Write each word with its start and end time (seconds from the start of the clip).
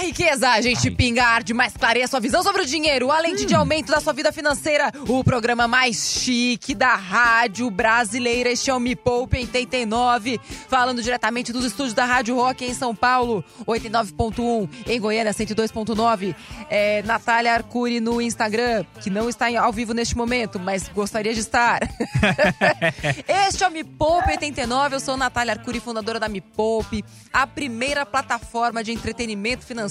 Riqueza, 0.00 0.50
a 0.50 0.60
gente 0.60 0.90
pingar 0.92 1.42
de 1.42 1.52
mais 1.52 1.76
clareia 1.76 2.06
sua 2.06 2.20
visão 2.20 2.40
sobre 2.42 2.62
o 2.62 2.64
dinheiro, 2.66 3.10
além 3.10 3.34
de, 3.34 3.44
de 3.44 3.54
aumento 3.54 3.90
da 3.90 4.00
sua 4.00 4.12
vida 4.12 4.32
financeira. 4.32 4.92
O 5.08 5.24
programa 5.24 5.66
mais 5.66 5.96
chique 5.96 6.72
da 6.72 6.94
rádio 6.94 7.68
brasileira, 7.68 8.48
este 8.48 8.70
é 8.70 8.74
o 8.74 8.78
Me 8.78 8.94
Poupe 8.94 9.38
89, 9.38 10.40
falando 10.68 11.02
diretamente 11.02 11.52
dos 11.52 11.64
estúdios 11.64 11.94
da 11.94 12.04
Rádio 12.04 12.36
Rock 12.36 12.64
em 12.64 12.74
São 12.74 12.94
Paulo, 12.94 13.44
89.1, 13.66 14.68
em 14.86 15.00
Goiânia, 15.00 15.32
102.9. 15.32 16.34
É, 16.70 17.02
Natália 17.02 17.52
Arcuri 17.54 17.98
no 17.98 18.22
Instagram, 18.22 18.84
que 19.02 19.10
não 19.10 19.28
está 19.28 19.46
ao 19.60 19.72
vivo 19.72 19.92
neste 19.92 20.16
momento, 20.16 20.60
mas 20.60 20.88
gostaria 20.88 21.34
de 21.34 21.40
estar. 21.40 21.80
Este 23.48 23.64
é 23.64 23.68
o 23.68 23.70
Me 23.70 23.82
Poupe 23.82 24.30
89, 24.30 24.96
eu 24.96 25.00
sou 25.00 25.16
Natália 25.16 25.54
Arcuri, 25.54 25.80
fundadora 25.80 26.20
da 26.20 26.28
Me 26.28 26.40
Poupe, 26.40 27.04
a 27.32 27.46
primeira 27.46 28.06
plataforma 28.06 28.84
de 28.84 28.92
entretenimento 28.92 29.66
financeiro, 29.66 29.87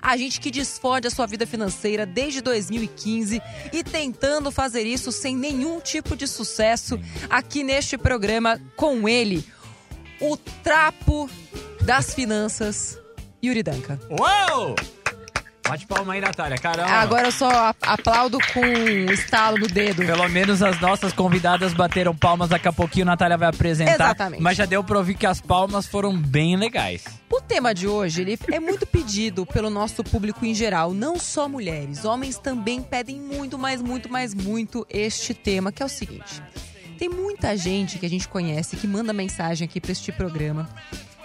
a 0.00 0.16
gente 0.16 0.40
que 0.40 0.50
desfode 0.50 1.06
a 1.06 1.10
sua 1.10 1.26
vida 1.26 1.46
financeira 1.46 2.06
desde 2.06 2.40
2015 2.40 3.40
e 3.72 3.84
tentando 3.84 4.50
fazer 4.50 4.82
isso 4.82 5.12
sem 5.12 5.36
nenhum 5.36 5.80
tipo 5.80 6.16
de 6.16 6.26
sucesso 6.26 6.98
aqui 7.28 7.62
neste 7.62 7.98
programa 7.98 8.60
com 8.76 9.08
ele, 9.08 9.44
o 10.20 10.36
trapo 10.36 11.28
das 11.82 12.14
finanças, 12.14 12.98
Yuri 13.42 13.62
Danca. 13.62 14.00
Uou! 14.10 14.74
Bate 15.66 15.86
palma 15.86 16.12
aí, 16.12 16.20
Natália. 16.20 16.58
Caramba. 16.58 16.90
Agora 16.90 17.28
eu 17.28 17.32
só 17.32 17.72
aplaudo 17.80 18.38
com 18.52 18.60
um 18.60 19.10
estalo 19.10 19.58
no 19.58 19.66
dedo. 19.66 20.04
Pelo 20.04 20.28
menos 20.28 20.62
as 20.62 20.78
nossas 20.78 21.12
convidadas 21.12 21.72
bateram 21.72 22.14
palmas. 22.14 22.50
Daqui 22.50 22.68
a 22.68 22.72
pouquinho 22.72 23.04
a 23.04 23.12
Natália 23.12 23.38
vai 23.38 23.48
apresentar. 23.48 23.94
Exatamente. 23.94 24.42
Mas 24.42 24.58
já 24.58 24.66
deu 24.66 24.84
pra 24.84 24.98
ouvir 24.98 25.14
que 25.14 25.26
as 25.26 25.40
palmas 25.40 25.86
foram 25.86 26.14
bem 26.14 26.56
legais. 26.56 27.04
O 27.30 27.40
tema 27.40 27.74
de 27.74 27.88
hoje 27.88 28.20
ele 28.20 28.38
é 28.52 28.60
muito 28.60 28.86
pedido 28.86 29.46
pelo 29.46 29.70
nosso 29.70 30.04
público 30.04 30.44
em 30.44 30.54
geral, 30.54 30.92
não 30.92 31.18
só 31.18 31.48
mulheres. 31.48 32.04
Homens 32.04 32.38
também 32.38 32.82
pedem 32.82 33.18
muito, 33.18 33.58
mais, 33.58 33.80
muito, 33.80 34.12
mais, 34.12 34.34
muito 34.34 34.86
este 34.90 35.32
tema, 35.32 35.72
que 35.72 35.82
é 35.82 35.86
o 35.86 35.88
seguinte: 35.88 36.42
tem 36.98 37.08
muita 37.08 37.56
gente 37.56 37.98
que 37.98 38.06
a 38.06 38.10
gente 38.10 38.28
conhece 38.28 38.76
que 38.76 38.86
manda 38.86 39.12
mensagem 39.12 39.64
aqui 39.64 39.80
para 39.80 39.92
este 39.92 40.12
programa 40.12 40.68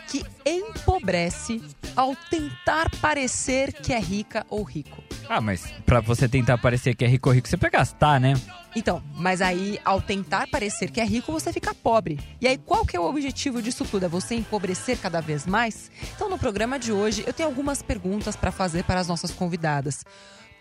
que 0.07 0.25
empobrece 0.43 1.61
ao 1.95 2.15
tentar 2.15 2.89
parecer 3.01 3.73
que 3.73 3.93
é 3.93 3.99
rica 3.99 4.45
ou 4.49 4.63
rico. 4.63 5.03
Ah, 5.27 5.39
mas 5.39 5.71
pra 5.85 5.99
você 5.99 6.27
tentar 6.27 6.57
parecer 6.57 6.95
que 6.95 7.05
é 7.05 7.07
rico 7.07 7.29
rico, 7.29 7.47
você 7.47 7.55
precisa 7.55 7.77
gastar, 7.77 8.19
né? 8.19 8.33
Então, 8.75 9.01
mas 9.15 9.41
aí, 9.41 9.79
ao 9.83 10.01
tentar 10.01 10.47
parecer 10.47 10.91
que 10.91 11.01
é 11.01 11.03
rico, 11.03 11.31
você 11.31 11.51
fica 11.51 11.73
pobre. 11.73 12.19
E 12.39 12.47
aí, 12.47 12.57
qual 12.57 12.85
que 12.85 12.95
é 12.95 12.99
o 12.99 13.03
objetivo 13.07 13.61
disso 13.61 13.85
tudo? 13.85 14.05
É 14.05 14.09
você 14.09 14.35
empobrecer 14.35 14.97
cada 14.99 15.21
vez 15.21 15.45
mais? 15.45 15.91
Então, 16.15 16.29
no 16.29 16.37
programa 16.37 16.77
de 16.77 16.91
hoje, 16.91 17.23
eu 17.25 17.33
tenho 17.33 17.49
algumas 17.49 17.81
perguntas 17.81 18.35
para 18.35 18.51
fazer 18.51 18.83
para 18.83 18.99
as 18.99 19.07
nossas 19.07 19.31
convidadas. 19.31 20.03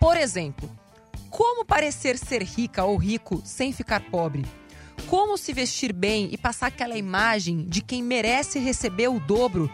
Por 0.01 0.17
exemplo, 0.17 0.70
como 1.31 1.65
parecer 1.65 2.17
ser 2.17 2.42
rica 2.42 2.85
ou 2.85 2.97
rico 2.97 3.42
sem 3.45 3.73
ficar 3.73 4.01
pobre? 4.11 4.45
Como 5.07 5.39
se 5.39 5.53
vestir 5.53 5.92
bem 5.92 6.29
e 6.33 6.37
passar 6.37 6.69
aquela 6.69 6.97
imagem 6.97 7.65
de 7.67 7.83
quem 7.83 8.03
merece 8.03 8.59
receber 8.59 9.09
o 9.09 9.20
dobro 9.20 9.70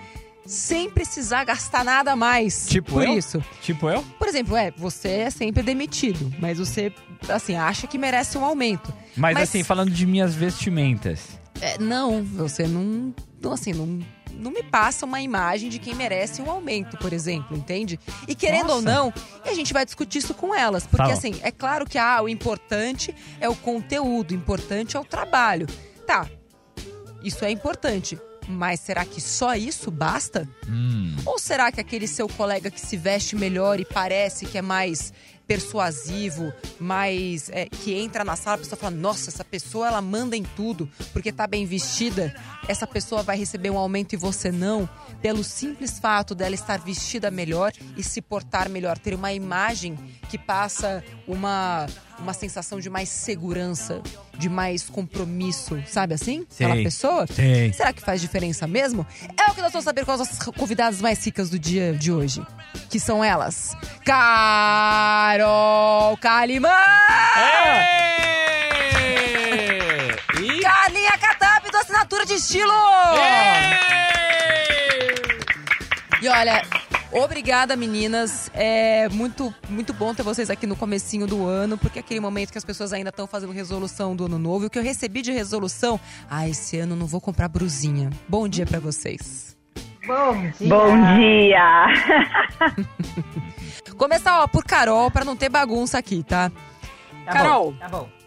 sem 0.47 0.91
precisar 0.91 1.45
gastar 1.45 1.85
nada 1.85 2.15
mais? 2.15 2.67
Tipo 2.67 2.93
por 2.93 3.05
eu? 3.05 3.17
isso. 3.19 3.43
Tipo 3.63 3.89
eu? 3.89 4.03
Por 4.19 4.29
exemplo, 4.29 4.57
é, 4.57 4.71
você 4.73 5.09
é 5.09 5.31
sempre 5.31 5.63
demitido, 5.63 6.33
mas 6.39 6.59
você, 6.59 6.93
assim, 7.29 7.55
acha 7.57 7.87
que 7.87 7.97
merece 7.99 8.37
um 8.39 8.45
aumento. 8.45 8.93
Mas, 9.17 9.35
Mas- 9.35 9.49
assim, 9.49 9.63
falando 9.63 9.91
de 9.91 10.07
minhas 10.07 10.35
vestimentas. 10.35 11.39
É, 11.61 11.79
não, 11.79 12.23
você 12.23 12.67
não, 12.67 13.15
não, 13.41 13.53
assim, 13.53 13.73
não, 13.73 14.01
não 14.35 14.51
me 14.51 14.63
passa 14.63 15.07
uma 15.07 15.23
imagem 15.23 15.71
de 15.71 15.79
quem 15.79 15.95
merece 15.95 16.43
um 16.43 16.51
aumento, 16.51 16.97
por 16.99 17.13
exemplo, 17.13 17.57
entende? 17.57 17.99
E 18.27 18.35
querendo 18.35 18.71
ou 18.71 18.83
Nossa. 18.83 18.97
não, 18.97 19.13
e 19.47 19.49
a 19.49 19.55
gente 19.55 19.73
vai 19.73 19.85
discutir 19.85 20.19
isso 20.19 20.35
com 20.35 20.55
elas, 20.55 20.85
porque 20.87 21.07
Tá 21.07 21.13
assim, 21.13 21.35
é 21.43 21.51
claro 21.53 21.87
que 21.87 21.97
ah, 21.97 22.21
o 22.21 22.29
importante 22.29 23.15
é 23.41 23.49
o 23.49 23.55
conteúdo, 23.55 24.33
o 24.33 24.35
importante 24.35 24.97
é 24.97 25.01
o 25.01 25.05
trabalho. 25.05 25.67
Tá, 26.07 26.29
isso 27.23 27.45
é 27.45 27.51
importante. 27.51 28.19
Mas 28.49 28.81
será 28.81 29.05
que 29.05 29.21
só 29.21 29.55
isso 29.55 29.91
basta? 29.91 30.49
Hum. 30.69 31.17
Ou 31.25 31.39
será 31.39 31.73
que 31.73 31.81
aquele 31.81 32.07
seu 32.07 32.29
colega 32.29 32.71
que 32.71 32.81
se 32.81 32.97
veste 32.97 33.37
melhor 33.37 33.81
e 33.81 33.85
parece 33.85 34.47
que 34.47 34.59
é 34.59 34.63
mais 34.63 35.13
persuasivo, 35.47 36.53
mais 36.81 37.51
é, 37.51 37.67
que 37.67 37.93
entra 37.95 38.25
na 38.25 38.37
sala, 38.37 38.57
a 38.57 38.59
pessoa 38.59 38.79
fala: 38.79 38.97
"Nossa, 38.97 39.31
essa 39.31 39.45
pessoa 39.45 39.89
ela 39.89 40.01
manda 40.01 40.37
em 40.37 40.43
tudo, 40.43 40.89
porque 41.13 41.33
tá 41.33 41.47
bem 41.47 41.67
vestida". 41.67 42.35
Essa 42.67 42.87
pessoa 42.87 43.23
vai 43.23 43.37
receber 43.37 43.71
um 43.71 43.79
aumento 43.79 44.15
e 44.15 44.17
você 44.17 44.51
não, 44.51 44.89
pelo 45.21 45.45
simples 45.45 45.99
fato 45.99 46.35
dela 46.35 46.55
estar 46.55 46.79
vestida 46.81 47.31
melhor 47.31 47.73
e 47.97 48.03
se 48.03 48.23
portar 48.23 48.69
melhor, 48.69 48.99
ter 48.99 49.15
uma 49.15 49.33
imagem 49.33 49.99
que 50.31 50.39
passa 50.39 51.05
uma 51.27 51.87
uma 52.19 52.33
sensação 52.33 52.81
de 52.81 52.89
mais 52.89 53.09
segurança, 53.09 54.01
de 54.39 54.49
mais 54.49 54.89
compromisso, 54.89 55.83
sabe 55.87 56.15
assim? 56.15 56.47
Aquela 56.55 56.75
Sei. 56.75 56.85
pessoa? 56.85 57.27
Sei. 57.27 57.73
Será 57.73 57.93
que 57.93 58.01
faz 58.01 58.21
diferença 58.21 58.67
mesmo? 58.67 59.07
É 59.39 59.51
o 59.51 59.55
que 59.55 59.61
nós 59.61 59.73
vamos 59.73 59.85
saber 59.85 60.05
com 60.05 60.13
as 60.13 60.19
nossas 60.21 60.39
convidadas 60.39 61.01
mais 61.01 61.25
ricas 61.25 61.51
do 61.51 61.59
dia 61.59 61.93
de 61.93 62.13
hoje. 62.13 62.43
Que 62.89 62.99
são 63.01 63.23
elas. 63.25 63.77
Carol 64.05 65.45
Kalimã! 66.19 66.69
E... 70.41 70.61
Carlinha 70.61 71.19
Catap 71.19 71.71
do 71.71 71.77
Assinatura 71.77 72.27
de 72.27 72.35
Estilo! 72.35 72.73
E 76.23 76.29
olha, 76.29 76.63
obrigada 77.15 77.77
meninas. 77.77 78.51
É 78.55 79.09
muito, 79.11 79.55
muito 79.69 79.93
bom 79.93 80.15
ter 80.15 80.23
vocês 80.23 80.51
aqui 80.51 80.67
no 80.67 80.77
comecinho 80.77 81.27
do 81.27 81.47
ano, 81.47 81.79
porque 81.79 81.99
é 81.99 82.01
aquele 82.01 82.21
momento 82.21 82.51
que 82.53 82.59
as 82.59 82.65
pessoas 82.65 82.93
ainda 82.93 83.11
estão 83.11 83.27
fazendo 83.27 83.53
resolução 83.53 84.15
do 84.17 84.27
ano 84.27 84.39
novo. 84.39 84.65
E 84.65 84.67
o 84.67 84.71
que 84.71 84.79
eu 84.79 84.83
recebi 84.83 85.23
de 85.23 85.33
resolução, 85.33 85.99
ah, 86.29 86.49
esse 86.49 86.79
ano 86.79 86.93
eu 86.95 86.99
não 86.99 87.07
vou 87.07 87.21
comprar 87.21 87.49
brusinha. 87.49 88.11
Bom 88.29 88.49
dia 88.49 88.67
pra 88.67 88.79
vocês. 88.81 89.57
Bom 90.07 90.51
dia. 90.59 90.69
Bom 90.69 91.17
dia! 91.17 91.87
Começar, 93.97 94.43
ó, 94.43 94.47
por 94.47 94.65
Carol, 94.65 95.11
pra 95.11 95.25
não 95.25 95.35
ter 95.35 95.49
bagunça 95.49 95.97
aqui, 95.97 96.23
tá? 96.23 96.51
Tá 97.25 97.33
Carol. 97.33 97.73
bom, 97.73 97.79
Tá 97.79 97.89
bom. 97.89 98.24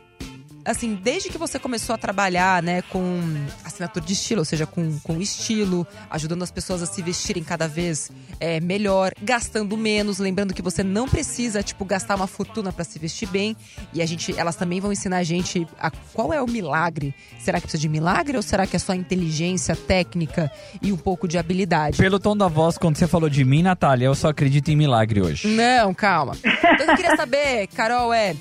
Assim, 0.68 1.00
desde 1.02 1.30
que 1.30 1.38
você 1.38 1.58
começou 1.58 1.96
a 1.96 1.98
trabalhar, 1.98 2.62
né, 2.62 2.82
com 2.82 3.22
assinatura 3.64 4.06
de 4.06 4.12
estilo, 4.12 4.42
ou 4.42 4.46
seja, 4.46 4.66
com, 4.66 5.00
com 5.00 5.22
estilo, 5.22 5.88
ajudando 6.10 6.44
as 6.44 6.52
pessoas 6.52 6.84
a 6.84 6.86
se 6.86 7.02
vestirem 7.02 7.42
cada 7.42 7.70
vez 7.70 8.12
é, 8.38 8.60
melhor, 8.60 9.14
gastando 9.22 9.78
menos, 9.78 10.20
lembrando 10.20 10.54
que 10.54 10.62
você 10.62 10.84
não 10.84 11.08
precisa, 11.08 11.64
tipo, 11.64 11.86
gastar 11.86 12.16
uma 12.16 12.28
fortuna 12.28 12.74
pra 12.74 12.84
se 12.84 13.00
vestir 13.00 13.30
bem. 13.30 13.56
E 13.94 14.02
a 14.02 14.06
gente, 14.06 14.38
elas 14.38 14.58
também 14.58 14.82
vão 14.82 14.92
ensinar 14.92 15.20
a 15.20 15.24
gente 15.24 15.66
a 15.80 15.90
qual 15.90 16.34
é 16.34 16.42
o 16.42 16.48
milagre. 16.48 17.16
Será 17.40 17.62
que 17.62 17.68
precisa 17.68 17.80
de 17.80 17.88
milagre 17.88 18.36
ou 18.36 18.44
será 18.44 18.68
que 18.68 18.76
é 18.76 18.80
só 18.80 18.94
inteligência, 18.94 19.74
técnica 19.74 20.52
e 20.82 20.92
um 20.92 20.98
pouco 20.98 21.30
de 21.30 21.38
habilidade? 21.38 21.98
Pelo 21.98 22.20
tom 22.20 22.36
da 22.36 22.50
voz, 22.50 22.78
quando 22.78 22.98
você 22.98 23.08
falou 23.08 23.30
de 23.30 23.46
mim, 23.46 23.64
Natália, 23.64 24.08
eu 24.08 24.16
só 24.16 24.28
acredito 24.28 24.70
em 24.70 24.76
milagre 24.76 25.22
hoje. 25.22 25.48
Não, 25.48 25.94
calma. 25.94 26.36
Então, 26.44 26.88
eu 26.88 26.96
queria 26.98 27.16
saber, 27.16 27.68
Carol, 27.68 28.14
é 28.14 28.36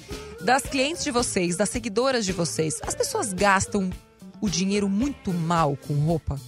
das 0.47 0.62
clientes 0.62 1.03
de 1.03 1.11
vocês, 1.11 1.57
das 1.57 1.69
seguidoras 1.69 2.25
de 2.25 2.33
vocês, 2.33 2.81
as 2.87 2.95
pessoas 2.95 3.33
gastam 3.33 3.91
o 4.41 4.49
dinheiro 4.49 4.89
muito 4.89 5.33
mal 5.33 5.77
com 5.89 5.95
roupa? 5.95 6.39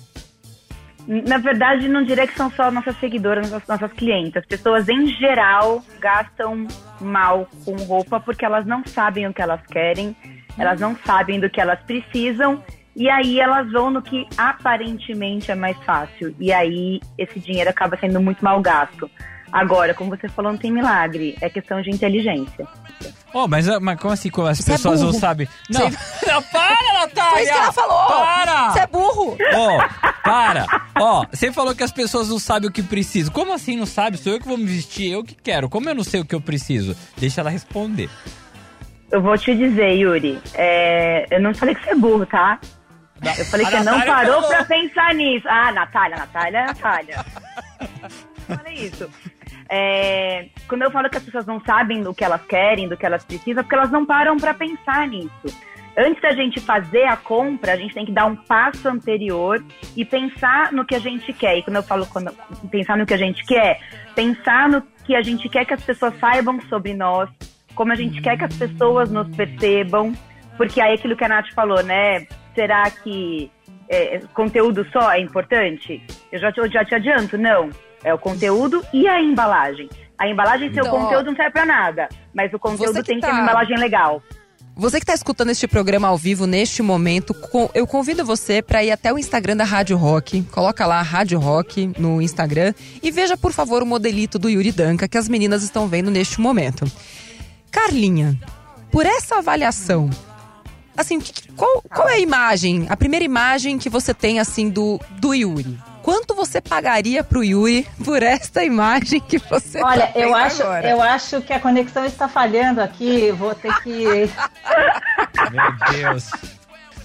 Na 1.26 1.38
verdade, 1.38 1.88
não 1.88 2.04
diria 2.04 2.24
que 2.24 2.36
são 2.36 2.48
só 2.52 2.70
nossas 2.70 2.96
seguidoras, 3.00 3.50
nossas, 3.50 3.66
nossas 3.66 3.92
clientes. 3.94 4.36
As 4.36 4.46
pessoas, 4.46 4.88
em 4.88 5.08
geral, 5.08 5.82
gastam 5.98 6.68
mal 7.00 7.48
com 7.64 7.74
roupa 7.74 8.20
porque 8.20 8.44
elas 8.44 8.64
não 8.64 8.86
sabem 8.86 9.26
o 9.26 9.34
que 9.34 9.42
elas 9.42 9.66
querem, 9.66 10.14
elas 10.56 10.80
não 10.80 10.96
sabem 11.04 11.40
do 11.40 11.50
que 11.50 11.60
elas 11.60 11.80
precisam, 11.80 12.62
e 12.94 13.10
aí 13.10 13.40
elas 13.40 13.68
vão 13.72 13.90
no 13.90 14.00
que 14.00 14.28
aparentemente 14.36 15.50
é 15.50 15.56
mais 15.56 15.76
fácil. 15.78 16.32
E 16.38 16.52
aí 16.52 17.00
esse 17.16 17.40
dinheiro 17.40 17.68
acaba 17.68 17.96
sendo 17.96 18.20
muito 18.20 18.44
mal 18.44 18.60
gasto. 18.60 19.10
Agora, 19.50 19.92
como 19.92 20.10
você 20.10 20.28
falou, 20.28 20.52
não 20.52 20.58
tem 20.58 20.70
milagre, 20.70 21.36
é 21.40 21.50
questão 21.50 21.82
de 21.82 21.90
inteligência. 21.90 22.64
Oh, 23.34 23.46
mas, 23.46 23.66
mas 23.80 24.00
como 24.00 24.14
assim, 24.14 24.30
como 24.30 24.48
as 24.48 24.58
Você 24.58 24.70
é 24.70 24.74
pessoas 24.74 25.00
não 25.00 25.08
burro. 25.08 25.20
sabem? 25.20 25.48
Não, 25.68 25.80
não, 26.26 26.42
para, 26.44 26.92
Natália! 27.00 27.30
Foi 27.32 27.42
isso 27.42 27.52
que 27.52 27.58
ela 27.58 27.72
falou! 27.72 28.06
Para! 28.06 28.70
Você 28.70 28.80
é 28.80 28.86
burro! 28.86 29.36
Ó, 29.54 29.88
para! 30.24 30.66
Ó, 30.98 31.26
você 31.30 31.52
falou 31.52 31.74
que 31.74 31.82
as 31.82 31.92
pessoas 31.92 32.28
não 32.30 32.38
sabem 32.38 32.68
o 32.70 32.72
que 32.72 32.82
precisam. 32.82 33.32
Como 33.32 33.52
assim 33.52 33.76
não 33.76 33.84
sabe? 33.86 34.16
Sou 34.16 34.32
eu 34.32 34.40
que 34.40 34.48
vou 34.48 34.56
me 34.56 34.64
vestir, 34.64 35.12
eu 35.12 35.22
que 35.22 35.34
quero. 35.34 35.68
Como 35.68 35.88
eu 35.88 35.94
não 35.94 36.04
sei 36.04 36.20
o 36.20 36.24
que 36.24 36.34
eu 36.34 36.40
preciso? 36.40 36.96
Deixa 37.18 37.40
ela 37.42 37.50
responder. 37.50 38.08
Eu 39.12 39.20
vou 39.22 39.36
te 39.38 39.54
dizer, 39.54 39.92
Yuri, 39.92 40.40
é, 40.54 41.26
eu 41.30 41.40
não 41.40 41.54
falei 41.54 41.74
que 41.74 41.84
você 41.84 41.90
é 41.90 41.94
burro, 41.94 42.26
tá? 42.26 42.58
Eu 43.36 43.44
falei 43.46 43.66
A 43.66 43.70
que 43.70 43.76
você 43.78 43.82
não 43.84 44.00
parou 44.02 44.34
falou. 44.42 44.48
pra 44.48 44.64
pensar 44.64 45.14
nisso. 45.14 45.46
Ah, 45.48 45.72
Natália, 45.72 46.16
Natália, 46.18 46.66
Natália. 46.66 47.24
Olha 48.48 48.72
isso. 48.72 49.08
É, 49.70 50.46
quando 50.66 50.82
eu 50.82 50.90
falo 50.90 51.10
que 51.10 51.18
as 51.18 51.22
pessoas 51.22 51.46
não 51.46 51.60
sabem 51.60 52.02
do 52.02 52.14
que 52.14 52.24
elas 52.24 52.42
querem, 52.42 52.88
do 52.88 52.96
que 52.96 53.04
elas 53.04 53.24
precisam, 53.24 53.60
é 53.60 53.62
porque 53.62 53.74
elas 53.74 53.90
não 53.90 54.06
param 54.06 54.36
para 54.36 54.54
pensar 54.54 55.06
nisso. 55.06 55.30
Antes 55.96 56.22
da 56.22 56.30
gente 56.32 56.60
fazer 56.60 57.04
a 57.04 57.16
compra, 57.16 57.72
a 57.72 57.76
gente 57.76 57.92
tem 57.92 58.06
que 58.06 58.12
dar 58.12 58.26
um 58.26 58.36
passo 58.36 58.88
anterior 58.88 59.62
e 59.96 60.04
pensar 60.04 60.72
no 60.72 60.84
que 60.84 60.94
a 60.94 60.98
gente 61.00 61.32
quer. 61.32 61.58
E 61.58 61.62
quando 61.62 61.76
eu 61.76 61.82
falo 61.82 62.06
quando, 62.06 62.32
pensar 62.70 62.96
no 62.96 63.04
que 63.04 63.14
a 63.14 63.18
gente 63.18 63.44
quer, 63.44 63.80
pensar 64.14 64.68
no 64.68 64.80
que 65.04 65.16
a 65.16 65.22
gente 65.22 65.48
quer 65.48 65.64
que 65.64 65.74
as 65.74 65.82
pessoas 65.82 66.16
saibam 66.20 66.60
sobre 66.68 66.94
nós, 66.94 67.28
como 67.74 67.92
a 67.92 67.96
gente 67.96 68.20
quer 68.22 68.38
que 68.38 68.44
as 68.44 68.56
pessoas 68.56 69.10
nos 69.10 69.28
percebam, 69.34 70.12
porque 70.56 70.80
aí 70.80 70.94
aquilo 70.94 71.16
que 71.16 71.24
a 71.24 71.28
Nath 71.28 71.52
falou, 71.52 71.82
né? 71.82 72.26
Será 72.54 72.88
que 72.90 73.50
é, 73.88 74.20
conteúdo 74.34 74.86
só 74.92 75.12
é 75.12 75.20
importante? 75.20 76.00
Eu 76.30 76.38
já 76.38 76.52
eu 76.56 76.70
já 76.70 76.84
te 76.84 76.94
adianto, 76.94 77.36
não. 77.36 77.70
É 78.04 78.12
o 78.14 78.18
conteúdo 78.18 78.84
e 78.92 79.06
a 79.08 79.20
embalagem. 79.20 79.88
A 80.18 80.28
embalagem, 80.28 80.72
seu 80.72 80.84
ó, 80.84 80.90
conteúdo 80.90 81.26
não 81.26 81.36
serve 81.36 81.52
pra 81.52 81.64
nada, 81.66 82.08
mas 82.34 82.52
o 82.52 82.58
conteúdo 82.58 83.02
tem 83.02 83.16
que 83.16 83.20
ter 83.20 83.28
tá- 83.28 83.32
uma 83.32 83.42
embalagem 83.42 83.76
legal. 83.78 84.22
Você 84.74 84.98
que 84.98 85.02
está 85.02 85.14
escutando 85.14 85.50
este 85.50 85.66
programa 85.66 86.06
ao 86.06 86.16
vivo 86.16 86.46
neste 86.46 86.82
momento, 86.82 87.34
eu 87.74 87.84
convido 87.84 88.24
você 88.24 88.62
para 88.62 88.84
ir 88.84 88.92
até 88.92 89.12
o 89.12 89.18
Instagram 89.18 89.56
da 89.56 89.64
Rádio 89.64 89.96
Rock. 89.96 90.42
Coloca 90.52 90.86
lá 90.86 91.02
Rádio 91.02 91.36
Rock 91.40 91.92
no 91.98 92.22
Instagram 92.22 92.72
e 93.02 93.10
veja, 93.10 93.36
por 93.36 93.52
favor, 93.52 93.82
o 93.82 93.86
modelito 93.86 94.38
do 94.38 94.48
Yuri 94.48 94.70
Danca 94.70 95.08
que 95.08 95.18
as 95.18 95.28
meninas 95.28 95.64
estão 95.64 95.88
vendo 95.88 96.12
neste 96.12 96.40
momento. 96.40 96.84
Carlinha, 97.72 98.38
por 98.92 99.04
essa 99.04 99.38
avaliação, 99.38 100.08
assim, 100.96 101.20
qual, 101.56 101.82
qual 101.82 102.08
é 102.08 102.14
a 102.14 102.20
imagem, 102.20 102.86
a 102.88 102.96
primeira 102.96 103.24
imagem 103.24 103.78
que 103.78 103.88
você 103.88 104.14
tem 104.14 104.38
assim 104.38 104.70
do, 104.70 105.00
do 105.18 105.34
Yuri? 105.34 105.76
Quanto 106.08 106.34
você 106.34 106.58
pagaria 106.58 107.22
pro 107.22 107.44
Yuri 107.44 107.86
por 108.02 108.22
esta 108.22 108.64
imagem 108.64 109.20
que 109.20 109.36
você 109.36 109.82
Olha, 109.82 110.06
tá 110.06 110.18
eu 110.18 110.34
acho, 110.34 110.62
agora? 110.62 110.88
eu 110.88 111.02
acho 111.02 111.42
que 111.42 111.52
a 111.52 111.60
conexão 111.60 112.02
está 112.06 112.26
falhando 112.26 112.80
aqui. 112.80 113.30
Vou 113.32 113.54
ter 113.54 113.70
que. 113.82 114.04
Meu 115.52 115.92
Deus. 115.92 116.30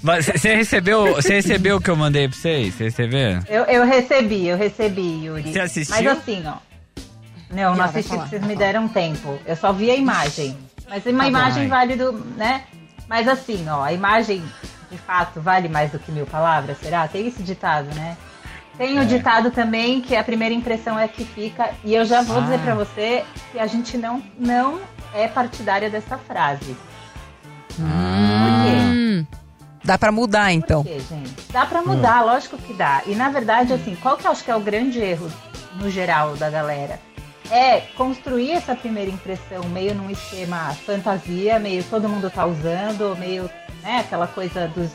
Mas 0.02 0.28
Você 0.28 0.56
recebeu, 0.56 1.16
você 1.16 1.34
recebeu 1.34 1.76
o 1.76 1.82
que 1.82 1.90
eu 1.90 1.98
mandei 1.98 2.30
pra 2.30 2.38
vocês? 2.38 2.76
Você 2.76 2.86
recebeu? 2.86 3.42
Eu, 3.50 3.64
eu 3.66 3.86
recebi, 3.86 4.48
eu 4.48 4.56
recebi, 4.56 5.26
Yuri. 5.26 5.52
Você 5.52 5.60
assistiu? 5.60 5.96
Mas 5.98 6.08
assim, 6.20 6.42
ó. 6.48 6.54
Não, 7.54 7.76
não 7.76 7.84
assisti 7.84 8.10
falar. 8.10 8.28
vocês 8.30 8.42
me 8.46 8.56
deram 8.56 8.88
tempo. 8.88 9.38
Eu 9.46 9.58
só 9.58 9.74
vi 9.74 9.92
a 9.92 9.96
imagem. 9.98 10.58
Mas 10.88 11.06
uma 11.06 11.24
Tá 11.24 11.28
imagem 11.28 11.98
do. 11.98 12.14
né? 12.38 12.64
Mas 13.10 13.28
assim, 13.28 13.66
ó, 13.68 13.84
a 13.84 13.92
imagem 13.92 14.42
de 14.90 14.98
fato 14.98 15.42
vale 15.42 15.68
mais 15.68 15.92
do 15.92 16.00
que 16.00 16.10
mil 16.10 16.26
palavras, 16.26 16.78
será? 16.82 17.06
Tem 17.06 17.28
esse 17.28 17.44
ditado, 17.44 17.94
né? 17.96 18.16
Tem 18.78 18.98
o 18.98 19.04
É. 19.04 19.06
ditado 19.06 19.52
também 19.52 20.02
que 20.02 20.16
a 20.16 20.24
primeira 20.24 20.54
impressão 20.54 20.98
é 20.98 21.08
que 21.08 21.24
fica. 21.24 21.72
E 21.84 21.94
eu 21.94 22.06
já 22.06 22.22
vou 22.22 22.38
Ah. 22.38 22.42
dizer 22.42 22.60
pra 22.60 22.74
você 22.76 23.24
que 23.52 23.60
a 23.60 23.68
gente 23.68 23.98
não, 23.98 24.22
não 24.38 24.80
é 25.14 25.28
partidária 25.28 25.90
dessa 25.90 26.18
frase. 26.18 26.76
Hum, 27.80 29.26
dá 29.84 29.98
pra 29.98 30.12
mudar 30.12 30.52
então. 30.52 30.84
Por 30.84 30.92
quê, 30.92 31.00
gente? 31.00 31.34
Dá 31.52 31.66
pra 31.66 31.82
mudar, 31.82 32.22
lógico 32.24 32.58
que 32.58 32.74
dá. 32.74 33.02
E 33.06 33.16
na 33.16 33.30
verdade, 33.30 33.74
assim, 33.74 33.96
qual 33.96 34.18
que 34.18 34.26
eu 34.26 34.32
acho 34.32 34.44
que 34.44 34.52
é 34.52 34.56
o 34.56 34.60
grande 34.60 35.00
erro 35.00 35.30
no 35.76 35.90
geral 35.90 36.36
da 36.36 36.50
galera? 36.50 37.00
É 37.52 37.82
construir 37.96 38.52
essa 38.52 38.74
primeira 38.76 39.12
impressão 39.12 39.64
meio 39.70 39.94
num 39.94 40.10
esquema 40.10 40.74
fantasia, 40.86 41.60
meio 41.60 41.84
todo 41.84 42.08
mundo 42.10 42.30
tá 42.30 42.46
usando, 42.46 43.16
meio, 43.20 43.50
né, 43.84 44.00
aquela 44.00 44.28
coisa 44.28 44.68
dos, 44.70 44.90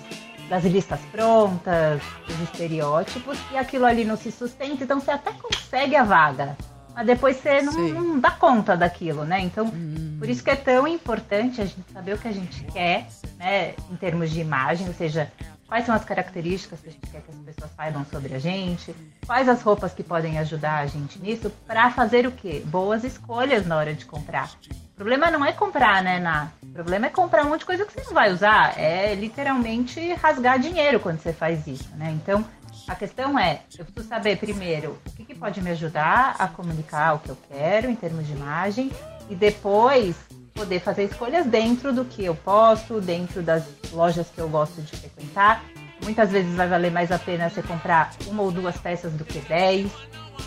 das 0.49 0.65
listas 0.65 1.00
prontas, 1.12 2.00
dos 2.27 2.41
estereótipos, 2.41 3.39
e 3.53 3.56
aquilo 3.56 3.85
ali 3.85 4.05
não 4.05 4.17
se 4.17 4.33
sustenta, 4.33 4.85
então 4.85 5.00
você 5.00 5.11
até 5.11 5.33
consegue 5.33 5.95
a 5.95 6.05
vaga. 6.05 6.56
Mas 6.95 7.06
depois 7.06 7.37
você 7.37 7.62
não, 7.62 7.89
não 7.91 8.19
dá 8.19 8.33
conta 8.33 8.77
daquilo, 8.77 9.25
né? 9.25 9.41
Então, 9.41 9.71
por 10.19 10.29
isso 10.29 10.43
que 10.43 10.50
é 10.50 10.56
tão 10.56 10.89
importante 10.89 11.61
a 11.61 11.65
gente 11.65 11.93
saber 11.93 12.15
o 12.15 12.19
que 12.19 12.27
a 12.27 12.33
gente 12.33 12.65
quer, 12.65 13.06
né, 13.39 13.75
em 13.89 13.97
termos 13.97 14.31
de 14.31 14.41
imagem, 14.41 14.89
ou 14.89 14.95
seja, 14.95 15.31
quais 15.69 15.87
são 15.87 15.95
as 15.95 16.05
características 16.05 16.81
que 16.81 16.89
a 16.89 16.93
gente 16.93 17.06
quer 17.06 17.21
que 17.21 17.31
as 17.31 17.37
pessoas 17.37 17.71
saibam 17.77 18.05
sobre 18.06 18.35
a 18.35 18.39
gente, 18.41 18.93
quais 19.25 19.49
as 19.49 19.62
roupas 19.62 19.93
que 19.93 20.03
podem 20.03 20.39
ajudar 20.39 20.79
a 20.79 20.87
gente 20.87 21.21
nisso, 21.21 21.53
para 21.67 21.89
fazer 21.91 22.27
o 22.27 22.33
quê? 22.33 22.62
Boas 22.67 23.05
escolhas 23.05 23.65
na 23.65 23.77
hora 23.77 23.94
de 23.94 24.05
comprar. 24.05 24.51
O 24.99 25.06
problema 25.06 25.31
não 25.31 25.47
é 25.47 25.53
comprar, 25.53 26.03
né, 26.03 26.19
Ná? 26.19 26.49
O 26.61 26.73
problema 26.73 27.06
é 27.06 27.09
comprar 27.09 27.47
um 27.47 27.50
monte 27.50 27.61
de 27.61 27.67
coisa 27.67 27.87
que 27.87 27.93
você 27.93 28.03
não 28.05 28.12
vai 28.12 28.33
usar. 28.33 28.77
É 28.77 29.15
literalmente 29.15 30.12
rasgar 30.15 30.59
dinheiro 30.59 30.99
quando 30.99 31.21
você 31.21 31.33
faz 31.33 31.69
isso, 31.69 31.89
né? 31.95 32.11
Então, 32.21 32.45
a 32.89 32.97
questão 32.97 33.39
é, 33.39 33.61
eu 33.79 33.85
preciso 33.85 34.09
saber 34.09 34.39
primeiro 34.39 34.99
o 35.06 35.12
que, 35.12 35.25
que 35.25 35.37
pode 35.37 35.62
me 35.62 35.71
ajudar 35.71 36.35
a 36.37 36.49
comunicar 36.49 37.15
o 37.15 37.21
que 37.21 37.29
eu 37.29 37.39
quero 37.49 37.89
em 37.89 37.95
termos 37.95 38.27
de 38.27 38.33
imagem 38.33 38.91
e 39.31 39.37
depois 39.37 40.17
poder 40.53 40.81
fazer 40.81 41.05
escolhas 41.05 41.47
dentro 41.47 41.93
do 41.93 42.05
que 42.05 42.25
eu 42.25 42.35
posso, 42.35 43.01
dentro 43.01 43.41
das 43.41 43.62
lojas 43.93 44.29
que 44.29 44.41
eu 44.41 44.49
gosto 44.49 44.83
de 44.83 44.97
frequentar. 44.97 45.62
Muitas 46.03 46.33
vezes 46.33 46.56
vai 46.56 46.67
valer 46.67 46.91
mais 46.91 47.12
a 47.12 47.21
pena 47.21 47.49
você 47.49 47.62
comprar 47.62 48.11
uma 48.27 48.43
ou 48.43 48.51
duas 48.51 48.77
peças 48.77 49.12
do 49.12 49.25
que 49.25 49.39
dez. 49.43 49.93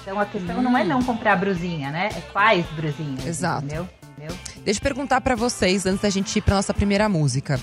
Então 0.02 0.20
a 0.20 0.26
questão 0.26 0.62
não 0.62 0.78
é 0.78 0.84
não 0.84 1.02
comprar 1.02 1.38
brusinha, 1.38 1.90
né? 1.90 2.10
É 2.18 2.22
quais 2.34 2.66
brusinhas, 2.72 3.26
Exato. 3.26 3.64
entendeu? 3.64 3.88
Deixa 4.64 4.80
eu 4.80 4.84
perguntar 4.84 5.22
pra 5.22 5.36
vocês 5.36 5.86
antes 5.86 6.02
da 6.02 6.10
gente 6.10 6.36
ir 6.38 6.42
pra 6.42 6.56
nossa 6.56 6.74
primeira 6.74 7.10
música. 7.10 7.60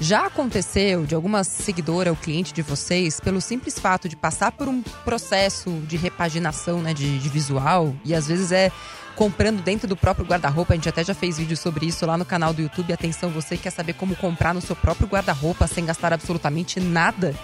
Já 0.00 0.26
aconteceu 0.26 1.04
de 1.04 1.14
alguma 1.14 1.42
seguidora 1.42 2.10
ou 2.10 2.16
cliente 2.16 2.54
de 2.54 2.62
vocês, 2.62 3.18
pelo 3.18 3.40
simples 3.40 3.78
fato 3.78 4.08
de 4.08 4.14
passar 4.14 4.52
por 4.52 4.68
um 4.68 4.80
processo 5.04 5.70
de 5.88 5.96
repaginação, 5.96 6.80
né, 6.80 6.94
de, 6.94 7.18
de 7.18 7.28
visual, 7.28 7.94
e 8.04 8.14
às 8.14 8.28
vezes 8.28 8.52
é 8.52 8.70
comprando 9.16 9.60
dentro 9.60 9.88
do 9.88 9.96
próprio 9.96 10.24
guarda-roupa, 10.24 10.72
a 10.72 10.76
gente 10.76 10.88
até 10.88 11.02
já 11.02 11.12
fez 11.12 11.38
vídeo 11.38 11.56
sobre 11.56 11.86
isso 11.86 12.06
lá 12.06 12.16
no 12.16 12.24
canal 12.24 12.54
do 12.54 12.62
YouTube. 12.62 12.92
Atenção, 12.92 13.30
você 13.30 13.56
que 13.56 13.64
quer 13.64 13.70
saber 13.70 13.94
como 13.94 14.14
comprar 14.14 14.54
no 14.54 14.60
seu 14.60 14.76
próprio 14.76 15.08
guarda-roupa 15.08 15.66
sem 15.66 15.84
gastar 15.84 16.12
absolutamente 16.12 16.78
nada. 16.78 17.34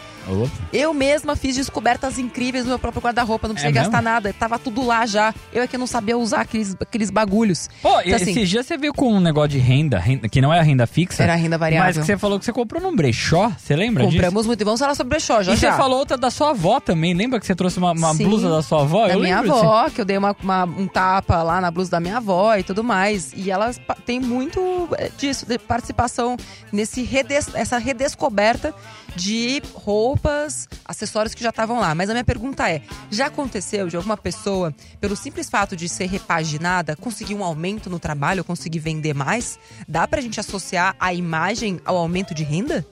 Eu 0.73 0.95
mesma 0.95 1.37
fiz 1.37 1.57
descobertas 1.57 2.19
incríveis 2.19 2.65
no 2.65 2.71
meu 2.71 2.79
próprio 2.79 3.03
guarda-roupa, 3.03 3.47
não 3.49 3.55
precisei 3.55 3.71
É 3.71 3.75
gastar 3.83 3.99
mesmo? 3.99 4.05
nada, 4.05 4.33
tava 4.33 4.59
tudo 4.59 4.85
lá 4.85 5.05
já. 5.07 5.35
Eu 5.53 5.63
é 5.63 5.67
que 5.67 5.77
não 5.79 5.87
sabia 5.87 6.17
usar 6.17 6.41
aqueles, 6.43 6.75
aqueles 6.81 7.11
bagulhos. 7.11 7.69
Pô, 7.83 8.01
Então, 8.01 8.17
assim, 8.17 8.31
esse 8.31 8.45
dia 8.45 8.63
você 8.63 8.77
veio 8.77 8.93
com 8.95 9.13
um 9.13 9.21
negócio 9.21 9.51
de 9.51 9.59
renda, 9.59 9.99
renda- 9.99 10.29
que 10.29 10.41
não 10.41 10.53
é 10.53 10.59
a 10.59 10.63
renda 10.63 10.87
fixa. 10.87 11.23
Era 11.23 11.35
renda 11.35 11.59
variável. 11.59 11.87
Mas 11.87 11.99
que 11.99 12.05
você 12.05 12.17
falou 12.17 12.39
que 12.39 12.45
você 12.45 12.53
comprou 12.53 12.81
num 12.83 12.95
brechó, 12.95 13.51
você 13.59 13.77
lembra 13.77 14.05
disso? 14.05 14.17
Compramos 14.17 14.47
muito. 14.47 14.61
E 14.61 14.65
vamos 14.65 14.81
falar 14.81 14.95
sobre 14.95 15.11
brechó 15.11 15.43
já 15.43 15.53
E 15.53 15.57
você 15.57 15.67
já. 15.67 15.77
falou 15.77 15.99
outra 15.99 16.17
da 16.17 16.31
sua 16.31 16.51
avó 16.51 16.81
também. 16.81 17.15
Lembra 17.15 17.39
que 17.39 17.47
você 17.47 17.55
trouxe 17.55 17.79
uma, 17.79 17.93
uma 17.93 18.15
Sim, 18.15 18.25
blusa 18.25 18.49
da 18.49 18.63
sua 18.63 18.83
avó? 18.83 19.07
da 19.07 19.15
Eu 19.15 19.21
minha 19.21 19.41
lembro 19.41 19.53
disso. 19.55 19.65
avó, 19.65 19.91
que 19.91 20.01
eu 20.01 20.05
dei 20.05 20.17
uma, 20.17 20.35
uma- 20.43 20.65
um 20.65 20.87
tapa 20.87 21.43
lá 21.43 21.61
na 21.61 21.71
blusa 21.71 21.91
da 21.91 22.01
minha 22.01 22.17
avó 22.17 22.55
e 22.57 22.63
tudo 22.63 22.83
mais. 22.83 23.33
E 23.37 23.51
elas 23.51 23.79
pa- 23.79 23.97
têm 24.05 24.21
muito 24.21 24.89
eh, 24.99 25.11
disso, 25.19 25.45
de 25.47 25.59
participação 25.59 26.37
nesse 26.73 27.03
redes, 27.03 27.49
essa 27.55 27.79
redescoberta 27.79 28.75
de 29.17 29.63
roupas, 29.75 30.69
acessórios 30.85 31.35
que 31.35 31.43
já 31.43 31.51
estavam 31.51 31.79
lá. 31.81 31.95
Mas 31.95 32.11
a 32.11 32.13
minha 32.13 32.25
pergunta 32.25 32.69
é: 32.71 32.83
já 33.11 33.27
aconteceu 33.27 33.89
de 33.89 33.97
alguma 33.97 34.17
pessoa, 34.17 34.75
pelo 35.01 35.17
simples 35.17 35.49
fato 35.49 35.77
de 35.77 35.89
ser 35.89 36.07
repaginada, 36.07 36.97
conseguir 36.97 37.35
um 37.35 37.45
aumento 37.45 37.89
no 37.89 37.99
trabalho, 37.99 38.43
conseguir 38.45 38.79
vender 38.81 39.15
mais? 39.15 39.59
Dá 39.89 40.07
pra 40.09 40.21
gente 40.21 40.39
associar 40.41 40.95
a 40.99 41.13
imagem 41.15 41.81
ao 41.85 41.97
aumento 41.97 42.35
de 42.35 42.43
renda? 42.45 42.85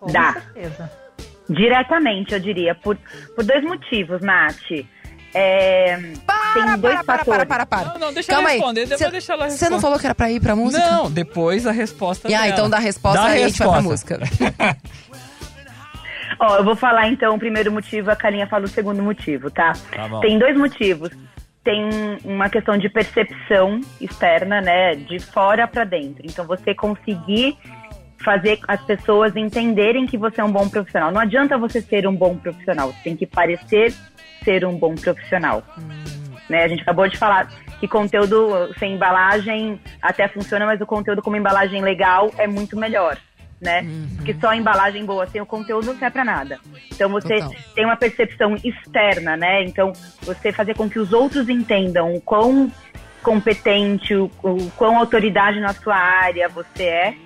Com 0.00 0.10
Dá. 0.12 0.32
certeza. 0.34 0.90
Diretamente, 1.48 2.32
eu 2.34 2.40
diria, 2.40 2.74
por, 2.74 2.98
por 3.34 3.44
dois 3.44 3.62
motivos, 3.62 4.20
Nath. 4.20 4.56
É, 5.38 5.96
tem 6.54 6.78
dois 6.78 6.94
para, 6.94 7.04
para, 7.04 7.18
fatores. 7.18 7.24
para, 7.24 7.46
para, 7.46 7.66
para. 7.66 7.88
Não, 7.92 7.98
não, 8.06 8.12
deixa 8.14 8.32
Calma 8.32 8.48
ela 8.48 8.50
aí. 8.52 8.56
responder, 8.58 8.80
depois 8.86 8.98
Cê- 9.00 9.10
deixa 9.10 9.32
ela 9.34 9.42
Você 9.44 9.48
não 9.48 9.76
responder. 9.76 9.80
falou 9.82 9.98
que 9.98 10.06
era 10.06 10.14
pra 10.14 10.30
ir 10.30 10.40
pra 10.40 10.56
música? 10.56 10.90
Não, 10.90 11.10
depois 11.10 11.66
a 11.66 11.72
resposta 11.72 12.28
E 12.30 12.34
ah, 12.34 12.38
dela. 12.42 12.52
então 12.52 12.70
dá 12.70 12.78
a 12.78 12.80
resposta 12.80 13.20
Dá 13.20 13.26
a 13.28 13.38
e 13.38 13.44
a 13.44 13.48
gente 13.48 13.58
vai 13.58 13.68
pra 13.68 13.76
resposta. 13.80 14.18
música. 14.18 14.78
Ó, 16.38 16.56
eu 16.56 16.64
vou 16.64 16.76
falar 16.76 17.08
então 17.08 17.34
o 17.34 17.38
primeiro 17.38 17.72
motivo, 17.72 18.10
a 18.10 18.16
Kalinha 18.16 18.46
fala 18.46 18.64
o 18.64 18.68
segundo 18.68 19.02
motivo, 19.02 19.50
tá? 19.50 19.72
Tá 19.90 20.08
bom. 20.08 20.20
Tem 20.20 20.38
dois 20.38 20.56
motivos. 20.56 21.10
Tem 21.64 21.82
uma 22.24 22.48
questão 22.48 22.78
de 22.78 22.88
percepção 22.88 23.80
externa, 24.00 24.60
né? 24.60 24.94
De 24.94 25.18
fora 25.18 25.66
pra 25.66 25.84
dentro. 25.84 26.22
Então 26.24 26.46
você 26.46 26.74
conseguir 26.74 27.56
fazer 28.22 28.58
as 28.66 28.80
pessoas 28.82 29.36
entenderem 29.36 30.06
que 30.06 30.16
você 30.16 30.40
é 30.40 30.44
um 30.44 30.52
bom 30.52 30.68
profissional. 30.68 31.10
Não 31.10 31.20
adianta 31.20 31.58
você 31.58 31.80
ser 31.80 32.06
um 32.06 32.14
bom 32.14 32.36
profissional, 32.36 32.92
você 32.92 32.98
tem 33.04 33.16
que 33.16 33.26
parecer 33.26 33.92
ser 34.44 34.64
um 34.64 34.78
bom 34.78 34.94
profissional. 34.94 35.62
Né? 36.48 36.62
A 36.62 36.68
gente 36.68 36.82
acabou 36.82 37.08
de 37.08 37.16
falar 37.16 37.48
que 37.80 37.88
conteúdo 37.88 38.72
sem 38.78 38.94
embalagem 38.94 39.80
até 40.00 40.28
funciona, 40.28 40.64
mas 40.64 40.80
o 40.80 40.86
conteúdo 40.86 41.20
com 41.20 41.30
uma 41.30 41.38
embalagem 41.38 41.82
legal 41.82 42.30
é 42.38 42.46
muito 42.46 42.76
melhor. 42.76 43.18
Né? 43.60 43.86
Porque 44.16 44.34
só 44.38 44.48
a 44.50 44.56
embalagem 44.56 45.04
boa 45.06 45.26
sem 45.26 45.40
o 45.40 45.46
conteúdo 45.46 45.86
não 45.86 45.98
serve 45.98 46.12
pra 46.12 46.24
nada. 46.24 46.60
Então 46.92 47.08
você 47.08 47.40
Total. 47.40 47.54
tem 47.74 47.84
uma 47.86 47.96
percepção 47.96 48.54
externa, 48.62 49.34
né? 49.34 49.64
Então 49.64 49.94
você 50.22 50.52
fazer 50.52 50.74
com 50.74 50.90
que 50.90 50.98
os 50.98 51.12
outros 51.12 51.48
entendam 51.48 52.14
o 52.14 52.20
quão 52.20 52.70
competente, 53.22 54.14
o, 54.14 54.30
o 54.42 54.70
quão 54.76 54.98
autoridade 54.98 55.58
na 55.58 55.72
sua 55.72 55.96
área 55.96 56.48
você 56.48 56.84
é, 56.84 57.16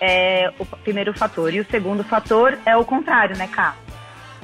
é 0.00 0.52
o 0.58 0.66
primeiro 0.66 1.16
fator. 1.16 1.54
E 1.54 1.60
o 1.60 1.66
segundo 1.70 2.02
fator 2.02 2.58
é 2.66 2.76
o 2.76 2.84
contrário, 2.84 3.36
né, 3.36 3.46
Cá? 3.46 3.76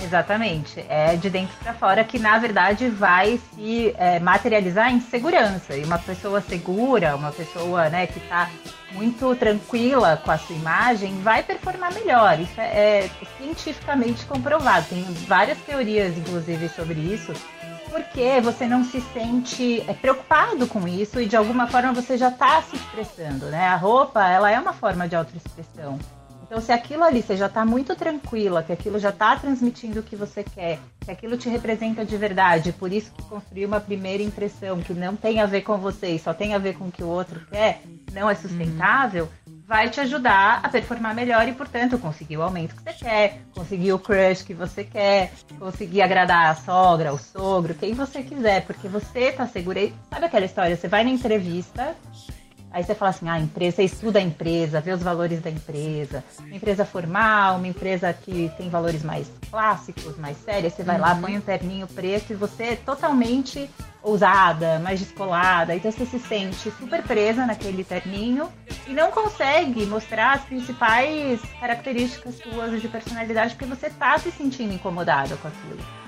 Exatamente. 0.04 0.84
É 0.88 1.16
de 1.16 1.30
dentro 1.30 1.56
para 1.62 1.72
fora 1.72 2.04
que, 2.04 2.18
na 2.18 2.38
verdade, 2.38 2.88
vai 2.90 3.40
se 3.54 3.94
é, 3.96 4.20
materializar 4.20 4.92
em 4.92 5.00
segurança. 5.00 5.74
E 5.76 5.84
uma 5.84 5.98
pessoa 5.98 6.40
segura, 6.40 7.16
uma 7.16 7.32
pessoa 7.32 7.88
né, 7.88 8.06
que 8.06 8.18
está 8.18 8.50
muito 8.92 9.34
tranquila 9.34 10.20
com 10.22 10.30
a 10.30 10.38
sua 10.38 10.54
imagem, 10.54 11.18
vai 11.20 11.42
performar 11.42 11.92
melhor. 11.94 12.38
Isso 12.38 12.60
é, 12.60 13.06
é 13.06 13.10
cientificamente 13.38 14.24
comprovado. 14.26 14.86
Tem 14.88 15.02
várias 15.26 15.58
teorias, 15.58 16.16
inclusive, 16.16 16.68
sobre 16.68 17.00
isso. 17.00 17.32
Porque 17.90 18.40
você 18.40 18.66
não 18.66 18.84
se 18.84 19.00
sente 19.12 19.84
é, 19.88 19.94
preocupado 19.94 20.66
com 20.66 20.86
isso 20.86 21.20
e 21.20 21.26
de 21.26 21.36
alguma 21.36 21.66
forma 21.66 21.92
você 21.92 22.18
já 22.18 22.28
está 22.28 22.60
se 22.60 22.76
expressando, 22.76 23.46
né? 23.46 23.68
A 23.68 23.76
roupa, 23.76 24.28
ela 24.28 24.50
é 24.50 24.58
uma 24.58 24.72
forma 24.72 25.08
de 25.08 25.16
autoexpressão. 25.16 25.98
Então, 26.46 26.60
se 26.60 26.70
aquilo 26.70 27.02
ali 27.02 27.22
você 27.22 27.36
já 27.36 27.46
está 27.46 27.64
muito 27.64 27.96
tranquila, 27.96 28.62
que 28.62 28.72
aquilo 28.72 28.98
já 28.98 29.08
está 29.08 29.34
transmitindo 29.34 30.00
o 30.00 30.02
que 30.02 30.14
você 30.14 30.44
quer, 30.44 30.78
que 31.00 31.10
aquilo 31.10 31.38
te 31.38 31.48
representa 31.48 32.04
de 32.04 32.16
verdade, 32.16 32.72
por 32.72 32.92
isso 32.92 33.10
que 33.12 33.22
construir 33.22 33.64
uma 33.64 33.80
primeira 33.80 34.22
impressão 34.22 34.80
que 34.80 34.92
não 34.92 35.16
tem 35.16 35.40
a 35.40 35.46
ver 35.46 35.62
com 35.62 35.78
você 35.78 36.08
e 36.08 36.18
só 36.18 36.34
tem 36.34 36.54
a 36.54 36.58
ver 36.58 36.76
com 36.76 36.88
o 36.88 36.92
que 36.92 37.02
o 37.02 37.08
outro 37.08 37.40
quer, 37.50 37.80
não 38.12 38.28
é 38.28 38.34
sustentável, 38.34 39.28
uhum. 39.46 39.62
vai 39.66 39.88
te 39.88 40.00
ajudar 40.00 40.60
a 40.62 40.68
performar 40.68 41.14
melhor 41.14 41.48
e, 41.48 41.52
portanto, 41.52 41.98
conseguir 41.98 42.36
o 42.36 42.42
aumento 42.42 42.76
que 42.76 42.82
você 42.82 42.92
quer, 42.92 43.40
conseguir 43.54 43.92
o 43.94 43.98
crush 43.98 44.42
que 44.42 44.52
você 44.52 44.84
quer, 44.84 45.32
conseguir 45.58 46.02
agradar 46.02 46.50
a 46.50 46.54
sogra, 46.54 47.12
o 47.12 47.18
sogro, 47.18 47.74
quem 47.74 47.94
você 47.94 48.22
quiser, 48.22 48.66
porque 48.66 48.86
você 48.86 49.30
está 49.30 49.46
segura. 49.46 49.80
Sabe 50.10 50.26
aquela 50.26 50.44
história? 50.44 50.76
Você 50.76 50.88
vai 50.88 51.04
na 51.04 51.10
entrevista 51.10 51.96
Aí 52.74 52.82
você 52.82 52.92
fala 52.92 53.10
assim, 53.10 53.28
ah, 53.28 53.34
a 53.34 53.40
empresa, 53.40 53.76
você 53.76 53.84
estuda 53.84 54.18
a 54.18 54.22
empresa, 54.22 54.80
vê 54.80 54.90
os 54.90 55.00
valores 55.00 55.40
da 55.40 55.48
empresa. 55.48 56.24
Uma 56.40 56.56
empresa 56.56 56.84
formal, 56.84 57.58
uma 57.58 57.68
empresa 57.68 58.12
que 58.12 58.50
tem 58.56 58.68
valores 58.68 59.04
mais 59.04 59.30
clássicos, 59.48 60.18
mais 60.18 60.36
sérios. 60.38 60.72
Você 60.72 60.82
vai 60.82 60.96
uhum. 60.96 61.02
lá, 61.02 61.14
põe 61.14 61.36
um 61.36 61.40
terninho 61.40 61.86
preto 61.86 62.32
e 62.32 62.34
você 62.34 62.64
é 62.64 62.76
totalmente 62.76 63.70
ousada, 64.02 64.80
mais 64.80 64.98
descolada. 64.98 65.72
Então 65.76 65.92
você 65.92 66.04
se 66.04 66.18
sente 66.18 66.68
super 66.72 67.00
presa 67.04 67.46
naquele 67.46 67.84
terninho 67.84 68.48
e 68.88 68.92
não 68.92 69.12
consegue 69.12 69.86
mostrar 69.86 70.32
as 70.32 70.42
principais 70.42 71.40
características 71.60 72.38
suas 72.38 72.82
de 72.82 72.88
personalidade 72.88 73.54
porque 73.54 73.72
você 73.72 73.88
tá 73.88 74.18
se 74.18 74.32
sentindo 74.32 74.74
incomodada 74.74 75.36
com 75.36 75.46
aquilo. 75.46 76.03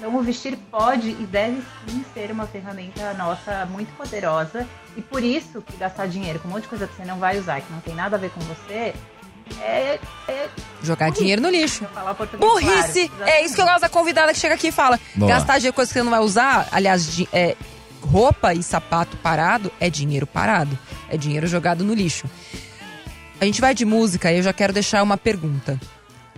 Então, 0.00 0.16
o 0.16 0.22
vestir 0.22 0.56
pode 0.70 1.10
e 1.10 1.28
deve 1.30 1.62
sim 1.86 2.02
ser 2.14 2.30
uma 2.30 2.46
ferramenta 2.46 3.12
nossa 3.12 3.66
muito 3.66 3.94
poderosa. 3.94 4.66
E 4.96 5.02
por 5.02 5.22
isso 5.22 5.60
que 5.60 5.76
gastar 5.76 6.06
dinheiro 6.06 6.38
com 6.38 6.48
um 6.48 6.52
monte 6.52 6.62
de 6.62 6.68
coisa 6.68 6.86
que 6.86 6.96
você 6.96 7.04
não 7.04 7.18
vai 7.18 7.38
usar, 7.38 7.60
que 7.60 7.70
não 7.70 7.80
tem 7.80 7.94
nada 7.94 8.16
a 8.16 8.18
ver 8.18 8.30
com 8.30 8.40
você, 8.40 8.94
é, 9.60 9.98
é 10.26 10.48
jogar 10.82 11.08
burrice. 11.08 11.20
dinheiro 11.20 11.42
no 11.42 11.50
lixo. 11.50 11.86
Burrice! 12.38 13.10
Claro. 13.10 13.30
É 13.30 13.44
isso 13.44 13.54
que 13.54 13.60
eu 13.60 13.66
gosto 13.66 13.82
da 13.82 13.90
convidada 13.90 14.32
que 14.32 14.38
chega 14.38 14.54
aqui 14.54 14.68
e 14.68 14.72
fala. 14.72 14.98
Boa. 15.14 15.32
Gastar 15.32 15.58
dinheiro 15.58 15.74
com 15.74 15.76
coisa 15.76 15.90
que 15.90 15.98
você 15.98 16.02
não 16.02 16.10
vai 16.10 16.20
usar, 16.20 16.66
aliás, 16.72 17.22
é, 17.30 17.54
roupa 18.00 18.54
e 18.54 18.62
sapato 18.62 19.18
parado 19.18 19.70
é 19.78 19.90
dinheiro 19.90 20.26
parado. 20.26 20.78
É 21.10 21.18
dinheiro 21.18 21.46
jogado 21.46 21.84
no 21.84 21.92
lixo. 21.92 22.26
A 23.38 23.44
gente 23.44 23.60
vai 23.60 23.74
de 23.74 23.84
música 23.84 24.32
e 24.32 24.38
eu 24.38 24.42
já 24.42 24.54
quero 24.54 24.72
deixar 24.72 25.02
uma 25.02 25.18
pergunta. 25.18 25.78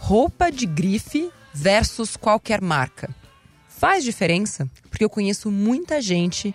Roupa 0.00 0.50
de 0.50 0.66
grife 0.66 1.30
versus 1.54 2.16
qualquer 2.16 2.60
marca 2.60 3.21
faz 3.82 4.04
diferença, 4.04 4.70
porque 4.88 5.04
eu 5.04 5.10
conheço 5.10 5.50
muita 5.50 6.00
gente 6.00 6.54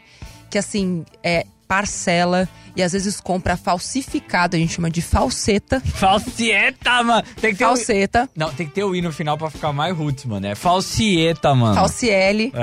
que, 0.50 0.57
assim, 0.57 1.03
é, 1.22 1.46
parcela 1.67 2.48
e 2.74 2.81
às 2.81 2.93
vezes 2.93 3.19
compra 3.19 3.57
falsificado, 3.57 4.55
a 4.55 4.60
gente 4.60 4.75
chama 4.75 4.89
de 4.89 5.01
falseta. 5.01 5.81
Falsieta, 5.96 7.03
mano! 7.03 7.24
Tem 7.41 7.51
que 7.51 7.57
ter 7.57 7.65
falseta. 7.65 8.29
O... 8.34 8.39
Não, 8.39 8.53
tem 8.53 8.65
que 8.65 8.74
ter 8.74 8.86
o 8.86 8.96
i 8.96 9.01
no 9.01 9.12
final 9.12 9.38
pra 9.38 9.50
ficar 9.50 9.74
mais 9.74 9.93
roots, 9.93 10.24
mano. 10.24 10.48
É 10.48 10.55
falsieta, 10.55 11.53
mano. 11.53 11.75
Falciele. 11.75 12.53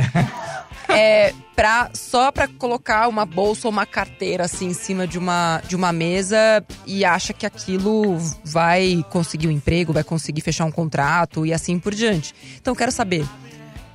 é, 0.88 1.34
pra, 1.54 1.90
só 1.92 2.32
pra 2.32 2.48
colocar 2.48 3.06
uma 3.08 3.26
bolsa 3.26 3.68
ou 3.68 3.72
uma 3.72 3.84
carteira 3.84 4.44
assim 4.44 4.68
em 4.68 4.74
cima 4.74 5.06
de 5.06 5.18
uma, 5.18 5.60
de 5.68 5.76
uma 5.76 5.92
mesa 5.92 6.64
e 6.86 7.04
acha 7.04 7.34
que 7.34 7.44
aquilo 7.44 8.16
vai 8.42 9.04
conseguir 9.10 9.48
um 9.48 9.50
emprego, 9.50 9.92
vai 9.92 10.04
conseguir 10.04 10.40
fechar 10.40 10.64
um 10.64 10.72
contrato 10.72 11.44
e 11.44 11.52
assim 11.52 11.78
por 11.78 11.94
diante. 11.94 12.34
Então 12.56 12.74
quero 12.74 12.90
saber, 12.90 13.26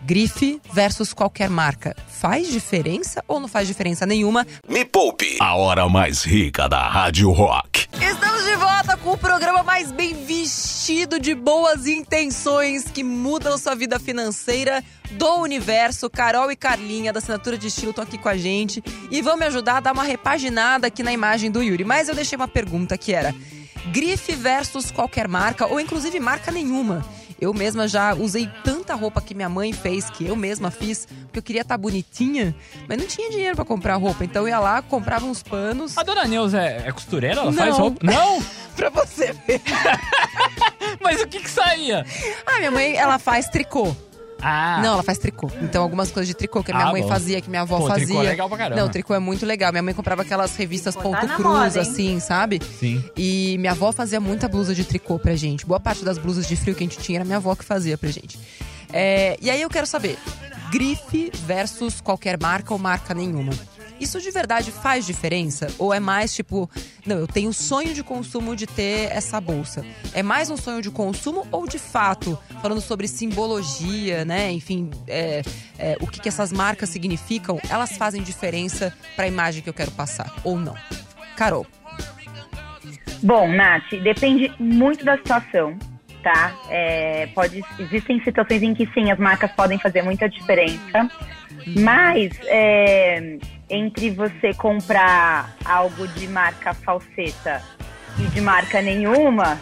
grife 0.01 0.61
versus 0.73 1.13
qualquer 1.13 1.49
marca. 1.49 1.95
Faz 2.07 2.49
diferença 2.51 3.23
ou 3.27 3.39
não 3.39 3.47
faz 3.47 3.67
diferença 3.67 4.05
nenhuma? 4.05 4.45
Me 4.67 4.85
Poupe, 4.85 5.37
a 5.39 5.55
hora 5.55 5.87
mais 5.87 6.23
rica 6.23 6.67
da 6.67 6.87
Rádio 6.87 7.31
Rock. 7.31 7.87
Estamos 8.01 8.43
de 8.43 8.55
volta 8.55 8.97
com 8.97 9.11
o 9.11 9.17
programa 9.17 9.63
mais 9.63 9.91
bem 9.91 10.13
vestido 10.25 11.19
de 11.19 11.35
boas 11.35 11.87
intenções 11.87 12.85
que 12.85 13.03
mudam 13.03 13.57
sua 13.57 13.75
vida 13.75 13.99
financeira 13.99 14.83
do 15.11 15.37
universo. 15.37 16.09
Carol 16.09 16.51
e 16.51 16.55
Carlinha, 16.55 17.13
da 17.13 17.19
Assinatura 17.19 17.57
de 17.57 17.67
Estilo, 17.67 17.91
estão 17.91 18.03
aqui 18.03 18.17
com 18.17 18.29
a 18.29 18.37
gente 18.37 18.83
e 19.11 19.21
vão 19.21 19.37
me 19.37 19.45
ajudar 19.45 19.77
a 19.77 19.79
dar 19.79 19.93
uma 19.93 20.03
repaginada 20.03 20.87
aqui 20.87 21.03
na 21.03 21.11
imagem 21.11 21.51
do 21.51 21.61
Yuri. 21.61 21.83
Mas 21.83 22.09
eu 22.09 22.15
deixei 22.15 22.35
uma 22.35 22.47
pergunta 22.47 22.97
que 22.97 23.13
era: 23.13 23.33
grife 23.91 24.35
versus 24.35 24.91
qualquer 24.91 25.27
marca, 25.27 25.65
ou 25.65 25.79
inclusive 25.79 26.19
marca 26.19 26.51
nenhuma. 26.51 27.05
Eu 27.39 27.53
mesma 27.53 27.87
já 27.87 28.13
usei 28.13 28.49
tanta 28.63 28.93
roupa 28.95 29.21
que 29.21 29.33
minha 29.33 29.49
mãe 29.49 29.71
fez, 29.71 30.09
que 30.09 30.25
eu 30.25 30.35
mesma 30.35 30.69
fiz, 30.69 31.07
porque 31.23 31.39
eu 31.39 31.43
queria 31.43 31.61
estar 31.61 31.75
tá 31.75 31.77
bonitinha, 31.77 32.55
mas 32.87 32.97
não 32.97 33.05
tinha 33.05 33.29
dinheiro 33.29 33.55
para 33.55 33.65
comprar 33.65 33.95
roupa. 33.95 34.25
Então 34.25 34.43
eu 34.43 34.49
ia 34.49 34.59
lá, 34.59 34.81
comprava 34.81 35.25
uns 35.25 35.41
panos. 35.41 35.97
A 35.97 36.03
dona 36.03 36.25
Neuza 36.25 36.61
é, 36.61 36.83
é 36.87 36.91
costureira? 36.91 37.41
Ela 37.41 37.51
não. 37.51 37.57
faz 37.57 37.77
roupa? 37.77 37.99
Não! 38.03 38.43
pra 38.75 38.89
você 38.89 39.33
ver. 39.47 39.61
mas 41.01 41.21
o 41.21 41.27
que 41.27 41.39
que 41.39 41.49
saía? 41.49 42.05
Ah, 42.45 42.57
minha 42.57 42.71
mãe, 42.71 42.95
ela 42.95 43.17
faz 43.17 43.47
tricô. 43.47 43.95
Ah. 44.41 44.79
Não, 44.81 44.93
ela 44.93 45.03
faz 45.03 45.17
tricô. 45.17 45.51
Então, 45.61 45.83
algumas 45.83 46.11
coisas 46.11 46.27
de 46.27 46.33
tricô 46.33 46.63
que 46.63 46.71
a 46.71 46.75
minha 46.75 46.87
ah, 46.87 46.91
mãe 46.91 47.01
bom. 47.01 47.07
fazia, 47.07 47.41
que 47.41 47.49
minha 47.49 47.61
avó 47.61 47.79
Pô, 47.79 47.87
fazia. 47.87 48.05
Tricô 48.05 48.21
é 48.23 48.25
legal 48.25 48.49
pra 48.49 48.57
caramba. 48.57 48.81
Não, 48.81 48.89
tricô 48.89 49.13
é 49.13 49.19
muito 49.19 49.45
legal. 49.45 49.71
Minha 49.71 49.83
mãe 49.83 49.93
comprava 49.93 50.21
aquelas 50.21 50.55
revistas 50.55 50.95
Pô, 50.95 51.03
ponto 51.03 51.27
tá 51.27 51.35
cruz, 51.35 51.47
moda, 51.47 51.81
assim, 51.81 52.19
sabe? 52.19 52.61
Sim. 52.79 53.03
E 53.15 53.57
minha 53.59 53.71
avó 53.71 53.91
fazia 53.91 54.19
muita 54.19 54.47
blusa 54.47 54.73
de 54.73 54.83
tricô 54.83 55.19
pra 55.19 55.35
gente. 55.35 55.65
Boa 55.65 55.79
parte 55.79 56.03
das 56.03 56.17
blusas 56.17 56.47
de 56.47 56.55
frio 56.55 56.75
que 56.75 56.83
a 56.83 56.87
gente 56.87 56.99
tinha 56.99 57.19
era 57.19 57.25
minha 57.25 57.37
avó 57.37 57.55
que 57.55 57.65
fazia 57.65 57.97
pra 57.97 58.09
gente. 58.09 58.39
É, 58.91 59.37
e 59.41 59.49
aí 59.49 59.61
eu 59.61 59.69
quero 59.69 59.85
saber: 59.85 60.17
grife 60.71 61.31
versus 61.45 62.01
qualquer 62.01 62.39
marca 62.39 62.73
ou 62.73 62.79
marca 62.79 63.13
nenhuma. 63.13 63.51
Isso 63.99 64.19
de 64.21 64.31
verdade 64.31 64.71
faz 64.71 65.05
diferença? 65.05 65.67
Ou 65.77 65.93
é 65.93 65.99
mais 65.99 66.33
tipo, 66.33 66.69
não, 67.05 67.17
eu 67.17 67.27
tenho 67.27 67.51
sonho 67.51 67.93
de 67.93 68.03
consumo 68.03 68.55
de 68.55 68.65
ter 68.65 69.11
essa 69.11 69.39
bolsa? 69.41 69.85
É 70.13 70.23
mais 70.23 70.49
um 70.49 70.57
sonho 70.57 70.81
de 70.81 70.89
consumo 70.89 71.47
ou 71.51 71.67
de 71.67 71.77
fato, 71.77 72.37
falando 72.61 72.81
sobre 72.81 73.07
simbologia, 73.07 74.23
né? 74.23 74.51
Enfim, 74.51 74.89
é, 75.07 75.41
é, 75.77 75.97
o 75.99 76.07
que, 76.07 76.19
que 76.19 76.29
essas 76.29 76.51
marcas 76.51 76.89
significam, 76.89 77.59
elas 77.69 77.97
fazem 77.97 78.21
diferença 78.21 78.93
para 79.15 79.25
a 79.25 79.27
imagem 79.27 79.61
que 79.61 79.69
eu 79.69 79.73
quero 79.73 79.91
passar? 79.91 80.33
Ou 80.43 80.57
não? 80.57 80.75
Carol. 81.35 81.65
Bom, 83.21 83.49
Nath, 83.49 83.89
depende 84.01 84.51
muito 84.57 85.03
da 85.03 85.17
situação, 85.17 85.77
tá? 86.23 86.55
É, 86.69 87.27
pode, 87.27 87.61
existem 87.77 88.23
situações 88.23 88.63
em 88.63 88.73
que 88.73 88.87
sim, 88.93 89.11
as 89.11 89.19
marcas 89.19 89.51
podem 89.51 89.77
fazer 89.77 90.01
muita 90.01 90.29
diferença, 90.29 91.09
mas 91.77 92.31
é, 92.45 93.37
entre 93.69 94.09
você 94.09 94.53
comprar 94.53 95.55
algo 95.63 96.07
de 96.07 96.27
marca 96.27 96.73
falseta 96.73 97.61
e 98.17 98.23
de 98.23 98.41
marca 98.41 98.81
nenhuma, 98.81 99.59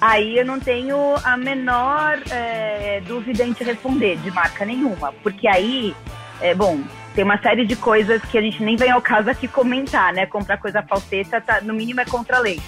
aí 0.00 0.38
eu 0.38 0.44
não 0.44 0.60
tenho 0.60 1.16
a 1.24 1.36
menor 1.36 2.20
é, 2.30 3.00
dúvida 3.06 3.44
em 3.44 3.52
te 3.52 3.64
responder 3.64 4.16
de 4.18 4.30
marca 4.30 4.64
nenhuma, 4.64 5.12
porque 5.22 5.48
aí, 5.48 5.94
é, 6.40 6.54
bom, 6.54 6.80
tem 7.14 7.24
uma 7.24 7.38
série 7.38 7.64
de 7.64 7.76
coisas 7.76 8.20
que 8.22 8.36
a 8.36 8.42
gente 8.42 8.62
nem 8.62 8.76
vem 8.76 8.90
ao 8.90 9.00
caso 9.00 9.30
aqui 9.30 9.46
comentar, 9.46 10.12
né? 10.12 10.26
Comprar 10.26 10.58
coisa 10.58 10.82
falseta, 10.82 11.40
tá, 11.40 11.60
no 11.60 11.72
mínimo 11.72 12.00
é 12.00 12.04
contra 12.04 12.38
a 12.38 12.40
lei. 12.40 12.60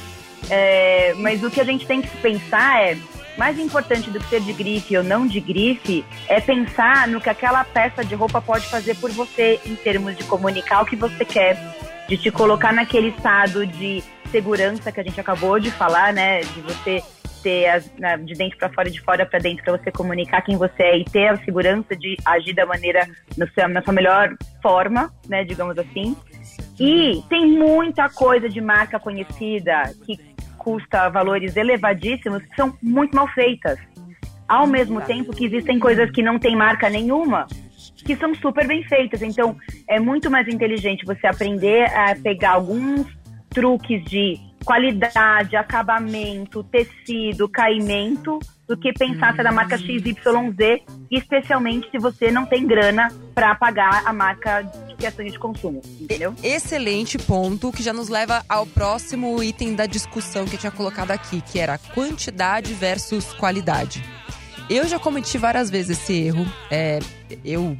É, 0.49 1.15
mas 1.19 1.43
o 1.43 1.51
que 1.51 1.61
a 1.61 1.65
gente 1.65 1.85
tem 1.85 2.01
que 2.01 2.17
pensar 2.19 2.81
é 2.81 2.97
mais 3.37 3.59
importante 3.59 4.11
do 4.11 4.19
que 4.19 4.29
ser 4.29 4.41
de 4.41 4.53
grife 4.53 4.97
ou 4.97 5.05
não 5.05 5.27
de 5.27 5.41
grife 5.41 6.05
é 6.29 6.41
pensar 6.41 7.07
no 7.09 7.21
que 7.21 7.29
aquela 7.29 7.65
peça 7.65 8.05
de 8.05 8.15
roupa 8.15 8.41
pode 8.41 8.67
fazer 8.67 8.97
por 8.97 9.11
você 9.11 9.61
em 9.67 9.75
termos 9.75 10.17
de 10.17 10.25
comunicar 10.25 10.83
o 10.83 10.87
que 10.87 10.97
você 10.97 11.25
quer, 11.25 11.57
de 12.09 12.17
te 12.17 12.31
colocar 12.31 12.73
naquele 12.73 13.09
estado 13.09 13.67
de 13.67 14.03
segurança 14.31 14.91
que 14.91 15.01
a 15.01 15.03
gente 15.03 15.21
acabou 15.21 15.59
de 15.59 15.71
falar, 15.71 16.13
né? 16.13 16.41
De 16.41 16.61
você 16.61 17.03
ter 17.43 17.69
as, 17.69 17.85
de 18.25 18.35
dentro 18.35 18.59
para 18.59 18.69
fora, 18.71 18.91
de 18.91 19.01
fora 19.01 19.25
para 19.25 19.39
dentro, 19.39 19.63
para 19.65 19.77
você 19.77 19.93
comunicar 19.93 20.43
quem 20.43 20.57
você 20.57 20.83
é 20.83 20.99
e 20.99 21.05
ter 21.05 21.29
a 21.29 21.37
segurança 21.45 21.95
de 21.95 22.17
agir 22.25 22.55
da 22.55 22.67
maneira 22.67 23.09
no 23.37 23.49
seu, 23.53 23.69
na 23.69 23.83
sua 23.83 23.93
melhor 23.93 24.35
forma, 24.63 25.13
né? 25.29 25.45
Digamos 25.45 25.79
assim. 25.79 26.17
E 26.79 27.23
tem 27.29 27.47
muita 27.47 28.09
coisa 28.09 28.49
de 28.49 28.61
marca 28.61 28.99
conhecida 28.99 29.95
que 30.05 30.19
custa 30.67 31.09
valores 31.09 31.57
elevadíssimos 31.57 32.43
são 32.57 32.77
muito 32.83 33.15
mal 33.15 33.29
feitas. 33.29 33.79
Ao 34.49 34.67
mesmo 34.67 35.01
tempo 35.01 35.33
que 35.33 35.45
existem 35.45 35.79
coisas 35.79 36.11
que 36.11 36.23
não 36.23 36.41
tem 36.41 36.57
marca 36.57 36.91
nenhuma, 36.91 37.47
que 38.05 38.17
são 38.17 38.35
super 38.35 38.67
bem 38.67 38.83
feitas. 38.83 39.23
Então, 39.23 39.57
é 39.89 40.01
muito 40.01 40.29
mais 40.29 40.49
inteligente 40.49 41.07
você 41.07 41.29
aprender 41.29 41.85
a 41.95 42.17
pegar 42.17 42.55
alguns 42.55 43.07
truques 43.51 44.03
de 44.07 44.41
qualidade, 44.65 45.55
acabamento, 45.55 46.65
tecido, 46.65 47.49
caimento, 47.49 48.41
do 48.67 48.77
que 48.77 48.93
pensar 48.93 49.35
se 49.35 49.41
é 49.41 49.45
da 49.45 49.53
marca 49.53 49.79
XYZ, 49.79 50.17
especialmente 51.11 51.91
se 51.91 51.99
você 51.99 52.31
não 52.31 52.47
tem 52.47 52.67
grana 52.67 53.09
para 53.35 53.55
pagar 53.55 54.03
a 54.05 54.13
marca 54.13 54.63
de 54.63 54.95
questões 54.97 55.33
de 55.33 55.39
consumo, 55.39 55.81
entendeu? 56.01 56.35
Excelente 56.43 57.19
ponto, 57.19 57.71
que 57.71 57.83
já 57.83 57.93
nos 57.93 58.09
leva 58.09 58.45
ao 58.49 58.67
próximo 58.67 59.43
item 59.43 59.75
da 59.75 59.87
discussão 59.87 60.45
que 60.45 60.57
eu 60.57 60.59
tinha 60.59 60.73
colocado 60.73 61.11
aqui, 61.13 61.41
que 61.41 61.59
era 61.59 61.79
quantidade 61.79 62.75
versus 62.75 63.33
qualidade. 63.35 64.03
Eu 64.69 64.87
já 64.89 64.99
cometi 64.99 65.39
várias 65.39 65.71
vezes 65.71 66.01
esse 66.01 66.13
erro. 66.13 66.45
É, 66.71 66.99
eu 67.45 67.77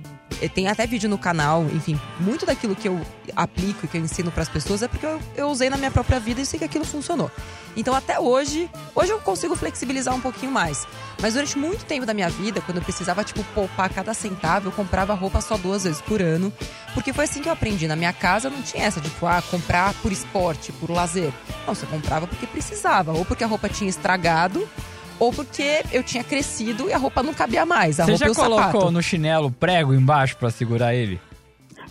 tem 0.53 0.69
até 0.69 0.87
vídeo 0.87 1.09
no 1.09 1.17
canal, 1.17 1.65
enfim, 1.73 1.99
muito 2.21 2.45
daquilo 2.45 2.77
que 2.77 2.89
eu 2.89 3.01
aplico 3.35 3.85
e 3.85 3.89
que 3.89 3.97
eu 3.97 4.01
ensino 4.01 4.31
para 4.31 4.43
as 4.43 4.49
pessoas 4.49 4.83
é 4.83 4.89
porque 4.89 5.07
eu, 5.07 5.21
eu, 5.35 5.49
usei 5.49 5.71
na 5.71 5.77
minha 5.77 5.91
própria 5.91 6.21
vida 6.21 6.41
e 6.41 6.47
sei 6.47 6.59
que 6.59 6.65
aquilo 6.65 6.85
funcionou. 6.85 7.31
Então 7.77 7.95
até 7.95 8.19
hoje, 8.21 8.71
hoje 8.95 9.13
eu 9.13 9.19
consigo 9.21 9.57
flexibilizar 9.57 10.15
um 10.15 10.21
pouquinho 10.21 10.53
mais. 10.53 10.87
Mas 11.21 11.35
durante 11.35 11.59
muito 11.59 11.85
tempo 11.85 12.05
da 12.05 12.13
minha 12.13 12.29
vida, 12.29 12.61
quando 12.61 12.79
eu 12.79 12.83
precisava 12.83 13.25
tipo 13.25 13.43
poupar 13.55 13.89
cada 13.89 14.13
centavo, 14.13 14.69
eu 14.69 14.73
comprava 14.73 15.15
roupa 15.15 15.41
só 15.41 15.57
duas 15.57 15.85
vezes 15.85 16.01
por 16.03 16.21
ano, 16.21 16.53
porque 16.93 17.13
foi 17.13 17.25
assim 17.25 17.41
que 17.41 17.49
eu 17.49 17.53
aprendi. 17.53 17.89
Na 17.89 17.97
minha 17.97 18.13
casa 18.13 18.51
não 18.51 18.63
tinha 18.63 18.85
essa 18.85 19.01
de 19.01 19.09
tipo, 19.09 19.27
ah, 19.27 19.43
comprar 19.51 19.95
por 19.95 20.13
esporte, 20.13 20.73
por 20.73 20.91
lazer. 20.91 21.33
Não, 21.67 21.75
você 21.75 21.87
comprava 21.87 22.27
porque 22.27 22.47
precisava, 22.47 23.13
ou 23.13 23.25
porque 23.25 23.45
a 23.45 23.47
roupa 23.47 23.69
tinha 23.69 23.89
estragado, 23.89 24.69
ou 25.19 25.33
porque 25.33 25.83
eu 25.93 26.03
tinha 26.03 26.23
crescido 26.25 26.89
e 26.89 26.93
a 26.93 26.99
roupa 26.99 27.23
não 27.23 27.33
cabia 27.35 27.65
mais. 27.67 27.99
A 28.01 28.05
Você 28.07 28.17
já 28.17 28.35
colocou 28.35 28.59
sapato. 28.81 28.91
no 28.91 29.03
chinelo 29.03 29.51
prego 29.51 29.95
embaixo 29.95 30.37
pra 30.37 30.51
segurar 30.51 30.95
ele? 30.95 31.21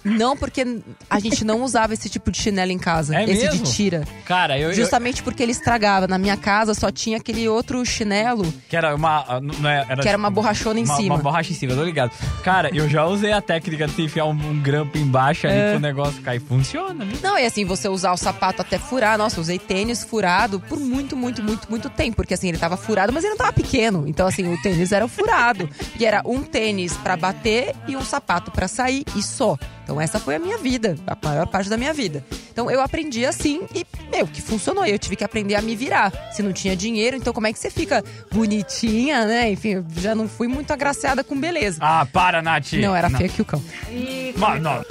Não, 0.05 0.37
porque 0.37 0.65
a 1.09 1.19
gente 1.19 1.43
não 1.43 1.63
usava 1.63 1.93
esse 1.93 2.07
tipo 2.07 2.29
de 2.31 2.37
chinelo 2.39 2.71
em 2.71 2.77
casa. 2.77 3.15
É 3.15 3.23
esse 3.23 3.43
mesmo? 3.45 3.63
de 3.63 3.73
tira. 3.73 4.03
Cara, 4.23 4.57
eu, 4.59 4.69
eu 4.69 4.73
Justamente 4.75 5.23
porque 5.23 5.41
ele 5.41 5.51
estragava. 5.51 6.07
Na 6.07 6.17
minha 6.19 6.37
casa 6.37 6.73
só 6.75 6.91
tinha 6.91 7.17
aquele 7.17 7.47
outro 7.49 7.83
chinelo 7.85 8.45
que 8.69 8.77
era 8.77 8.95
uma 8.95 9.39
não 9.41 9.69
é- 9.69 9.85
era, 9.89 10.01
que 10.01 10.07
era 10.07 10.17
uma 10.17 10.29
borrachona 10.29 10.79
em 10.79 10.83
uma, 10.83 10.95
cima. 10.95 11.15
uma 11.15 11.23
borracha 11.23 11.51
em 11.51 11.55
cima, 11.55 11.73
tô 11.73 11.83
ligado. 11.83 12.11
Cara, 12.43 12.69
eu 12.73 12.87
já 12.87 13.05
usei 13.05 13.31
a 13.33 13.41
técnica 13.41 13.87
de 13.87 13.93
você 13.93 14.01
enfiar 14.03 14.25
um, 14.25 14.31
um 14.31 14.61
grampo 14.61 14.97
embaixo 14.97 15.47
ali 15.47 15.55
É. 15.57 15.71
pro 15.71 15.79
negócio 15.79 16.21
cair. 16.21 16.39
Funciona, 16.39 17.03
viu? 17.03 17.17
Não, 17.23 17.37
e 17.39 17.45
assim, 17.45 17.65
você 17.65 17.89
usar 17.89 18.11
o 18.13 18.17
sapato 18.17 18.61
até 18.61 18.77
furar. 18.77 19.17
Nossa, 19.17 19.37
eu 19.37 19.41
usei 19.41 19.57
tênis 19.57 20.03
furado 20.03 20.59
por 20.59 20.79
muito, 20.79 21.15
muito, 21.17 21.41
muito, 21.41 21.67
muito 21.69 21.89
tempo. 21.89 22.15
Porque 22.17 22.33
assim, 22.35 22.49
ele 22.49 22.57
tava 22.59 22.77
furado, 22.77 23.11
mas 23.11 23.23
ele 23.23 23.31
não 23.31 23.37
tava 23.37 23.53
pequeno. 23.53 24.03
Então, 24.07 24.27
assim, 24.27 24.53
o 24.53 24.61
tênis 24.61 24.91
era 24.91 25.07
furado. 25.07 25.67
E 25.99 26.05
era 26.05 26.21
um 26.25 26.43
tênis 26.43 26.93
pra 26.97 27.17
bater 27.17 27.73
e 27.87 27.95
um 27.95 28.03
sapato 28.03 28.51
pra 28.51 28.67
sair 28.67 29.03
e 29.15 29.23
só. 29.23 29.57
Então, 29.83 29.94
essa 29.99 30.19
foi 30.19 30.35
a 30.35 30.39
minha 30.39 30.57
vida, 30.57 30.95
a 31.05 31.17
maior 31.27 31.47
parte 31.47 31.69
da 31.69 31.77
minha 31.77 31.93
vida. 31.93 32.23
Então, 32.51 32.69
eu 32.69 32.81
aprendi 32.81 33.25
assim 33.25 33.61
e, 33.73 33.85
meu, 34.11 34.27
que 34.27 34.41
funcionou. 34.41 34.85
Eu 34.85 34.97
tive 34.97 35.15
que 35.15 35.23
aprender 35.23 35.55
a 35.55 35.61
me 35.61 35.75
virar. 35.75 36.11
Se 36.31 36.41
não 36.41 36.53
tinha 36.53 36.75
dinheiro, 36.75 37.17
então 37.17 37.33
como 37.33 37.47
é 37.47 37.53
que 37.53 37.59
você 37.59 37.69
fica 37.69 38.03
bonitinha, 38.31 39.25
né? 39.25 39.49
Enfim, 39.49 39.69
eu 39.69 39.85
já 39.97 40.15
não 40.15 40.27
fui 40.27 40.47
muito 40.47 40.71
agraciada 40.71 41.23
com 41.23 41.39
beleza. 41.39 41.79
Ah, 41.81 42.05
para, 42.11 42.41
Nath. 42.41 42.73
Não, 42.73 42.95
era 42.95 43.09
feia 43.09 43.29
que 43.29 43.41
o 43.41 43.45
cão. 43.45 43.61
E 43.89 44.33
Mas, 44.37 44.61
não. 44.61 44.83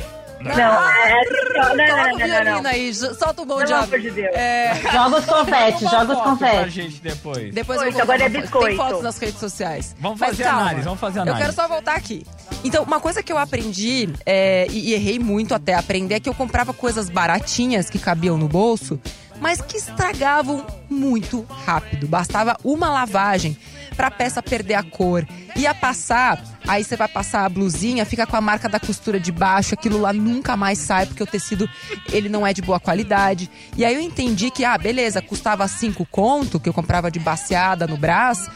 Não, 0.45 0.91
é, 0.91 1.11
não, 1.55 1.77
não, 1.77 1.77
não, 1.77 1.87
Coloca 1.87 2.15
o 2.15 2.29
violino 2.29 2.69
aí, 2.69 2.95
solta 2.95 3.43
o 3.43 3.45
bom 3.47 3.55
Pelo 3.57 3.67
diabo. 3.67 3.85
amor 3.85 4.01
de 4.01 4.11
Deus. 4.11 4.35
É, 4.37 4.75
joga 4.93 5.17
os 5.19 5.25
confetes, 5.25 5.83
Uma 5.83 5.91
joga 5.91 6.13
os 6.13 6.19
foto 6.19 6.37
pra 6.39 6.49
confetes. 6.51 6.73
gente 6.75 7.01
depois. 7.01 7.55
depois 7.55 7.79
eu 7.81 7.85
Biscoito, 7.87 7.93
vou 7.93 8.03
agora 8.03 8.23
é 8.23 8.31
Tem 8.31 8.41
biscoito. 8.43 8.77
fotos 8.77 9.03
nas 9.03 9.19
redes 9.19 9.41
sociais. 9.41 9.97
Vamos 9.99 10.21
Mas 10.21 10.31
fazer 10.31 10.43
calma, 10.45 10.61
análise, 10.63 10.85
vamos 10.85 11.01
fazer 11.01 11.19
Eu 11.19 11.23
análise. 11.23 11.43
quero 11.45 11.53
só 11.55 11.69
voltar 11.69 11.95
aqui. 11.95 12.27
Então, 12.63 12.83
uma 12.85 13.01
coisa 13.01 13.23
que 13.23 13.33
eu 13.33 13.39
aprendi, 13.39 14.09
é, 14.27 14.67
e, 14.71 14.91
e 14.91 14.95
errei 14.95 15.19
muito 15.19 15.55
até 15.55 15.75
aprender, 15.75 16.15
é 16.15 16.21
que 16.21 16.29
eu 16.29 16.35
comprava 16.35 16.73
coisas 16.73 17.09
baratinhas 17.09 17.89
que 17.91 17.99
cabiam 17.99 18.37
no 18.37 18.49
bolso, 18.49 18.99
mas 19.41 19.61
que 19.61 19.77
estragavam 19.77 20.67
muito 20.89 21.43
rápido. 21.65 22.07
Bastava 22.07 22.57
uma 22.65 22.89
lavagem 22.89 23.57
pra 23.97 24.11
peça 24.11 24.43
perder 24.43 24.75
a 24.75 24.83
cor. 24.83 25.27
Ia 25.57 25.75
passar, 25.75 26.43
aí 26.67 26.83
você 26.83 26.97
vai 26.97 27.09
passar 27.09 27.45
a 27.45 27.49
blusinha, 27.49 28.05
fica 28.05 28.27
com 28.27 28.37
a 28.37 28.41
marca 28.41 28.69
da 28.69 28.81
costura 28.81 29.21
de 29.21 29.31
baixo, 29.31 29.75
aquilo 29.75 30.01
lá 30.01 30.13
nunca 30.13 30.57
mais 30.57 30.79
sai, 30.79 31.07
porque 31.07 31.23
o 31.23 31.27
tecido 31.27 31.69
ele 32.13 32.29
não 32.29 32.47
é 32.47 32.53
de 32.53 32.61
boa 32.61 32.81
qualidade. 32.81 33.49
E 33.77 33.85
aí 33.85 33.95
eu 33.95 34.01
entendi 34.01 34.51
que, 34.51 34.65
ah, 34.65 34.77
beleza, 34.77 35.23
custava 35.23 35.67
cinco 35.69 36.05
conto, 36.07 36.59
que 36.59 36.69
eu 36.69 36.75
comprava 36.75 37.11
de 37.11 37.21
baseada 37.21 37.87
no 37.87 37.97
Brás, 37.97 38.49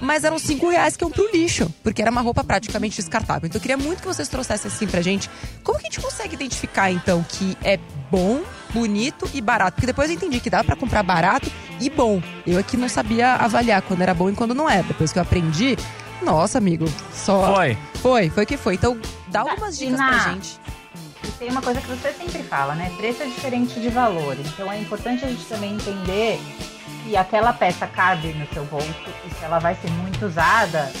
mas 0.00 0.24
eram 0.24 0.38
cinco 0.38 0.68
reais 0.68 0.96
que 0.96 1.04
iam 1.04 1.10
pro 1.10 1.30
lixo, 1.32 1.72
porque 1.82 2.02
era 2.02 2.10
uma 2.10 2.20
roupa 2.20 2.42
praticamente 2.42 2.96
descartável. 2.96 3.46
Então 3.46 3.58
eu 3.58 3.62
queria 3.62 3.76
muito 3.76 4.00
que 4.00 4.06
vocês 4.06 4.28
trouxessem 4.28 4.70
assim 4.70 4.86
pra 4.86 5.00
gente. 5.00 5.30
Como 5.62 5.78
que 5.78 5.86
a 5.86 5.90
gente 5.90 6.00
consegue 6.00 6.34
identificar, 6.34 6.90
então, 6.90 7.24
que 7.28 7.56
é 7.62 7.78
bom, 8.10 8.42
bonito 8.74 9.30
e 9.32 9.40
barato? 9.40 9.76
Porque 9.76 9.86
depois 9.86 10.10
eu 10.10 10.16
entendi 10.16 10.40
que 10.40 10.50
dava 10.50 10.64
pra 10.64 10.76
comprar 10.76 11.02
barato 11.04 11.50
e 11.80 11.88
bom. 11.88 12.20
Eu 12.44 12.58
aqui 12.58 12.76
não 12.76 12.88
sabia 12.88 13.34
avaliar 13.34 13.80
quando 13.82 14.02
era 14.02 14.12
bom 14.12 14.28
e 14.28 14.34
quando 14.34 14.54
não 14.54 14.68
era. 14.68 14.82
Depois 14.82 15.12
que 15.12 15.18
eu 15.18 15.22
aprendi, 15.22 15.78
nossa, 16.22 16.58
amigo, 16.58 16.86
só. 17.12 17.54
Foi. 17.54 17.78
Foi, 18.02 18.30
foi 18.30 18.44
que 18.44 18.56
foi. 18.56 18.74
Então 18.74 18.98
dá 19.28 19.40
algumas 19.40 19.78
dicas 19.78 19.96
pra 19.96 20.18
gente. 20.32 20.58
E 21.22 21.30
tem 21.38 21.50
uma 21.50 21.62
coisa 21.62 21.80
que 21.80 21.86
você 21.86 22.12
sempre 22.12 22.42
fala, 22.42 22.74
né? 22.74 22.92
Preço 22.96 23.22
é 23.22 23.26
diferente 23.26 23.80
de 23.80 23.88
valor. 23.88 24.36
Então 24.38 24.70
é 24.70 24.78
importante 24.78 25.24
a 25.24 25.28
gente 25.28 25.44
também 25.46 25.74
entender 25.74 26.40
que 27.04 27.16
aquela 27.16 27.52
peça 27.52 27.86
cabe 27.86 28.28
no 28.34 28.46
seu 28.52 28.64
bolso 28.64 28.88
e 29.26 29.34
se 29.34 29.44
ela 29.44 29.58
vai 29.58 29.74
ser 29.76 29.90
muito 29.90 30.26
usada, 30.26 30.92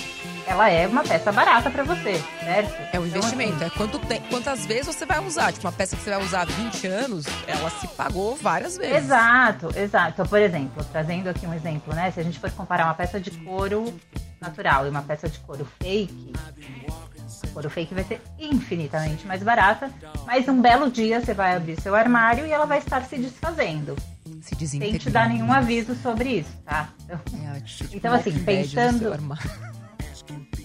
ela 0.46 0.68
é 0.68 0.86
uma 0.86 1.02
peça 1.02 1.32
barata 1.32 1.70
para 1.70 1.82
você, 1.84 2.22
certo? 2.40 2.72
É 2.92 3.00
um 3.00 3.06
Então, 3.06 3.18
investimento. 3.18 3.54
assim, 3.56 3.64
É 3.64 3.70
quanto 3.70 4.00
quantas 4.30 4.66
vezes 4.66 4.86
você 4.94 5.06
vai 5.06 5.18
usar. 5.24 5.52
Tipo, 5.52 5.66
uma 5.66 5.72
peça 5.72 5.96
que 5.96 6.02
você 6.02 6.10
vai 6.10 6.22
usar 6.22 6.42
há 6.42 6.44
20 6.44 6.86
anos, 6.86 7.24
ela 7.46 7.70
se 7.70 7.88
pagou 7.88 8.36
várias 8.36 8.76
vezes. 8.76 8.96
Exato, 9.04 9.70
exato. 9.76 10.10
Então, 10.12 10.26
por 10.26 10.40
exemplo, 10.40 10.84
trazendo 10.92 11.28
aqui 11.28 11.46
um 11.46 11.54
exemplo, 11.54 11.94
né? 11.94 12.10
Se 12.10 12.20
a 12.20 12.22
gente 12.22 12.38
for 12.38 12.50
comparar 12.52 12.84
uma 12.84 12.94
peça 12.94 13.18
de 13.20 13.30
couro 13.30 13.92
natural 14.40 14.86
e 14.86 14.90
uma 14.90 15.02
peça 15.02 15.28
de 15.28 15.38
couro 15.40 15.66
fake, 15.80 16.32
a 16.38 17.46
couro 17.54 17.70
fake 17.70 17.94
vai 17.94 18.04
ser 18.04 18.20
infinitamente 18.38 19.26
mais 19.26 19.42
barata, 19.42 19.90
mas 20.26 20.46
um 20.48 20.60
belo 20.60 20.90
dia 20.90 21.20
você 21.20 21.32
vai 21.32 21.54
abrir 21.56 21.80
seu 21.80 21.94
armário 21.94 22.46
e 22.46 22.50
ela 22.50 22.66
vai 22.66 22.78
estar 22.78 23.02
se 23.04 23.16
desfazendo, 23.16 23.96
Se 24.42 24.66
sem 24.66 24.98
te 24.98 25.08
dar 25.10 25.28
nenhum 25.28 25.52
aviso 25.52 25.94
sobre 25.94 26.40
isso, 26.40 26.50
tá? 26.64 26.88
Então, 27.04 27.18
É, 27.54 27.60
tipo, 27.60 27.96
Então, 27.96 28.12
assim, 28.12 28.32
pensando- 28.44 29.12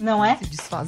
não 0.00 0.24
é? 0.24 0.38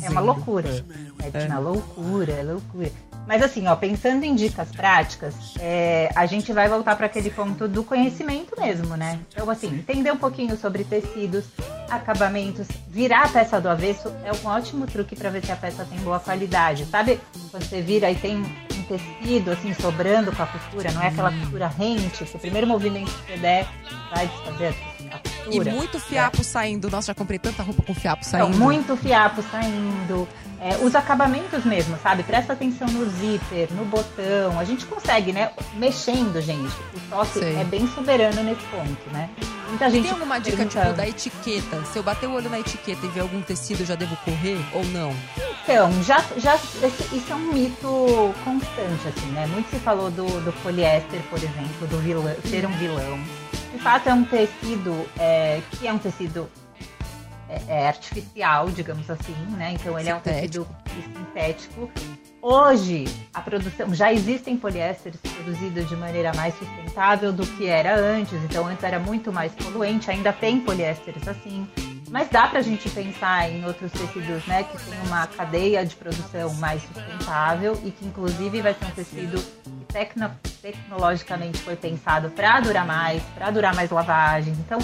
É 0.02 0.10
uma 0.10 0.20
loucura. 0.20 0.84
É, 1.32 1.46
uma 1.46 1.58
loucura, 1.58 2.32
é 2.32 2.42
loucura. 2.42 2.90
Mas 3.26 3.42
assim, 3.42 3.66
ó, 3.68 3.76
pensando 3.76 4.24
em 4.24 4.34
dicas 4.34 4.68
práticas, 4.72 5.34
é, 5.60 6.10
a 6.14 6.26
gente 6.26 6.52
vai 6.52 6.68
voltar 6.68 6.96
para 6.96 7.06
aquele 7.06 7.30
ponto 7.30 7.68
do 7.68 7.84
conhecimento 7.84 8.60
mesmo, 8.60 8.96
né? 8.96 9.20
Então, 9.32 9.48
assim, 9.48 9.68
entender 9.68 10.10
um 10.10 10.16
pouquinho 10.16 10.56
sobre 10.56 10.82
tecidos, 10.82 11.44
acabamentos, 11.88 12.66
virar 12.88 13.24
a 13.24 13.28
peça 13.28 13.60
do 13.60 13.68
avesso 13.68 14.12
é 14.24 14.32
um 14.32 14.48
ótimo 14.48 14.86
truque 14.86 15.14
para 15.14 15.30
ver 15.30 15.44
se 15.44 15.52
a 15.52 15.56
peça 15.56 15.84
tem 15.84 15.98
boa 16.00 16.18
qualidade. 16.18 16.84
Sabe 16.86 17.20
quando 17.50 17.64
você 17.64 17.80
vira 17.80 18.10
e 18.10 18.16
tem 18.16 18.38
um 18.38 18.82
tecido 18.88 19.52
assim 19.52 19.72
sobrando 19.74 20.34
com 20.34 20.42
a 20.42 20.46
costura, 20.46 20.90
não 20.90 21.02
é 21.02 21.08
aquela 21.08 21.30
costura 21.30 21.68
rente, 21.68 22.24
que 22.24 22.36
o 22.36 22.40
primeiro 22.40 22.66
movimento 22.66 23.12
que 23.12 23.32
você 23.32 23.38
der 23.38 23.68
vai 24.10 24.26
desfazer 24.26 24.66
a 24.66 24.91
E 25.50 25.60
muito 25.60 25.98
fiapo 25.98 26.42
saindo. 26.44 26.90
Nossa, 26.90 27.08
já 27.08 27.14
comprei 27.14 27.38
tanta 27.38 27.62
roupa 27.62 27.82
com 27.82 27.94
fiapo 27.94 28.22
Então, 28.26 28.40
saindo. 28.46 28.58
muito 28.58 28.96
fiapo 28.96 29.42
saindo. 29.50 30.28
É, 30.60 30.76
os 30.84 30.94
acabamentos 30.94 31.64
mesmo, 31.64 31.98
sabe? 32.00 32.22
Presta 32.22 32.52
atenção 32.52 32.86
no 32.86 33.04
zíper, 33.10 33.68
no 33.72 33.84
botão. 33.84 34.58
A 34.60 34.64
gente 34.64 34.86
consegue, 34.86 35.32
né? 35.32 35.50
Mexendo, 35.74 36.40
gente. 36.40 36.72
O 36.94 37.00
toque 37.10 37.40
Sei. 37.40 37.56
é 37.56 37.64
bem 37.64 37.88
soberano 37.88 38.42
nesse 38.44 38.62
ponto, 38.66 39.10
né? 39.12 39.28
Muita 39.68 39.90
gente 39.90 40.02
Tem 40.04 40.12
alguma 40.12 40.38
dica, 40.38 40.56
pergunta, 40.58 40.80
tipo, 40.82 40.92
da 40.96 41.08
etiqueta? 41.08 41.84
Se 41.86 41.98
eu 41.98 42.02
bater 42.02 42.28
o 42.28 42.34
olho 42.34 42.48
na 42.48 42.60
etiqueta 42.60 43.04
e 43.04 43.08
ver 43.08 43.20
algum 43.20 43.40
tecido, 43.40 43.80
eu 43.80 43.86
já 43.86 43.94
devo 43.96 44.14
correr 44.18 44.58
ou 44.74 44.84
não? 44.86 45.12
Então, 45.64 45.90
já, 46.04 46.22
já, 46.36 46.54
esse- 46.56 47.16
isso 47.16 47.32
é 47.32 47.34
um 47.34 47.52
mito 47.52 48.34
constante, 48.44 49.08
assim, 49.08 49.26
né? 49.32 49.46
Muito 49.46 49.68
se 49.70 49.78
falou 49.80 50.10
do, 50.10 50.26
do 50.44 50.52
poliéster, 50.62 51.20
por 51.30 51.38
exemplo, 51.38 51.86
do 51.88 51.98
vilão, 51.98 52.36
ser 52.48 52.66
um 52.66 52.72
vilão. 52.72 53.18
Fato, 53.82 54.08
é 54.08 54.14
um 54.14 54.24
tecido 54.24 55.08
é, 55.18 55.60
que 55.72 55.88
é 55.88 55.92
um 55.92 55.98
tecido 55.98 56.48
é, 57.48 57.80
é 57.80 57.88
artificial, 57.88 58.70
digamos 58.70 59.10
assim, 59.10 59.34
né? 59.56 59.72
Então, 59.72 59.98
ele 59.98 60.08
é 60.08 60.14
um 60.14 60.20
tecido 60.20 60.68
sintético. 60.92 61.90
Hoje, 62.40 63.04
a 63.34 63.40
produção 63.40 63.92
já 63.92 64.12
existem 64.12 64.56
poliésteres 64.56 65.20
produzidos 65.20 65.88
de 65.88 65.96
maneira 65.96 66.32
mais 66.34 66.54
sustentável 66.54 67.32
do 67.32 67.44
que 67.44 67.66
era 67.66 67.96
antes. 67.96 68.34
Então, 68.44 68.68
antes 68.68 68.84
era 68.84 69.00
muito 69.00 69.32
mais 69.32 69.52
poluente. 69.52 70.08
Ainda 70.12 70.32
tem 70.32 70.60
poliésteres 70.60 71.26
assim. 71.26 71.66
Mas 72.08 72.28
dá 72.28 72.46
para 72.46 72.60
a 72.60 72.62
gente 72.62 72.88
pensar 72.90 73.50
em 73.50 73.64
outros 73.64 73.90
tecidos, 73.90 74.46
né, 74.46 74.62
que 74.64 74.76
tem 74.84 75.00
uma 75.06 75.26
cadeia 75.26 75.84
de 75.84 75.96
produção 75.96 76.54
mais 76.54 76.82
sustentável 76.82 77.76
e 77.84 77.90
que 77.90 78.04
inclusive 78.04 78.60
vai 78.60 78.74
ser 78.74 78.84
um 78.84 78.90
tecido 78.90 79.42
tecno- 79.92 80.30
tecnologicamente 80.60 81.58
foi 81.58 81.76
pensado 81.76 82.30
para 82.30 82.60
durar 82.60 82.86
mais, 82.86 83.22
para 83.34 83.50
durar 83.50 83.74
mais 83.74 83.90
lavagens. 83.90 84.58
Então, 84.58 84.78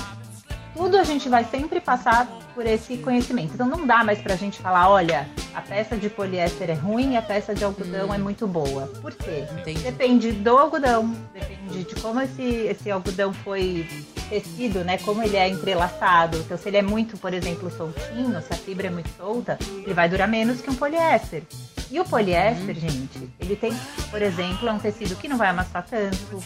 tudo 0.75 0.97
a 0.99 1.05
gente 1.05 1.29
vai 1.29 1.44
sempre 1.44 1.81
passar 1.81 2.27
por 2.55 2.64
esse 2.66 2.99
conhecimento. 2.99 3.55
Então 3.55 3.66
não 3.66 3.87
dá 3.87 4.05
mais 4.05 4.21
pra 4.21 4.37
gente 4.37 4.61
falar, 4.61 4.88
olha, 4.88 5.29
a 5.55 5.61
peça 5.61 5.97
de 5.97 6.09
poliéster 6.09 6.71
é 6.71 6.75
ruim 6.75 7.12
e 7.12 7.16
a 7.16 7.23
peça 7.23 7.55
de 7.55 7.64
algodão 7.64 8.12
é 8.14 8.18
muito 8.18 8.47
boa. 8.47 8.87
Por 9.01 9.12
quê? 9.14 9.44
Entendi. 9.59 9.81
Depende 9.83 10.33
do 10.33 10.57
algodão, 10.57 11.16
depende 11.33 11.85
de 11.85 11.94
como 12.01 12.21
esse, 12.21 12.42
esse 12.42 12.90
algodão 12.90 13.33
foi 13.33 13.88
tecido, 14.29 14.85
né? 14.85 14.99
Como 14.99 15.23
ele 15.23 15.37
é 15.37 15.49
entrelaçado. 15.49 16.37
Então, 16.38 16.57
se 16.59 16.68
ele 16.68 16.77
é 16.77 16.83
muito, 16.83 17.16
por 17.16 17.33
exemplo, 17.33 17.71
soltinho, 17.71 18.40
se 18.42 18.53
a 18.53 18.57
fibra 18.57 18.88
é 18.88 18.90
muito 18.90 19.09
solta, 19.16 19.59
ele 19.85 19.94
vai 19.94 20.09
durar 20.09 20.29
menos 20.29 20.61
que 20.61 20.71
um 20.71 20.75
poliéster. 20.75 21.42
E 21.90 21.98
o 21.98 22.05
poliéster, 22.05 22.74
gente, 22.74 23.31
ele 23.40 23.57
tem, 23.57 23.72
por 24.11 24.20
exemplo, 24.20 24.68
é 24.68 24.72
um 24.72 24.79
tecido 24.79 25.16
que 25.16 25.27
não 25.27 25.38
vai 25.38 25.48
amassar 25.48 25.83
tanto, 25.88 26.42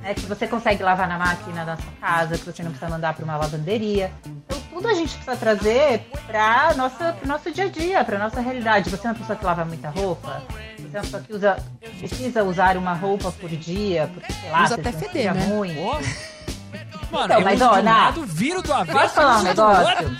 né? 0.00 0.12
Que 0.14 0.22
você 0.26 0.46
consegue 0.48 0.82
lavar 0.82 1.06
na 1.06 1.16
máquina 1.18 1.64
da 1.64 1.76
sua 1.76 1.92
casa, 2.00 2.36
que 2.36 2.44
você 2.44 2.62
não 2.64 2.70
precisa 2.72 2.90
mandar 2.90 3.14
para 3.14 3.24
uma 3.24 3.36
lavanderia. 3.36 4.10
Então, 4.26 4.60
tudo 4.70 4.88
a 4.88 4.94
gente 4.94 5.10
precisa 5.14 5.36
trazer 5.36 6.00
para 6.26 6.74
nossa, 6.74 7.12
pro 7.12 7.28
nosso 7.28 7.50
dia 7.52 7.66
a 7.66 7.68
dia, 7.68 8.04
para 8.04 8.18
nossa 8.18 8.40
realidade. 8.40 8.90
Você 8.90 9.06
é 9.06 9.10
uma 9.10 9.16
pessoa 9.18 9.38
que 9.38 9.44
lava 9.44 9.64
muita 9.64 9.88
roupa? 9.88 10.42
Você 10.78 10.96
é 10.96 10.98
uma 10.98 11.02
pessoa 11.02 11.22
que 11.22 11.32
usa, 11.32 11.56
precisa 11.98 12.42
usar 12.42 12.76
uma 12.76 12.92
roupa 12.94 13.30
por 13.30 13.50
dia, 13.50 14.10
porque 14.12 14.32
sei 14.32 14.50
lá, 14.50 14.64
Usa 14.64 14.74
você 14.74 14.80
até 14.80 14.92
feder, 14.92 15.32
né? 15.32 15.44
ruim. 15.46 15.74
Mano, 17.12 17.24
Então, 17.26 17.38
eu 17.38 17.44
mas, 17.44 17.60
uso 17.60 17.70
ó, 17.70 17.78
um 17.78 17.82
na- 17.82 17.96
lado, 18.06 18.24
viro 18.26 18.62
do 18.62 18.72
avesso. 18.72 18.98
Posso 18.98 19.14
falar 19.14 19.36
um 19.36 19.38
do 19.40 19.44
negócio? 19.44 20.16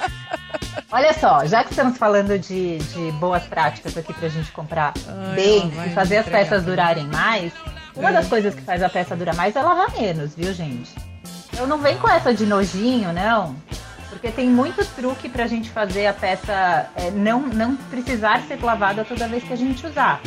Olha 0.91 1.13
só, 1.15 1.45
já 1.47 1.65
que 1.65 1.71
estamos 1.71 1.97
falando 1.99 2.39
de, 2.39 2.79
de 2.79 3.13
boas 3.13 3.43
práticas 3.45 3.97
aqui 3.97 4.13
pra 4.13 4.29
gente 4.29 4.51
comprar 4.53 4.93
Ai, 5.09 5.89
e 5.89 5.91
fazer 5.95 6.19
as 6.19 6.27
entregar 6.27 6.45
peças 6.49 6.65
durarem 6.65 7.07
mais, 7.07 7.53
uma 7.97 8.11
É. 8.11 8.13
das 8.13 8.29
coisas 8.29 8.55
que 8.55 8.63
faz 8.63 8.83
a 8.83 8.89
peça 8.89 9.17
durar 9.17 9.35
mais 9.35 9.55
é 9.57 9.63
lavar 9.63 9.91
menos, 9.93 10.35
viu, 10.35 10.53
gente? 10.53 10.91
Eu 11.57 11.67
não 11.67 11.79
vem 11.79 11.97
com 11.99 12.09
essa 12.09 12.33
de 12.33 12.47
nojinho, 12.47 13.13
não. 13.13 13.55
Porque 14.09 14.31
tem 14.31 14.49
muito 14.49 14.85
truque 14.95 15.29
pra 15.29 15.47
gente 15.47 15.71
fazer 15.71 16.07
a 16.07 16.13
peça 16.13 16.87
é, 16.97 17.11
não, 17.11 17.41
não 17.41 17.75
precisar 17.77 18.43
ser 18.43 18.63
lavada 18.63 19.05
toda 19.05 19.27
vez 19.27 19.43
que 19.43 19.53
a 19.53 19.57
gente 19.57 19.87
usar. 19.87 20.21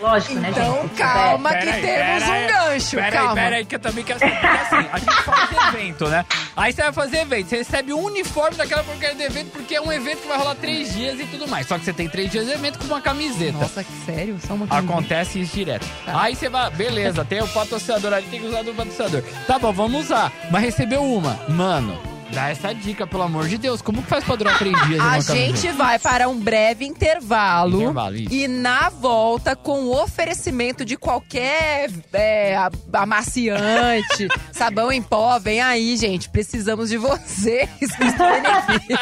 Lógico, 0.00 0.34
né, 0.34 0.48
gente? 0.48 0.60
Então, 0.60 0.82
Se 0.82 0.88
tiver- 0.88 1.12
calma 1.12 1.50
que 1.54 1.58
Peraí, 1.66 1.82
temos 1.82 2.22
um 2.24 2.46
gancho, 2.46 2.96
Peraí, 2.96 3.12
calma. 3.12 3.34
peraí, 3.34 3.64
que 3.66 3.74
eu 3.74 3.78
também 3.78 4.04
quero 4.04 4.18
saber. 4.18 4.32
Porque 4.40 4.46
assim, 4.76 4.88
a 4.92 4.98
gente 4.98 5.22
faz 5.22 5.50
evento, 5.74 6.08
né? 6.08 6.24
Aí 6.56 6.72
você 6.72 6.82
vai 6.82 6.92
fazer 6.92 7.16
evento, 7.18 7.48
você 7.48 7.56
recebe 7.58 7.92
um 7.92 8.02
uniforme 8.04 8.56
daquela 8.56 8.82
porcaria 8.82 9.14
do 9.14 9.22
evento, 9.22 9.50
porque 9.50 9.74
é 9.74 9.80
um 9.80 9.92
evento 9.92 10.22
que 10.22 10.28
vai 10.28 10.38
rolar 10.38 10.54
três 10.54 10.92
dias 10.94 11.20
e 11.20 11.24
tudo 11.26 11.46
mais. 11.48 11.66
Só 11.66 11.78
que 11.78 11.84
você 11.84 11.92
tem 11.92 12.08
três 12.08 12.30
dias 12.30 12.46
de 12.46 12.52
evento 12.52 12.78
com 12.78 12.86
uma 12.86 13.00
camiseta. 13.00 13.52
Nossa, 13.58 13.84
que 13.84 13.92
sério? 14.06 14.38
Só 14.46 14.54
uma 14.54 14.66
camiseta. 14.66 14.92
Acontece 14.92 15.40
isso 15.40 15.54
direto. 15.54 15.86
Tá. 16.06 16.22
Aí 16.22 16.34
você 16.34 16.48
vai, 16.48 16.70
beleza, 16.70 17.24
tem 17.24 17.42
o 17.42 17.48
patrocinador 17.48 18.12
ali, 18.14 18.26
tem 18.26 18.40
que 18.40 18.46
usar 18.46 18.62
do 18.62 18.72
patrocinador. 18.74 19.22
Tá 19.46 19.58
bom, 19.58 19.72
vamos 19.72 20.04
usar. 20.06 20.32
Mas 20.50 20.62
recebeu 20.62 21.02
uma. 21.04 21.38
Mano, 21.48 22.00
dá 22.32 22.48
essa 22.48 22.72
dica, 22.72 23.06
pelo 23.06 23.22
amor 23.22 23.48
de 23.48 23.58
Deus. 23.58 23.82
Como 23.82 24.02
que 24.02 24.08
faz 24.08 24.24
pra 24.24 24.36
durar 24.36 24.58
três 24.58 24.80
dias? 24.86 25.00
A 25.00 25.20
gente 25.20 25.62
camiseta? 25.62 25.74
vai 25.74 25.98
para 25.98 26.28
um 26.28 26.38
breve 26.38 26.84
intervalo. 26.84 27.82
Intervalo, 27.82 28.16
isso. 28.16 28.32
E 28.32 28.48
na 28.48 28.88
volta, 28.88 29.54
com 29.56 29.84
o 29.84 30.02
oferecimento 30.02 30.84
de 30.84 30.96
qualquer 30.96 31.90
é, 32.12 32.56
amaciante, 32.92 34.28
sabão 34.52 34.90
em 34.92 35.02
pó, 35.02 35.38
vem 35.38 35.60
aí, 35.60 35.96
gente. 35.96 36.28
Precisamos 36.28 36.88
de 36.88 36.96
vocês 36.96 37.68
que 37.96 38.04
estarem 38.04 38.46
aqui. 38.46 38.94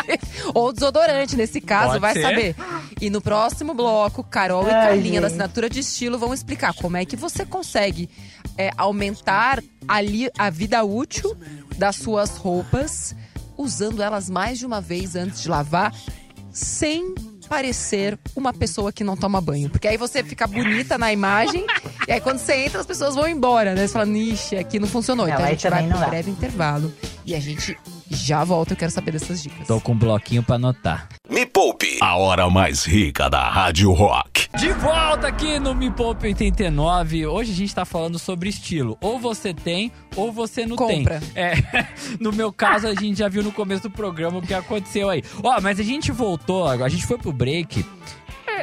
Ou 0.54 0.72
desodorante, 0.72 1.36
nesse 1.36 1.60
caso, 1.60 1.88
Pode 1.88 2.00
vai 2.00 2.12
ser. 2.14 2.22
saber. 2.22 2.56
E 3.00 3.10
no 3.10 3.20
próximo 3.20 3.74
bloco, 3.74 4.24
Carol 4.24 4.66
e 4.66 4.70
Ai, 4.70 4.88
Carlinha 4.88 5.20
da. 5.20 5.28
Assinatura 5.28 5.68
de 5.68 5.80
Estilo 5.80 6.18
vão 6.18 6.32
explicar 6.32 6.72
como 6.74 6.96
é 6.96 7.04
que 7.04 7.14
você 7.14 7.44
consegue 7.44 8.08
é, 8.56 8.70
aumentar 8.76 9.62
ali 9.86 10.30
a 10.38 10.50
vida 10.50 10.82
útil 10.84 11.36
das 11.78 11.96
suas 11.96 12.36
roupas, 12.36 13.14
usando 13.56 14.02
elas 14.02 14.28
mais 14.28 14.58
de 14.58 14.66
uma 14.66 14.80
vez 14.80 15.16
antes 15.16 15.40
de 15.40 15.48
lavar, 15.48 15.94
sem 16.52 17.14
parecer 17.48 18.18
uma 18.36 18.52
pessoa 18.52 18.92
que 18.92 19.02
não 19.02 19.16
toma 19.16 19.40
banho. 19.40 19.70
Porque 19.70 19.88
aí 19.88 19.96
você 19.96 20.22
fica 20.22 20.46
bonita 20.46 20.98
na 20.98 21.12
imagem, 21.12 21.64
e 22.06 22.12
aí 22.12 22.20
quando 22.20 22.38
você 22.38 22.56
entra, 22.56 22.80
as 22.80 22.86
pessoas 22.86 23.14
vão 23.14 23.26
embora, 23.26 23.74
né? 23.74 23.86
Você 23.86 23.92
fala, 23.92 24.06
nixe, 24.06 24.56
aqui 24.56 24.78
não 24.78 24.88
funcionou. 24.88 25.26
Não, 25.26 25.32
então 25.32 25.46
a 25.46 25.50
gente 25.50 25.68
vai 25.68 25.84
um 25.84 25.88
dá. 25.88 26.06
breve 26.06 26.30
intervalo. 26.30 26.92
E 27.24 27.34
a 27.34 27.40
gente 27.40 27.76
já 28.10 28.44
volta, 28.44 28.72
eu 28.72 28.76
quero 28.76 28.90
saber 28.90 29.12
dessas 29.12 29.42
dicas. 29.42 29.66
Tô 29.66 29.80
com 29.80 29.92
um 29.92 29.98
bloquinho 29.98 30.42
pra 30.42 30.56
anotar. 30.56 31.08
Me 31.28 31.44
Poupe, 31.46 31.98
a 32.00 32.16
hora 32.16 32.48
mais 32.48 32.84
rica 32.84 33.28
da 33.28 33.48
Rádio 33.48 33.92
Rock. 33.92 34.48
De 34.58 34.72
volta 34.72 35.28
aqui 35.28 35.58
no 35.58 35.74
Me 35.74 35.90
Poupe 35.90 36.26
89. 36.26 37.26
Hoje 37.26 37.52
a 37.52 37.54
gente 37.54 37.74
tá 37.74 37.84
falando 37.84 38.18
sobre 38.18 38.48
estilo. 38.48 38.96
Ou 39.00 39.18
você 39.18 39.52
tem, 39.52 39.92
ou 40.16 40.32
você 40.32 40.64
não 40.64 40.76
Compra. 40.76 41.20
tem. 41.20 41.42
É, 41.42 41.54
no 42.18 42.32
meu 42.32 42.52
caso, 42.52 42.86
a 42.86 42.94
gente 42.94 43.18
já 43.18 43.28
viu 43.28 43.42
no 43.42 43.52
começo 43.52 43.82
do 43.82 43.90
programa 43.90 44.38
o 44.38 44.42
que 44.42 44.54
aconteceu 44.54 45.08
aí. 45.10 45.22
Ó, 45.42 45.60
mas 45.60 45.78
a 45.78 45.82
gente 45.82 46.10
voltou, 46.10 46.66
a 46.66 46.88
gente 46.88 47.06
foi 47.06 47.18
pro 47.18 47.32
break. 47.32 47.84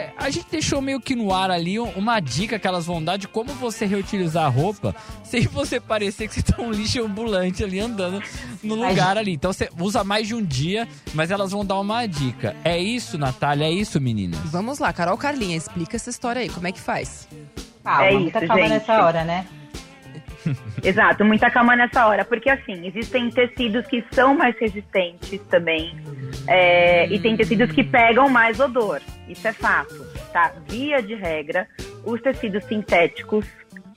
É, 0.06 0.14
a 0.18 0.30
gente 0.30 0.48
deixou 0.52 0.82
meio 0.82 1.00
que 1.00 1.16
no 1.16 1.34
ar 1.34 1.50
ali 1.52 1.80
um- 1.80 1.90
uma 1.96 2.20
dica 2.20 2.60
que 2.60 2.68
elas 2.68 2.86
vão 2.86 3.04
dar 3.04 3.18
de 3.18 3.28
como 3.28 3.54
você 3.54 3.86
reutilizar 3.86 4.46
a 4.46 4.50
roupa 4.50 4.96
sem 5.24 5.42
você 5.48 5.80
parecer 5.80 6.28
que 6.28 6.36
você 6.36 6.42
tá 6.44 6.62
um 6.62 6.72
lixo 6.72 7.04
ambulante 7.04 7.64
ali 7.64 7.80
andando 7.80 8.22
no 8.64 8.76
lugar 8.76 9.18
ali. 9.18 9.34
Então 9.34 9.52
você 9.54 9.70
usa 9.80 10.04
mais 10.04 10.28
de 10.28 10.36
um 10.36 10.44
dia, 10.44 10.88
mas 11.14 11.32
elas 11.32 11.52
vão 11.52 11.66
dar 11.66 11.80
uma 11.80 12.06
dica. 12.06 12.56
É 12.64 12.78
isso, 12.78 13.18
Natália? 13.18 13.66
É 13.66 13.72
isso, 13.72 14.00
meninas? 14.00 14.40
Vamos 14.46 14.80
lá, 14.80 14.92
Carol 14.94 15.18
Carlinha, 15.18 15.56
explica 15.58 15.96
essa 15.96 16.10
história 16.10 16.42
aí, 16.42 16.50
como 16.50 16.68
é 16.68 16.72
que 16.72 16.80
faz? 16.80 17.28
Calma, 17.84 18.06
É 18.06 18.12
muita 18.14 18.40
isso, 18.40 18.48
calma 18.48 18.64
gente. 18.64 18.72
nessa 18.74 19.04
hora, 19.06 19.24
né? 19.24 19.46
Exato, 20.84 21.26
muita 21.26 21.50
calma 21.50 21.76
nessa 21.76 22.06
hora, 22.08 22.24
porque 22.24 22.50
assim, 22.50 22.86
existem 22.88 23.30
tecidos 23.32 23.86
que 23.88 24.04
são 24.12 24.36
mais 24.36 24.56
resistentes 24.60 25.40
também, 25.50 25.96
é, 26.48 27.08
e 27.08 27.20
tem 27.20 27.36
tecidos 27.36 27.72
que 27.72 27.84
pegam 27.84 28.30
mais 28.30 28.60
odor, 28.60 29.02
isso 29.28 29.48
é 29.48 29.54
fato, 29.54 29.96
tá? 30.32 30.54
Via 30.68 31.02
de 31.02 31.16
regra, 31.16 31.68
os 32.04 32.22
tecidos 32.22 32.64
sintéticos, 32.66 33.46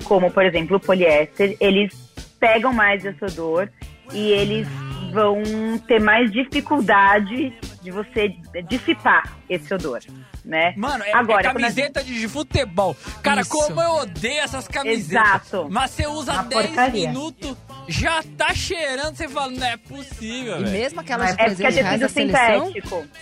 como 0.04 0.30
por 0.30 0.44
exemplo 0.44 0.76
o 0.76 0.80
poliéster, 0.80 1.56
eles 1.60 1.92
pegam 2.38 2.72
mais 2.72 3.04
esse 3.04 3.24
odor 3.24 3.70
e 4.12 4.30
eles 4.32 4.66
vão 5.12 5.42
ter 5.86 6.00
mais 6.00 6.30
dificuldade 6.30 7.52
de 7.82 7.90
você 7.90 8.34
dissipar 8.68 9.36
esse 9.48 9.72
odor, 9.72 10.00
né? 10.48 10.72
Mano, 10.76 11.04
é, 11.04 11.12
Agora, 11.12 11.40
é 11.42 11.44
quando 11.44 11.58
a 11.58 11.60
camiseta 11.60 12.02
de 12.02 12.26
futebol. 12.26 12.96
Cara, 13.22 13.42
Isso. 13.42 13.50
como 13.50 13.80
eu 13.82 13.90
odeio 13.96 14.40
essas 14.40 14.66
camisetas. 14.66 15.10
Exato. 15.10 15.68
Mas 15.70 15.90
você 15.90 16.06
usa 16.06 16.32
Uma 16.32 16.42
10 16.44 16.66
porcaria. 16.66 17.08
minutos, 17.08 17.56
já 17.86 18.22
tá 18.36 18.54
cheirando, 18.54 19.14
você 19.14 19.28
fala, 19.28 19.50
não 19.52 19.66
é 19.66 19.76
possível, 19.76 20.60
E 20.60 20.70
mesmo 20.70 21.00
aquelas 21.00 21.36
de 21.36 21.42
É 21.42 21.44
porque 21.50 21.62
é 21.62 21.66
300 21.70 21.76
reais 21.76 22.00
da 22.00 22.08
seleção. 22.08 22.72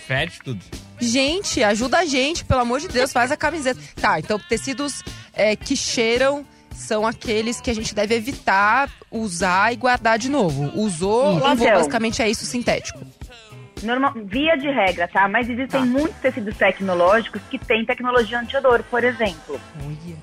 Fede 0.07 0.39
tudo. 0.43 0.65
Gente, 0.99 1.63
ajuda 1.63 1.99
a 1.99 2.05
gente, 2.05 2.43
pelo 2.45 2.61
amor 2.61 2.79
de 2.79 2.87
Deus, 2.87 3.11
faz 3.11 3.31
a 3.31 3.37
camiseta. 3.37 3.79
Tá, 4.01 4.19
então 4.19 4.39
tecidos 4.39 5.03
é, 5.33 5.55
que 5.55 5.75
cheiram 5.75 6.45
são 6.73 7.05
aqueles 7.05 7.59
que 7.59 7.69
a 7.69 7.75
gente 7.75 7.93
deve 7.93 8.15
evitar 8.15 8.89
usar 9.11 9.73
e 9.73 9.75
guardar 9.75 10.17
de 10.17 10.29
novo. 10.29 10.71
Usou, 10.79 11.37
lavou, 11.39 11.65
Então. 11.65 11.77
basicamente 11.77 12.21
é 12.21 12.29
isso 12.29 12.45
sintético. 12.45 12.99
Normal, 13.83 14.13
via 14.25 14.55
de 14.55 14.69
regra, 14.69 15.07
tá? 15.07 15.27
Mas 15.27 15.49
existem 15.49 15.85
muitos 15.85 16.17
tecidos 16.17 16.57
tecnológicos 16.57 17.41
que 17.49 17.57
têm 17.57 17.85
tecnologia 17.85 18.39
antiodor, 18.39 18.83
por 18.83 19.03
exemplo. 19.03 19.59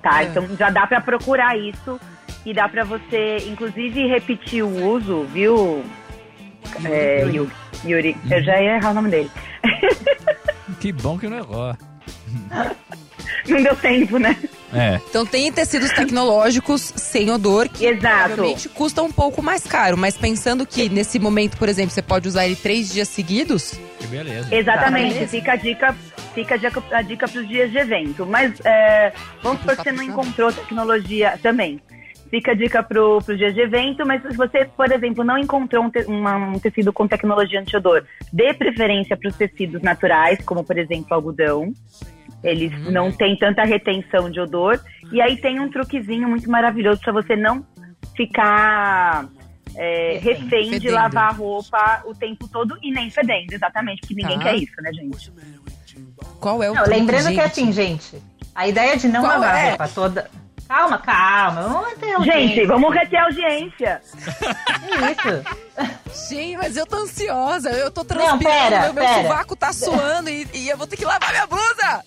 Tá? 0.02 0.22
É. 0.22 0.26
Então 0.26 0.48
já 0.56 0.70
dá 0.70 0.86
pra 0.86 1.00
procurar 1.00 1.56
isso 1.56 2.00
e 2.44 2.52
dá 2.52 2.68
pra 2.68 2.84
você, 2.84 3.38
inclusive, 3.48 4.06
repetir 4.06 4.62
o 4.62 4.86
uso, 4.86 5.24
viu? 5.24 5.84
É, 6.84 7.24
Yuri. 7.24 7.52
Yuri. 7.84 8.16
Eu 8.30 8.42
já 8.42 8.60
ia 8.60 8.76
errar 8.76 8.90
o 8.90 8.94
nome 8.94 9.10
dele. 9.10 9.30
Que 10.80 10.92
bom 10.92 11.18
que 11.18 11.28
não 11.28 11.38
errou. 11.38 11.76
Não 13.46 13.62
deu 13.62 13.76
tempo, 13.76 14.18
né? 14.18 14.36
É. 14.74 15.00
Então 15.08 15.24
tem 15.24 15.50
tecidos 15.52 15.90
tecnológicos 15.92 16.92
sem 16.96 17.30
odor 17.30 17.68
que 17.68 17.87
Exato. 17.87 18.24
provavelmente 18.28 18.68
custam 18.68 19.06
um 19.06 19.12
pouco 19.12 19.42
mais 19.42 19.64
caro. 19.64 19.96
Mas 19.96 20.16
pensando 20.16 20.66
que 20.66 20.88
nesse 20.88 21.18
momento, 21.18 21.56
por 21.56 21.68
exemplo, 21.68 21.90
você 21.92 22.02
pode 22.02 22.26
usar 22.28 22.46
ele 22.46 22.56
três 22.56 22.92
dias 22.92 23.08
seguidos, 23.08 23.78
Que 24.00 24.06
beleza. 24.06 24.54
Exatamente, 24.54 25.14
Beleza. 25.14 25.30
fica 25.30 25.52
a 25.52 25.56
dica, 25.56 25.96
fica 26.34 26.54
a 26.54 26.58
dica, 26.58 26.82
a 26.90 27.02
dica 27.02 27.28
para 27.28 27.40
os 27.40 27.48
dias 27.48 27.70
de 27.70 27.78
evento. 27.78 28.26
Mas 28.26 28.52
é, 28.64 29.12
vamos 29.42 29.60
supor 29.60 29.76
que 29.76 29.82
você 29.84 29.92
não 29.92 30.02
encontrou 30.02 30.52
tecnologia 30.52 31.38
também. 31.42 31.80
Fica 32.30 32.50
a 32.50 32.54
dica 32.54 32.82
para 32.82 33.00
os 33.00 33.24
dias 33.26 33.54
de 33.54 33.60
evento, 33.60 34.04
mas 34.04 34.20
se 34.22 34.37
você, 34.37 34.64
por 34.64 34.90
exemplo, 34.90 35.22
não 35.22 35.38
encontrou 35.38 35.84
um, 35.84 35.90
te- 35.90 36.04
uma- 36.08 36.37
um 36.37 36.58
tecido 36.58 36.92
com 36.92 37.06
tecnologia 37.06 37.60
antiodor, 37.60 38.02
dê 38.32 38.52
preferência 38.52 39.16
para 39.16 39.28
os 39.28 39.37
tecidos 39.37 39.80
naturais, 39.82 40.38
como 40.44 40.64
por 40.64 40.76
exemplo 40.76 41.06
algodão. 41.14 41.72
Eles 42.44 42.70
não 42.92 43.11
têm 43.11 43.37
tanta 43.38 43.64
retenção 43.64 44.30
de 44.30 44.38
odor. 44.38 44.78
E 45.11 45.20
aí 45.20 45.37
tem 45.38 45.59
um 45.59 45.68
truquezinho 45.70 46.28
muito 46.28 46.48
maravilhoso 46.50 47.00
para 47.00 47.12
você 47.12 47.35
não 47.35 47.66
ficar 48.14 49.26
é, 49.76 50.18
Refém. 50.18 50.44
refém 50.44 50.64
de 50.70 50.70
Fedendo. 50.80 50.94
lavar 50.94 51.30
a 51.30 51.33
roupa 51.33 52.02
o 52.07 52.14
tempo 52.14 52.46
todo 52.48 52.76
e 52.83 52.92
nem 52.92 53.11
fedendo, 53.11 53.52
exatamente, 53.52 54.00
porque 54.02 54.14
ninguém 54.14 54.38
Tá. 54.38 54.44
quer 54.44 54.57
isso, 54.57 54.74
né, 54.80 54.92
gente? 54.92 55.33
qual 56.40 56.62
é 56.62 56.70
o 56.70 56.74
Não, 56.74 56.83
truque, 56.85 56.98
lembrando 56.98 57.24
gente? 57.28 57.35
que 57.35 57.40
assim, 57.40 57.72
gente, 57.72 58.22
a 58.54 58.68
ideia 58.68 58.96
de 58.96 59.09
não 59.09 59.22
Qual 59.22 59.33
lavar 59.40 59.57
é? 59.57 59.62
a 59.66 59.68
roupa 59.70 59.88
toda. 59.88 60.30
Calma, 60.68 60.98
calma. 60.98 61.62
Vamos 61.62 61.94
ter 61.94 62.20
Gente, 62.22 62.66
vamos 62.66 62.94
reter 62.94 63.18
a 63.18 63.24
audiência. 63.24 64.03
Isso? 66.12 66.29
Gente, 66.31 66.57
mas 66.57 66.77
eu 66.77 66.87
tô 66.87 66.96
ansiosa, 66.96 67.70
eu 67.70 67.90
tô 67.90 68.05
transpirando, 68.05 68.44
pera, 68.44 68.81
meu, 68.83 68.94
meu 68.94 69.05
pera. 69.05 69.22
sovaco 69.22 69.57
tá 69.57 69.72
suando 69.72 70.31
e, 70.31 70.48
e 70.55 70.68
eu 70.68 70.77
vou 70.77 70.87
ter 70.87 70.96
que 70.96 71.05
lavar 71.05 71.31
minha 71.31 71.46
blusa. 71.46 72.05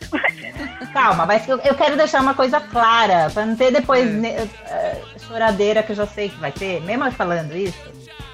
Calma, 0.93 1.25
mas 1.25 1.47
eu, 1.47 1.59
eu 1.59 1.75
quero 1.75 1.95
deixar 1.95 2.21
uma 2.21 2.33
coisa 2.33 2.59
clara, 2.59 3.29
pra 3.29 3.45
não 3.45 3.55
ter 3.55 3.71
depois 3.71 4.07
eh, 4.23 5.01
choradeira 5.27 5.83
que 5.83 5.91
eu 5.91 5.95
já 5.95 6.07
sei 6.07 6.29
que 6.29 6.37
vai 6.37 6.51
ter, 6.51 6.81
mesmo 6.81 7.05
eu 7.05 7.11
falando 7.11 7.55
isso. 7.55 7.77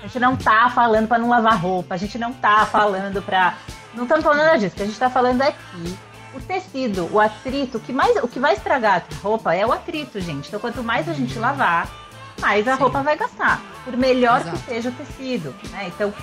A 0.01 0.07
gente 0.07 0.19
não 0.19 0.35
tá 0.35 0.69
falando 0.69 1.07
pra 1.07 1.17
não 1.17 1.29
lavar 1.29 1.59
roupa, 1.59 1.95
a 1.95 1.97
gente 1.97 2.17
não 2.17 2.31
tá 2.33 2.65
falando 2.65 3.21
pra. 3.21 3.55
Não 3.93 4.03
estamos 4.03 4.23
falando 4.23 4.39
nada 4.39 4.57
disso, 4.57 4.73
o 4.73 4.77
que 4.77 4.83
a 4.83 4.85
gente 4.85 4.99
tá 4.99 5.09
falando 5.09 5.41
é 5.41 5.51
que 5.51 6.12
o 6.35 6.39
tecido, 6.41 7.09
o 7.11 7.19
atrito, 7.19 7.77
o 7.77 7.81
que, 7.81 7.93
mais, 7.93 8.15
o 8.23 8.27
que 8.27 8.39
vai 8.39 8.53
estragar 8.53 9.03
a 9.11 9.15
roupa 9.21 9.53
é 9.53 9.65
o 9.65 9.71
atrito, 9.71 10.19
gente. 10.19 10.47
Então 10.47 10.59
quanto 10.59 10.83
mais 10.83 11.07
a 11.07 11.13
gente 11.13 11.37
lavar, 11.37 11.89
mais 12.41 12.67
a 12.67 12.75
Sim. 12.75 12.81
roupa 12.81 13.03
vai 13.03 13.15
gastar. 13.17 13.61
Por 13.85 13.95
melhor 13.97 14.41
Exato. 14.41 14.57
que 14.57 14.65
seja 14.65 14.89
o 14.89 14.91
tecido. 14.93 15.53
Né? 15.71 15.87
Então, 15.87 16.13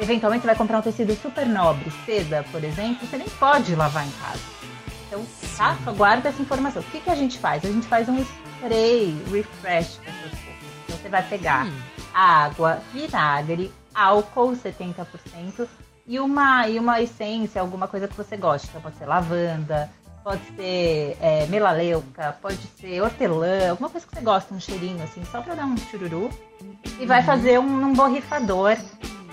eventualmente 0.00 0.42
você 0.42 0.46
vai 0.46 0.56
comprar 0.56 0.78
um 0.78 0.82
tecido 0.82 1.14
super 1.20 1.46
nobre, 1.46 1.90
seda, 2.06 2.44
por 2.50 2.62
exemplo, 2.64 3.06
você 3.06 3.16
nem 3.18 3.28
pode 3.28 3.74
lavar 3.76 4.06
em 4.06 4.10
casa. 4.12 4.40
Então, 5.06 5.26
tá? 5.56 5.76
Guarda 5.92 6.30
essa 6.30 6.40
informação. 6.40 6.80
O 6.82 6.84
que, 6.86 7.00
que 7.00 7.10
a 7.10 7.14
gente 7.14 7.38
faz? 7.38 7.64
A 7.64 7.68
gente 7.68 7.86
faz 7.86 8.08
um 8.08 8.18
spray 8.18 9.14
refresh 9.30 9.98
para 9.98 10.12
suas 10.12 10.32
roupas. 10.32 10.66
Então, 10.84 10.96
você 10.96 11.08
vai 11.08 11.22
pegar 11.22 11.66
Hum. 11.66 11.72
água, 12.14 12.80
vinagre, 12.92 13.72
álcool 13.94 14.52
70% 14.56 15.68
e 16.06 16.18
uma, 16.18 16.68
e 16.68 16.78
uma 16.78 17.00
essência, 17.00 17.60
alguma 17.60 17.88
coisa 17.88 18.08
que 18.08 18.16
você 18.16 18.36
goste. 18.36 18.68
Então, 18.68 18.80
pode 18.80 18.96
ser 18.96 19.06
lavanda, 19.06 19.90
pode 20.22 20.42
ser 20.56 21.16
é, 21.20 21.46
melaleuca, 21.46 22.36
pode 22.40 22.60
ser 22.78 23.00
hortelã, 23.00 23.70
alguma 23.70 23.88
coisa 23.88 24.06
que 24.06 24.14
você 24.14 24.22
gosta, 24.22 24.54
um 24.54 24.60
cheirinho 24.60 25.02
assim, 25.02 25.24
só 25.24 25.40
para 25.40 25.54
dar 25.54 25.66
um 25.66 25.76
chururu. 25.76 26.30
E 27.00 27.06
vai 27.06 27.22
fazer 27.22 27.58
um, 27.58 27.84
um 27.84 27.92
borrifador 27.92 28.76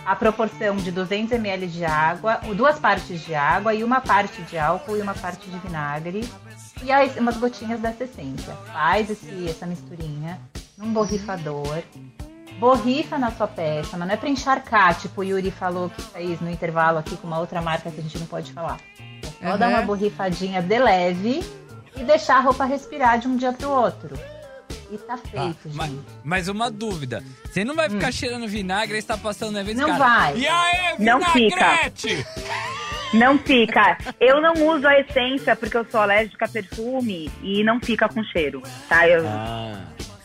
a 0.06 0.16
proporção 0.16 0.76
de 0.78 0.92
200 0.92 1.34
ml 1.34 1.68
de 1.68 1.86
água, 1.86 2.42
duas 2.56 2.80
partes 2.80 3.22
de 3.22 3.36
água 3.36 3.76
e 3.76 3.84
uma 3.84 4.02
parte 4.02 4.42
de 4.44 4.58
álcool 4.58 4.98
e 4.98 5.02
uma 5.02 5.14
parte 5.14 5.50
de 5.50 5.58
vinagre 5.60 6.28
e 6.82 6.92
aí 6.92 7.12
umas 7.20 7.38
gotinhas 7.38 7.80
dessa 7.80 8.06
essência. 8.06 8.54
Faz 8.72 9.10
esse, 9.10 9.50
essa 9.50 9.66
misturinha 9.66 10.40
num 10.78 10.94
borrifador, 10.94 11.84
borrifa 12.60 13.17
na 13.17 13.32
sua 13.32 13.48
peça, 13.48 13.98
mas 13.98 14.08
não 14.08 14.13
é 14.13 14.17
pra 14.17 14.30
encharcar, 14.30 14.98
tipo 15.00 15.22
o 15.22 15.24
Yuri 15.24 15.50
falou 15.52 15.89
que 15.89 16.02
fez 16.02 16.39
no 16.41 16.50
intervalo 16.50 16.98
aqui 17.00 17.15
com 17.17 17.28
uma 17.28 17.39
outra 17.39 17.62
marca 17.62 17.89
que 17.89 18.00
a 18.00 18.04
gente 18.04 18.19
não 18.19 18.26
pode 18.28 18.52
falar. 18.54 18.78
É 19.41 19.45
só 19.48 19.54
Uhum. 19.54 19.58
dar 19.58 19.69
uma 19.69 19.82
borrifadinha 19.82 20.62
de 20.62 20.78
leve 20.78 21.43
e 21.95 22.04
deixar 22.04 22.38
a 22.38 22.41
roupa 22.41 22.65
respirar 22.65 23.17
de 23.19 23.28
um 23.28 23.38
dia 23.38 23.54
pro 23.54 23.69
outro. 23.69 24.17
E 24.91 24.98
tá 24.98 25.13
Ah, 25.13 25.17
feito, 25.17 25.69
mas, 25.76 25.89
gente. 25.91 26.04
mas 26.24 26.48
uma 26.48 26.69
dúvida. 26.72 27.24
Você 27.45 27.63
não 27.63 27.76
vai 27.76 27.89
ficar 27.89 28.12
cheirando 28.12 28.48
vinagre 28.48 28.95
e 28.95 29.00
está 29.00 29.15
passando 29.17 29.52
no 29.52 29.60
evento 29.60 29.78
Não 29.78 29.88
cara, 29.88 30.00
vai. 30.00 30.38
E 30.38 30.48
aí, 30.48 30.95
Não 31.00 31.19
vinagrete? 31.19 32.26
Não 33.13 33.38
fica. 33.39 33.98
Eu 34.19 34.41
não 34.41 34.54
uso 34.67 34.88
a 34.88 35.00
essência 35.00 35.56
porque 35.56 35.78
eu 35.78 35.86
sou 35.89 36.00
alérgica 36.02 36.45
a 36.45 36.50
perfume 36.50 37.32
e 37.41 37.63
não 37.63 37.80
fica 37.80 38.08
com 38.10 38.24
cheiro, 38.24 38.62
tá? 38.88 39.08
Eu- 39.08 39.28
Ah. 39.28 39.82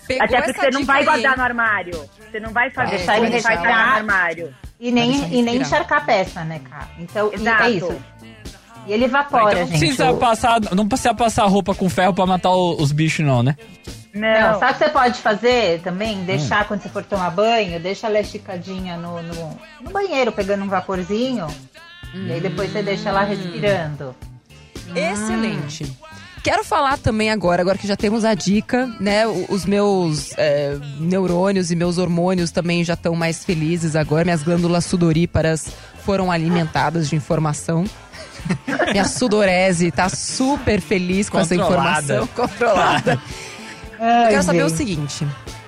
Pegou 0.07 0.23
Até 0.25 0.43
porque 0.43 0.61
você 0.61 0.71
não 0.71 0.85
vai 0.85 0.99
aí, 0.99 1.05
guardar 1.07 1.37
no 1.39 1.43
armário. 1.43 2.11
Você 2.35 2.41
não 2.41 2.51
vai 2.51 2.69
fazer 2.69 2.97
Deixar 2.97 3.19
ele 3.19 3.39
vai 3.41 3.57
guardar 3.57 3.87
no 3.87 3.93
armário. 4.11 4.55
E 4.81 4.91
nem, 4.91 5.33
e 5.33 5.41
nem 5.41 5.59
encharcar 5.59 5.99
a 5.99 6.01
peça, 6.01 6.43
né, 6.45 6.61
cara? 6.69 6.89
Então, 6.99 7.31
e 7.33 7.47
é 7.49 7.71
isso. 7.71 7.97
E 8.89 8.93
ele 8.93 9.05
Ah, 9.05 9.07
evapora, 9.07 9.45
então 9.53 9.61
não 9.61 9.67
gente. 9.69 9.79
precisa 9.79 10.11
O- 10.11 10.17
passar, 10.17 10.61
não 10.75 10.89
precisa 10.89 11.15
passar 11.15 11.45
roupa 11.45 11.77
com 11.77 11.89
ferro 11.89 12.13
pra 12.13 12.27
matar 12.27 12.51
o- 12.51 12.75
os 12.83 12.91
bichos, 12.91 13.25
não, 13.25 13.41
né? 13.41 13.57
Não. 14.13 14.53
Não, 14.53 14.59
sabe 14.59 14.73
o 14.73 14.75
que 14.79 14.85
você 14.85 14.91
pode 14.91 15.19
fazer 15.21 15.81
também? 15.83 16.19
Hum. 16.19 16.25
Deixar 16.25 16.67
quando 16.67 16.83
você 16.83 16.89
for 16.89 17.05
tomar 17.05 17.31
banho, 17.31 17.79
deixa 17.79 18.09
ela 18.09 18.19
esticadinha 18.19 18.97
no, 18.97 19.23
no, 19.23 19.59
no 19.83 19.91
banheiro, 19.93 20.33
pegando 20.33 20.65
um 20.65 20.69
vaporzinho. 20.69 21.47
E 22.15 22.33
aí 22.33 22.41
depois 22.41 22.73
você 22.73 22.83
deixa 22.83 23.11
ela 23.11 23.23
respirando. 23.23 24.13
Excelente. 24.95 25.97
Quero 26.45 26.63
falar 26.63 26.99
também 26.99 27.31
agora, 27.31 27.63
agora 27.63 27.79
que 27.79 27.87
já 27.87 27.97
temos 27.97 28.23
a 28.23 28.35
dica, 28.35 28.87
né? 29.01 29.27
Os 29.27 29.65
meus 29.65 30.33
é, 30.37 30.77
neurônios 31.01 31.71
e 31.71 31.75
meus 31.75 31.97
hormônios 31.97 32.51
também 32.51 32.85
já 32.85 32.93
estão 32.93 33.15
mais 33.15 33.43
felizes 33.43 33.97
agora. 33.97 34.27
Minhas 34.27 34.43
glândulas 34.43 34.85
sudoríparas 34.85 35.69
foram 36.05 36.31
alimentadas 36.31 37.09
de 37.09 37.17
informação. 37.17 37.87
Minha 38.93 39.07
sudorese 39.07 39.91
tá 39.91 40.11
super 40.11 40.83
feliz 40.83 41.31
com 41.31 41.39
essa 41.39 41.57
Controlada. 41.57 42.03
informação 42.15 42.27
controlada. 42.37 43.13
Eu 43.99 44.29
quero 44.29 44.43
saber 44.43 44.65
o 44.65 44.69
seguinte. 44.69 45.27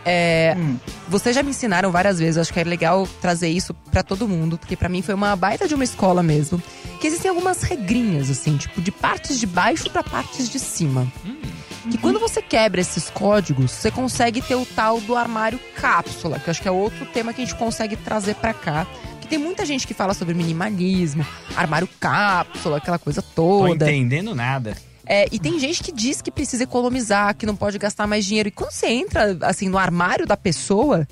É, 0.09 0.55
Hum. 0.57 0.77
vocês 1.09 1.35
já 1.35 1.43
me 1.43 1.51
ensinaram 1.51 1.91
várias 1.91 2.21
vezes, 2.21 2.37
eu 2.37 2.43
acho 2.43 2.53
que 2.53 2.61
é 2.61 2.65
legal 2.65 3.09
trazer 3.21 3.49
isso 3.49 3.75
pra 3.91 4.05
todo 4.05 4.29
mundo, 4.29 4.57
porque 4.57 4.77
pra 4.77 4.89
mim 4.89 5.03
foi 5.03 5.15
uma 5.15 5.35
baita 5.35 5.67
de 5.67 5.75
uma 5.75 5.83
escola 5.83 6.23
mesmo. 6.23 6.63
Que 7.01 7.09
existem 7.09 7.29
algumas 7.29 7.63
regrinhas, 7.63 8.31
assim, 8.31 8.57
tipo, 8.57 8.81
de 8.81 8.93
partes 8.93 9.39
de 9.41 9.47
baixo 9.47 9.91
pra 9.91 10.05
partes 10.05 10.49
de 10.49 10.61
cima. 10.61 11.07
Que 11.91 11.99
quando 11.99 12.19
você 12.21 12.41
quebra 12.41 12.81
esses 12.81 13.11
códigos, 13.11 13.71
você 13.73 13.91
consegue 13.91 14.41
ter 14.41 14.55
o 14.55 14.65
tal 14.65 15.01
do 15.01 15.17
armário 15.17 15.59
cápsula, 15.77 16.39
que 16.39 16.49
eu 16.49 16.51
acho 16.53 16.63
que 16.63 16.69
é 16.69 16.71
outro 16.71 17.05
tema 17.07 17.33
que 17.33 17.43
a 17.43 17.45
gente 17.45 17.57
consegue 17.59 17.97
trazer 17.97 18.37
pra 18.37 18.55
cá. 18.55 18.87
Que 19.21 19.27
tem 19.29 19.39
muita 19.39 19.67
gente 19.67 19.87
que 19.89 19.95
fala 19.95 20.15
sobre 20.15 20.35
minimalismo, 20.35 21.27
armário 21.57 21.89
cápsula, 21.99 22.77
aquela 22.77 22.99
coisa 22.99 23.21
Tô 23.23 23.61
toda. 23.67 23.85
entendendo 23.91 24.35
nada. 24.37 24.77
É, 25.07 25.29
e 25.31 25.39
tem 25.39 25.59
gente 25.59 25.83
que 25.83 25.93
diz 25.93 26.21
que 26.21 26.33
precisa 26.33 26.65
economizar, 26.65 27.35
que 27.37 27.47
não 27.47 27.55
pode 27.55 27.79
gastar 27.79 28.07
mais 28.07 28.25
dinheiro. 28.25 28.49
E 28.49 28.53
quando 28.53 28.73
você 28.73 28.89
entra, 28.89 29.39
assim, 29.43 29.69
no 29.69 29.79
armário 29.79 30.27
da 30.27 30.37
pessoa, 30.37 31.07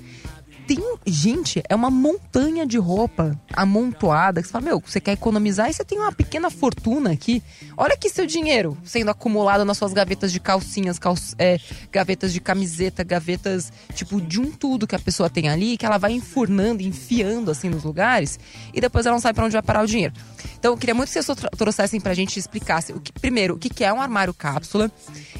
tem. 0.67 0.79
Gente, 1.05 1.61
é 1.69 1.75
uma 1.75 1.89
montanha 1.89 2.65
de 2.65 2.77
roupa 2.77 3.39
amontoada. 3.53 4.41
Que 4.41 4.47
você 4.47 4.51
fala, 4.51 4.65
meu, 4.65 4.79
você 4.85 4.99
quer 4.99 5.11
economizar 5.13 5.69
e 5.69 5.73
você 5.73 5.83
tem 5.83 5.99
uma 5.99 6.11
pequena 6.11 6.49
fortuna 6.49 7.11
aqui. 7.11 7.41
Olha 7.77 7.93
aqui 7.93 8.09
seu 8.09 8.25
dinheiro 8.25 8.77
sendo 8.83 9.09
acumulado 9.11 9.63
nas 9.65 9.77
suas 9.77 9.93
gavetas 9.93 10.31
de 10.31 10.39
calcinhas, 10.39 10.97
cal- 10.99 11.15
é, 11.37 11.59
gavetas 11.91 12.33
de 12.33 12.39
camiseta, 12.39 13.03
gavetas, 13.03 13.71
tipo, 13.93 14.19
de 14.21 14.39
um 14.39 14.51
tudo 14.51 14.87
que 14.87 14.95
a 14.95 14.99
pessoa 14.99 15.29
tem 15.29 15.49
ali, 15.49 15.77
que 15.77 15.85
ela 15.85 15.97
vai 15.97 16.11
enfurnando, 16.13 16.81
enfiando, 16.81 17.51
assim, 17.51 17.69
nos 17.69 17.83
lugares. 17.83 18.39
E 18.73 18.81
depois 18.81 19.05
ela 19.05 19.15
não 19.15 19.21
sabe 19.21 19.35
pra 19.35 19.45
onde 19.45 19.53
vai 19.53 19.61
parar 19.63 19.83
o 19.83 19.87
dinheiro. 19.87 20.13
Então, 20.57 20.73
eu 20.73 20.77
queria 20.77 20.95
muito 20.95 21.09
que 21.09 21.13
vocês 21.21 21.25
tro- 21.37 21.49
trouxessem 21.57 21.99
pra 22.01 22.13
gente 22.13 22.35
e 22.35 22.39
explicassem 22.39 22.95
o 22.95 22.99
que, 22.99 23.11
primeiro, 23.13 23.55
o 23.55 23.57
que 23.59 23.83
é 23.83 23.93
um 23.93 24.01
armário 24.01 24.33
cápsula. 24.33 24.91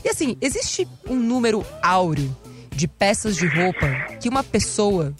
E 0.03 0.09
assim, 0.09 0.37
existe 0.41 0.87
um 1.09 1.15
número 1.15 1.65
áureo 1.81 2.35
de 2.75 2.87
peças 2.87 3.35
de 3.37 3.47
roupa 3.47 3.87
que 4.19 4.29
uma 4.29 4.43
pessoa 4.43 5.13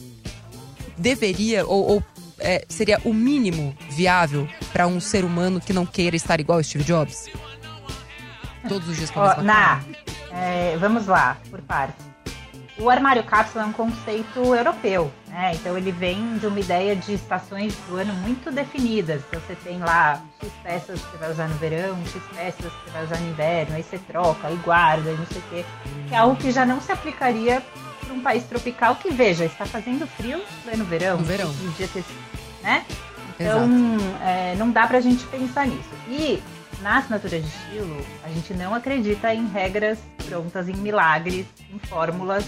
deveria 0.97 1.65
ou, 1.65 1.89
ou, 1.93 2.03
é, 2.39 2.65
seria 2.67 2.99
o 3.05 3.13
mínimo 3.13 3.75
viável 3.89 4.47
pra 4.73 4.85
um 4.85 4.99
ser 4.99 5.23
humano 5.23 5.61
que 5.61 5.73
não 5.73 5.85
queira 5.85 6.15
estar 6.15 6.39
igual 6.39 6.61
Steve 6.61 6.83
Jobs? 6.83 7.27
Todos 8.67 8.89
os 8.89 8.97
dias 8.97 9.09
com 9.09 9.21
a 9.21 9.27
mesma 9.27 9.43
na, 9.43 9.53
cara. 9.53 9.85
é, 10.31 10.77
vamos 10.77 11.07
lá, 11.07 11.37
por 11.49 11.61
partes. 11.61 12.14
O 12.77 12.89
armário 12.89 13.23
cápsula 13.23 13.63
é 13.63 13.67
um 13.67 13.71
conceito 13.71 14.53
europeu, 14.53 15.09
né? 15.29 15.53
Então 15.55 15.77
ele 15.77 15.93
vem 15.93 16.37
de 16.37 16.45
uma 16.45 16.59
ideia 16.59 16.93
de 16.93 17.13
estações 17.13 17.73
do 17.87 17.95
ano 17.95 18.13
muito 18.15 18.51
definidas. 18.51 19.21
Então 19.27 19.39
você 19.39 19.55
tem 19.55 19.79
lá 19.79 20.21
X 20.41 20.51
peças 20.61 21.01
que 21.01 21.11
você 21.11 21.17
vai 21.17 21.31
usar 21.31 21.47
no 21.47 21.55
verão, 21.55 21.97
X 22.05 22.21
peças 22.35 22.73
que 22.73 22.85
você 22.85 22.91
vai 22.91 23.05
usar 23.05 23.17
no 23.19 23.29
inverno, 23.29 23.75
aí 23.75 23.83
você 23.83 23.97
troca, 23.97 24.47
aí 24.47 24.57
guarda, 24.57 25.09
e 25.09 25.15
não 25.15 25.25
sei 25.25 25.37
o 25.37 25.43
quê. 25.49 25.65
Que 26.09 26.15
é 26.15 26.17
algo 26.17 26.35
que 26.35 26.51
já 26.51 26.65
não 26.65 26.81
se 26.81 26.91
aplicaria 26.91 27.63
para 28.01 28.13
um 28.13 28.21
país 28.21 28.43
tropical 28.43 28.97
que, 28.97 29.09
veja, 29.09 29.45
está 29.45 29.65
fazendo 29.65 30.05
frio 30.05 30.41
no 30.77 30.83
verão. 30.83 31.17
No 31.17 31.23
verão. 31.23 31.53
Podia 31.53 31.87
ter, 31.87 32.03
né? 32.61 32.85
Então, 33.39 33.69
é, 34.21 34.53
não 34.57 34.69
dá 34.69 34.85
pra 34.85 34.99
gente 34.99 35.25
pensar 35.27 35.65
nisso. 35.65 35.89
E 36.09 36.43
na 36.81 36.97
assinatura 36.97 37.39
de 37.39 37.47
estilo, 37.47 38.05
a 38.23 38.29
gente 38.29 38.53
não 38.53 38.75
acredita 38.75 39.33
em 39.33 39.47
regras 39.47 39.97
prontas, 40.25 40.67
em 40.67 40.75
milagres, 40.75 41.45
em 41.73 41.79
fórmulas 41.79 42.45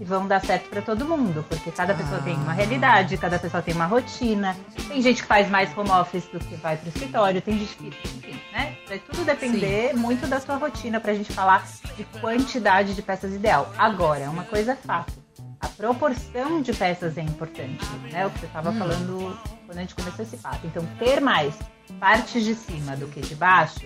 que 0.00 0.04
vão 0.06 0.26
dar 0.26 0.40
certo 0.40 0.70
pra 0.70 0.80
todo 0.80 1.04
mundo, 1.04 1.44
porque 1.46 1.70
cada 1.70 1.94
pessoa 1.94 2.20
Ah. 2.20 2.22
tem 2.22 2.34
uma 2.34 2.54
realidade, 2.54 3.18
cada 3.18 3.38
pessoa 3.38 3.62
tem 3.62 3.74
uma 3.74 3.84
rotina. 3.84 4.56
Tem 4.88 5.02
gente 5.02 5.20
que 5.20 5.28
faz 5.28 5.50
mais 5.50 5.76
home 5.76 5.90
office 5.90 6.24
do 6.32 6.38
que 6.38 6.56
vai 6.56 6.78
pro 6.78 6.88
escritório, 6.88 7.42
tem 7.42 7.58
gente 7.58 7.76
que, 7.76 7.88
enfim, 7.88 8.40
né? 8.50 8.78
Vai 8.88 8.98
tudo 8.98 9.26
depender 9.26 9.92
muito 9.94 10.26
da 10.26 10.40
sua 10.40 10.56
rotina 10.56 10.98
pra 11.00 11.12
gente 11.12 11.30
falar 11.34 11.66
de 11.98 12.04
quantidade 12.18 12.94
de 12.94 13.02
peças 13.02 13.34
ideal. 13.34 13.70
Agora, 13.76 14.30
uma 14.30 14.44
coisa 14.44 14.72
é 14.72 14.76
fato. 14.76 15.12
A 15.60 15.68
proporção 15.68 16.62
de 16.62 16.72
peças 16.72 17.18
é 17.18 17.20
importante, 17.20 17.84
né? 18.10 18.26
O 18.26 18.30
que 18.30 18.38
você 18.38 18.46
estava 18.46 18.72
falando 18.72 19.38
quando 19.66 19.76
a 19.76 19.82
gente 19.82 19.94
começou 19.94 20.24
esse 20.24 20.38
papo. 20.38 20.66
Então, 20.66 20.82
ter 20.98 21.20
mais 21.20 21.54
partes 22.00 22.42
de 22.42 22.54
cima 22.54 22.96
do 22.96 23.06
que 23.06 23.20
de 23.20 23.34
baixo, 23.34 23.82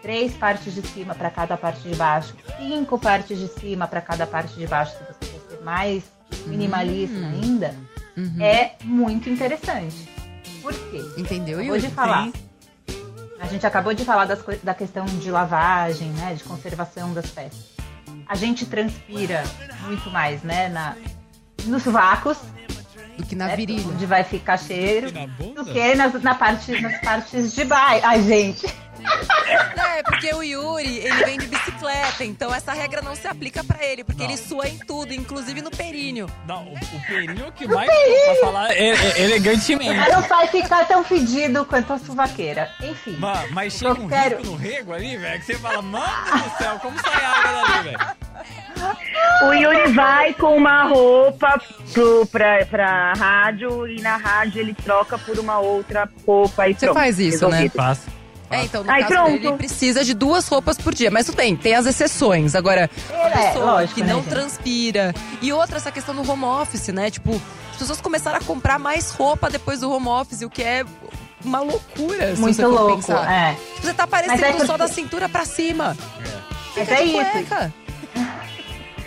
três 0.00 0.32
partes 0.34 0.72
de 0.74 0.80
cima 0.80 1.14
para 1.14 1.28
cada 1.30 1.54
parte 1.58 1.86
de 1.86 1.94
baixo, 1.94 2.34
cinco 2.56 2.98
partes 2.98 3.38
de 3.38 3.48
cima 3.48 3.86
para 3.86 4.00
cada 4.00 4.26
parte 4.26 4.54
de 4.54 4.66
baixo, 4.66 4.92
se 4.92 5.04
você 5.04 5.33
mais 5.64 6.04
minimalista 6.46 7.16
ainda, 7.16 7.74
Uhum. 8.16 8.36
é 8.40 8.76
muito 8.84 9.28
interessante. 9.28 10.08
Por 10.62 10.72
quê? 10.72 11.00
Entendeu, 11.16 11.58
Acabou 11.58 11.78
de 11.78 11.88
falar. 11.90 12.28
A 13.40 13.46
gente 13.46 13.66
acabou 13.66 13.92
de 13.92 14.04
falar 14.04 14.24
das 14.24 14.38
da 14.62 14.72
questão 14.72 15.04
de 15.04 15.30
lavagem, 15.30 16.08
né? 16.10 16.34
De 16.34 16.44
conservação 16.44 17.12
das 17.12 17.26
peças. 17.30 17.74
A 18.26 18.34
gente 18.34 18.64
transpira 18.66 19.42
muito 19.84 20.08
mais, 20.10 20.42
né? 20.42 20.68
Na, 20.68 20.96
nos 21.66 21.82
vácuos. 21.84 22.38
Do 23.18 23.24
que 23.26 23.34
na 23.34 23.48
né, 23.48 23.56
virilha. 23.56 23.86
Onde 23.86 24.06
vai 24.06 24.24
ficar 24.24 24.56
cheiro. 24.56 25.08
E 25.08 25.12
na 25.12 25.26
bunda? 25.26 25.62
Do 25.64 25.72
que 25.72 25.94
nas, 25.94 26.22
na 26.22 26.34
parte, 26.34 26.80
nas 26.80 27.00
partes 27.00 27.54
de 27.54 27.64
baixo. 27.64 28.06
Ai, 28.06 28.22
gente. 28.22 28.66
É, 29.96 30.02
porque 30.02 30.32
o 30.34 30.42
Yuri, 30.42 30.98
ele 30.98 31.24
vem 31.24 31.38
de 31.38 31.46
bicicleta, 31.46 32.24
então 32.24 32.52
essa 32.52 32.72
regra 32.72 33.00
não 33.00 33.14
se 33.14 33.28
aplica 33.28 33.62
pra 33.62 33.80
ele, 33.84 34.02
porque 34.02 34.24
Não. 34.24 34.30
ele 34.30 34.36
sua 34.36 34.66
em 34.66 34.76
tudo, 34.78 35.12
inclusive 35.14 35.62
no 35.62 35.70
períneo. 35.70 36.28
Não, 36.48 36.64
o, 36.64 36.74
o 36.74 37.06
perinho 37.06 37.52
que 37.52 37.64
mais 37.68 37.88
pra 37.88 38.34
falar 38.40 38.70
é, 38.72 38.88
é- 38.90 39.22
elegantemente. 39.22 39.94
Mas 39.94 40.12
não 40.12 40.22
vai 40.22 40.48
ficar 40.48 40.84
tão 40.88 41.04
fedido 41.04 41.64
quanto 41.64 41.92
a 41.92 41.98
suvaqueira. 41.98 42.68
Enfim. 42.82 43.16
Ma- 43.18 43.44
Mas 43.52 43.74
chega 43.74 43.94
um 44.00 44.02
Eu 44.04 44.08
quero- 44.08 44.36
risco 44.38 44.50
no 44.52 44.56
rego 44.56 44.92
ali, 44.92 45.16
velho, 45.16 45.38
que 45.40 45.46
você 45.46 45.54
fala, 45.58 45.80
mano 45.82 46.06
do 46.42 46.58
céu, 46.58 46.78
como 46.80 46.98
sai 47.00 47.24
água 47.24 47.52
dali, 47.52 47.82
velho? 47.84 47.98
O 49.48 49.52
Yuri 49.52 49.92
vai 49.92 50.34
com 50.34 50.56
uma 50.56 50.84
roupa 50.84 51.60
pro, 51.92 52.26
pra, 52.26 52.66
pra 52.66 53.12
rádio 53.12 53.86
e 53.86 54.00
na 54.02 54.16
rádio 54.16 54.60
ele 54.60 54.74
troca 54.74 55.16
por 55.16 55.38
uma 55.38 55.58
outra 55.60 56.08
roupa 56.26 56.68
e 56.68 56.74
Você 56.74 56.86
pronto. 56.86 56.98
faz 56.98 57.18
isso, 57.20 57.48
né? 57.48 57.60
resolvido. 57.62 57.72
É, 58.60 58.64
então 58.64 58.84
no 58.84 58.90
Ai, 58.90 59.00
caso 59.02 59.12
pronto. 59.14 59.30
dele, 59.32 59.46
ele 59.48 59.56
precisa 59.56 60.04
de 60.04 60.14
duas 60.14 60.46
roupas 60.48 60.76
por 60.78 60.94
dia. 60.94 61.10
Mas 61.10 61.26
tudo 61.26 61.36
bem, 61.36 61.54
tem 61.56 61.74
as 61.74 61.86
exceções. 61.86 62.54
Agora, 62.54 62.90
a 63.10 63.14
É, 63.28 63.30
pessoa 63.48 63.64
lógico, 63.72 63.94
que 63.94 64.02
né, 64.02 64.12
não 64.12 64.20
gente? 64.20 64.30
transpira. 64.30 65.14
E 65.42 65.52
outra, 65.52 65.76
essa 65.76 65.90
questão 65.92 66.14
do 66.14 66.28
home 66.30 66.44
office, 66.44 66.88
né? 66.88 67.10
Tipo, 67.10 67.40
as 67.72 67.76
pessoas 67.78 68.00
começaram 68.00 68.38
a 68.38 68.40
comprar 68.40 68.78
mais 68.78 69.10
roupa 69.10 69.50
depois 69.50 69.80
do 69.80 69.90
home 69.92 70.08
office, 70.08 70.42
o 70.42 70.50
que 70.50 70.62
é 70.62 70.84
uma 71.44 71.60
loucura. 71.60 72.34
Muito 72.36 72.66
louco. 72.66 72.96
pensar. 72.96 73.30
É. 73.32 73.54
Tipo, 73.54 73.82
Você 73.86 73.94
tá 73.94 74.06
parecendo 74.06 74.40
Mas 74.40 74.54
é 74.54 74.58
só 74.60 74.72
porque- 74.74 74.78
da 74.78 74.88
cintura 74.88 75.28
pra 75.28 75.44
cima. 75.44 75.96
Mas 76.76 76.88
Fica 76.88 76.94
é 77.00 77.04
de 77.04 77.10
isso. 77.10 77.74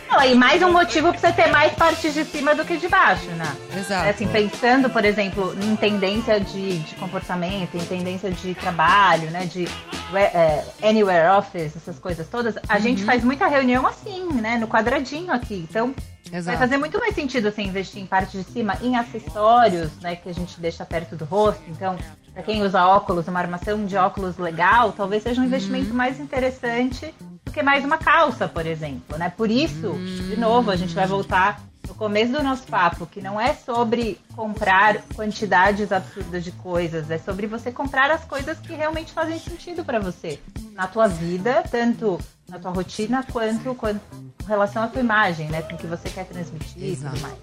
Não, 0.09 0.23
e 0.23 0.33
mais 0.35 0.63
um 0.63 0.71
motivo 0.71 1.11
pra 1.11 1.19
você 1.19 1.33
ter 1.33 1.47
mais 1.47 1.73
partes 1.73 2.13
de 2.13 2.23
cima 2.23 2.55
do 2.55 2.63
que 2.63 2.77
de 2.77 2.87
baixo, 2.87 3.29
né? 3.31 3.55
Exato. 3.75 4.05
É, 4.05 4.09
assim, 4.09 4.27
pensando, 4.27 4.89
por 4.89 5.03
exemplo, 5.03 5.53
em 5.61 5.75
tendência 5.75 6.39
de, 6.39 6.79
de 6.79 6.95
comportamento, 6.95 7.75
em 7.75 7.85
tendência 7.85 8.31
de 8.31 8.55
trabalho, 8.55 9.29
né? 9.31 9.45
De 9.45 9.67
é, 10.15 10.63
anywhere 10.81 11.37
office, 11.37 11.75
essas 11.75 11.99
coisas 11.99 12.25
todas, 12.27 12.55
a 12.69 12.79
gente 12.79 13.03
faz 13.03 13.23
muita 13.23 13.47
reunião 13.47 13.85
assim, 13.85 14.25
né? 14.33 14.57
No 14.57 14.67
quadradinho 14.67 15.31
aqui. 15.33 15.67
Então, 15.69 15.93
vai 16.29 16.39
Exato. 16.39 16.57
fazer 16.57 16.77
muito 16.77 16.97
mais 16.99 17.13
sentido 17.13 17.51
você 17.51 17.61
investir 17.61 18.01
em 18.01 18.05
parte 18.05 18.37
de 18.37 18.43
cima, 18.45 18.77
em 18.81 18.95
acessórios, 18.95 19.91
né? 20.01 20.15
Que 20.15 20.29
a 20.29 20.33
gente 20.33 20.59
deixa 20.59 20.85
perto 20.85 21.17
do 21.17 21.25
rosto. 21.25 21.63
Então, 21.67 21.97
para 22.33 22.43
quem 22.43 22.63
usa 22.63 22.85
óculos, 22.85 23.27
uma 23.27 23.39
armação 23.39 23.85
de 23.85 23.97
óculos 23.97 24.37
legal, 24.37 24.93
talvez 24.93 25.23
seja 25.23 25.41
um 25.41 25.45
investimento 25.45 25.93
mais 25.93 26.19
interessante 26.19 27.13
do 27.47 27.51
que 27.53 27.63
mais 27.63 27.83
uma 27.85 27.97
calça, 27.97 28.47
por 28.47 28.65
exemplo, 28.65 29.17
né? 29.17 29.29
Por 29.35 29.49
isso, 29.49 29.93
de 30.29 30.37
novo, 30.37 30.69
a 30.69 30.75
gente 30.75 30.93
vai 30.93 31.07
voltar 31.07 31.61
no 31.87 31.95
começo 31.95 32.33
do 32.33 32.43
nosso 32.43 32.63
papo, 32.63 33.05
que 33.07 33.21
não 33.21 33.39
é 33.39 33.53
sobre 33.53 34.19
comprar 34.35 34.97
quantidades 35.15 35.91
absurdas 35.93 36.43
de 36.43 36.51
coisas, 36.51 37.09
é 37.09 37.17
sobre 37.17 37.47
você 37.47 37.71
comprar 37.71 38.11
as 38.11 38.25
coisas 38.25 38.59
que 38.59 38.73
realmente 38.73 39.13
fazem 39.13 39.39
sentido 39.39 39.85
para 39.85 39.97
você 39.99 40.39
na 40.73 40.85
tua 40.87 41.07
vida, 41.07 41.63
tanto 41.71 42.19
na 42.49 42.59
tua 42.59 42.71
rotina 42.71 43.23
quanto, 43.31 43.73
quanto 43.75 44.01
com 44.37 44.45
relação 44.47 44.83
à 44.83 44.87
tua 44.87 44.99
imagem, 45.01 45.47
né? 45.47 45.61
Com 45.61 45.75
o 45.75 45.77
que 45.77 45.87
você 45.87 46.09
quer 46.09 46.25
transmitir 46.25 46.83
e 46.83 46.91
Exato. 46.91 47.15
tudo 47.15 47.21
mais. 47.21 47.37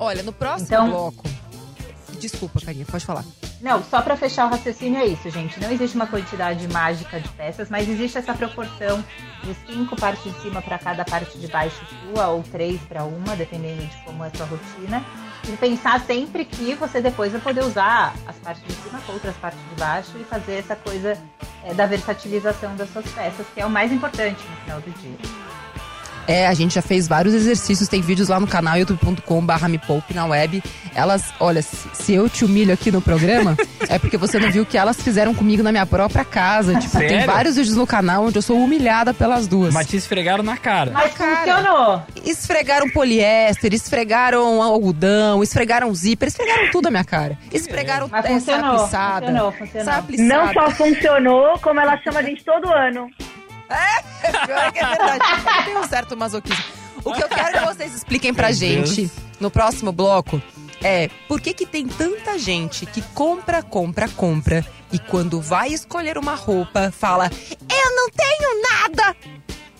Olha, 0.00 0.22
no 0.24 0.32
próximo 0.32 0.66
Então- 0.66 0.90
bloco. 0.90 1.22
Desculpa, 2.18 2.60
Carinha, 2.60 2.84
pode 2.84 3.04
falar. 3.04 3.24
Não, 3.60 3.82
só 3.82 4.00
para 4.00 4.16
fechar 4.16 4.46
o 4.46 4.50
raciocínio 4.50 5.00
é 5.00 5.06
isso, 5.06 5.28
gente. 5.30 5.60
Não 5.60 5.70
existe 5.70 5.96
uma 5.96 6.06
quantidade 6.06 6.66
mágica 6.68 7.18
de 7.20 7.28
peças, 7.30 7.68
mas 7.68 7.88
existe 7.88 8.18
essa 8.18 8.34
proporção 8.34 9.04
de 9.42 9.54
cinco 9.66 9.96
partes 9.96 10.32
de 10.32 10.40
cima 10.42 10.62
para 10.62 10.78
cada 10.78 11.04
parte 11.04 11.38
de 11.38 11.48
baixo 11.48 11.80
sua, 12.00 12.28
ou 12.28 12.42
três 12.42 12.80
para 12.82 13.04
uma, 13.04 13.34
dependendo 13.34 13.84
de 13.84 13.96
como 14.04 14.24
é 14.24 14.28
a 14.28 14.36
sua 14.36 14.46
rotina. 14.46 15.04
E 15.48 15.56
pensar 15.56 16.00
sempre 16.00 16.44
que 16.44 16.74
você 16.74 17.00
depois 17.00 17.32
vai 17.32 17.40
poder 17.40 17.64
usar 17.64 18.14
as 18.26 18.36
partes 18.36 18.62
de 18.64 18.72
cima 18.82 19.00
com 19.00 19.12
outras 19.12 19.36
partes 19.36 19.60
de 19.70 19.74
baixo 19.76 20.12
e 20.20 20.24
fazer 20.24 20.54
essa 20.56 20.76
coisa 20.76 21.16
é, 21.64 21.72
da 21.74 21.86
versatilização 21.86 22.76
das 22.76 22.90
suas 22.90 23.06
peças, 23.12 23.46
que 23.54 23.60
é 23.60 23.66
o 23.66 23.70
mais 23.70 23.90
importante 23.92 24.40
no 24.48 24.56
final 24.56 24.80
do 24.80 24.90
dia. 24.90 25.18
É, 26.28 26.46
a 26.46 26.52
gente 26.52 26.74
já 26.74 26.82
fez 26.82 27.08
vários 27.08 27.32
exercícios, 27.32 27.88
tem 27.88 28.02
vídeos 28.02 28.28
lá 28.28 28.38
no 28.38 28.46
canal 28.46 28.76
youtube.com 28.76 29.40
barra 29.40 29.66
me 29.66 29.78
poupe 29.78 30.12
na 30.12 30.26
web. 30.26 30.62
Elas, 30.94 31.32
olha, 31.40 31.62
se, 31.62 32.12
eu 32.12 32.28
te 32.28 32.44
humilho 32.44 32.70
aqui 32.74 32.92
no 32.92 33.00
programa, 33.00 33.56
é 33.88 33.98
porque 33.98 34.18
você 34.18 34.38
não 34.38 34.50
viu 34.50 34.64
o 34.64 34.66
que 34.66 34.76
elas 34.76 35.00
fizeram 35.00 35.34
comigo 35.34 35.62
na 35.62 35.72
minha 35.72 35.86
própria 35.86 36.26
casa. 36.26 36.78
Tipo, 36.78 36.98
tem 36.98 37.08
Sério? 37.08 37.26
vários 37.26 37.56
vídeos 37.56 37.76
no 37.76 37.86
canal 37.86 38.26
onde 38.26 38.36
eu 38.36 38.42
sou 38.42 38.58
humilhada 38.58 39.14
pelas 39.14 39.46
duas. 39.46 39.72
Mas 39.72 39.86
te 39.86 39.96
esfregaram 39.96 40.44
na 40.44 40.58
cara. 40.58 40.90
Mas 40.92 41.14
funcionou! 41.14 42.02
Esfregaram 42.22 42.90
poliéster, 42.90 43.72
esfregaram 43.72 44.62
algodão, 44.62 45.42
esfregaram 45.42 45.94
zíper, 45.94 46.28
esfregaram 46.28 46.70
tudo 46.70 46.84
na 46.84 46.90
minha 46.90 47.04
cara. 47.04 47.38
Esfregaram 47.50 48.06
Mas 48.10 48.24
é, 48.26 48.28
funcionou, 48.28 48.78
funcionou, 48.80 49.52
funcionou. 49.52 50.04
Não 50.18 50.52
só 50.52 50.70
funcionou, 50.72 51.58
como 51.60 51.80
ela 51.80 51.96
chama 52.02 52.20
a 52.20 52.22
gente 52.22 52.44
todo 52.44 52.68
ano. 52.68 53.08
Pior 53.68 54.72
que 54.72 54.78
é 54.78 54.86
verdade. 54.86 55.64
Tem 55.64 55.76
um 55.76 55.88
certo 55.88 56.16
masoquismo. 56.16 56.64
O 57.04 57.12
que 57.12 57.22
eu 57.22 57.28
quero 57.28 57.58
que 57.60 57.64
vocês 57.74 57.94
expliquem 57.94 58.34
pra 58.34 58.48
Meu 58.48 58.54
gente 58.56 59.02
Deus. 59.06 59.12
no 59.40 59.50
próximo 59.50 59.92
bloco 59.92 60.42
é 60.82 61.08
por 61.26 61.40
que, 61.40 61.52
que 61.54 61.66
tem 61.66 61.86
tanta 61.86 62.38
gente 62.38 62.86
que 62.86 63.02
compra, 63.14 63.62
compra, 63.62 64.08
compra 64.08 64.64
e 64.92 64.98
quando 64.98 65.40
vai 65.40 65.68
escolher 65.68 66.18
uma 66.18 66.34
roupa 66.34 66.90
fala: 66.90 67.30
Eu 67.70 67.96
não 67.96 68.10
tenho 68.10 68.62
nada! 68.62 69.16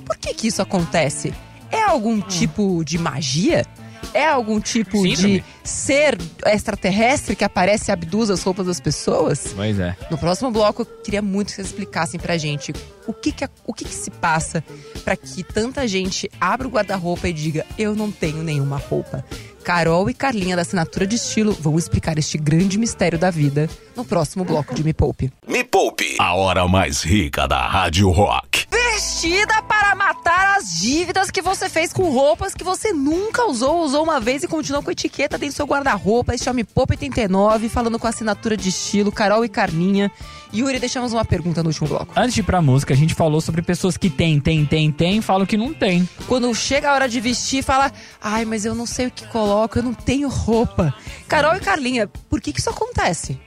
Por 0.04 0.16
que, 0.16 0.32
que 0.34 0.48
isso 0.48 0.62
acontece? 0.62 1.34
É 1.70 1.82
algum 1.82 2.20
tipo 2.20 2.82
de 2.84 2.96
magia? 2.98 3.66
É 4.14 4.26
algum 4.26 4.60
tipo 4.60 5.02
Síndrome? 5.02 5.40
de 5.40 5.44
ser 5.64 6.18
extraterrestre 6.46 7.36
que 7.36 7.44
aparece 7.44 7.90
e 7.90 7.92
abduz 7.92 8.30
as 8.30 8.42
roupas 8.42 8.66
das 8.66 8.80
pessoas? 8.80 9.52
Pois 9.54 9.78
é. 9.78 9.96
No 10.10 10.18
próximo 10.18 10.50
bloco, 10.50 10.82
eu 10.82 10.86
queria 10.86 11.22
muito 11.22 11.48
que 11.48 11.54
vocês 11.54 11.68
explicassem 11.68 12.18
pra 12.18 12.36
gente 12.36 12.72
o 13.06 13.12
que 13.12 13.32
que, 13.32 13.48
o 13.66 13.72
que, 13.72 13.84
que 13.84 13.94
se 13.94 14.10
passa 14.10 14.62
pra 15.04 15.16
que 15.16 15.42
tanta 15.42 15.86
gente 15.86 16.30
abra 16.40 16.66
o 16.66 16.70
guarda-roupa 16.70 17.28
e 17.28 17.32
diga: 17.32 17.64
Eu 17.78 17.94
não 17.94 18.10
tenho 18.10 18.42
nenhuma 18.42 18.76
roupa. 18.76 19.24
Carol 19.68 20.08
e 20.08 20.14
Carlinha 20.14 20.56
da 20.56 20.62
Assinatura 20.62 21.06
de 21.06 21.16
Estilo 21.16 21.52
vão 21.52 21.76
explicar 21.76 22.18
este 22.18 22.38
grande 22.38 22.78
mistério 22.78 23.18
da 23.18 23.30
vida 23.30 23.68
no 23.94 24.02
próximo 24.02 24.42
bloco 24.42 24.74
de 24.74 24.82
Me 24.82 24.94
Poupe. 24.94 25.30
Me 25.46 25.62
Poupe, 25.62 26.16
a 26.18 26.34
hora 26.34 26.66
mais 26.66 27.02
rica 27.02 27.46
da 27.46 27.66
Rádio 27.66 28.08
Rock. 28.08 28.66
Vestida 28.70 29.62
para 29.64 29.94
matar 29.94 30.56
as 30.56 30.78
dívidas 30.80 31.30
que 31.30 31.42
você 31.42 31.68
fez 31.68 31.92
com 31.92 32.10
roupas 32.10 32.54
que 32.54 32.64
você 32.64 32.94
nunca 32.94 33.44
usou, 33.44 33.84
usou 33.84 34.04
uma 34.04 34.18
vez 34.18 34.42
e 34.42 34.48
continuou 34.48 34.82
com 34.82 34.90
etiqueta 34.90 35.36
dentro 35.36 35.52
do 35.52 35.56
seu 35.56 35.66
guarda-roupa. 35.66 36.34
Este 36.34 36.48
é 36.48 36.52
o 36.52 36.54
Me 36.54 36.64
Poupe 36.64 36.94
89, 36.94 37.68
falando 37.68 37.98
com 37.98 38.06
a 38.06 38.10
Assinatura 38.10 38.56
de 38.56 38.70
Estilo, 38.70 39.12
Carol 39.12 39.44
e 39.44 39.50
Carlinha. 39.50 40.10
Yuri, 40.54 40.78
deixamos 40.78 41.12
uma 41.12 41.24
pergunta 41.24 41.62
no 41.62 41.68
último 41.68 41.88
bloco. 41.88 42.12
Antes 42.16 42.34
de 42.34 42.40
ir 42.40 42.44
pra 42.44 42.60
música, 42.62 42.94
a 42.94 42.96
gente 42.96 43.14
falou 43.14 43.40
sobre 43.40 43.60
pessoas 43.62 43.96
que 43.96 44.08
tem, 44.08 44.40
tem, 44.40 44.64
tem, 44.64 44.90
tem, 44.90 45.20
falam 45.20 45.46
que 45.46 45.56
não 45.56 45.74
tem. 45.74 46.08
Quando 46.26 46.52
chega 46.54 46.90
a 46.90 46.94
hora 46.94 47.08
de 47.08 47.20
vestir, 47.20 47.62
fala: 47.62 47.92
Ai, 48.20 48.44
mas 48.44 48.64
eu 48.64 48.74
não 48.74 48.86
sei 48.86 49.06
o 49.06 49.10
que 49.10 49.26
coloco, 49.28 49.78
eu 49.78 49.82
não 49.82 49.94
tenho 49.94 50.28
roupa. 50.28 50.94
Carol 51.28 51.54
e 51.56 51.60
Carlinha, 51.60 52.08
por 52.28 52.40
que, 52.40 52.52
que 52.52 52.60
isso 52.60 52.70
acontece? 52.70 53.38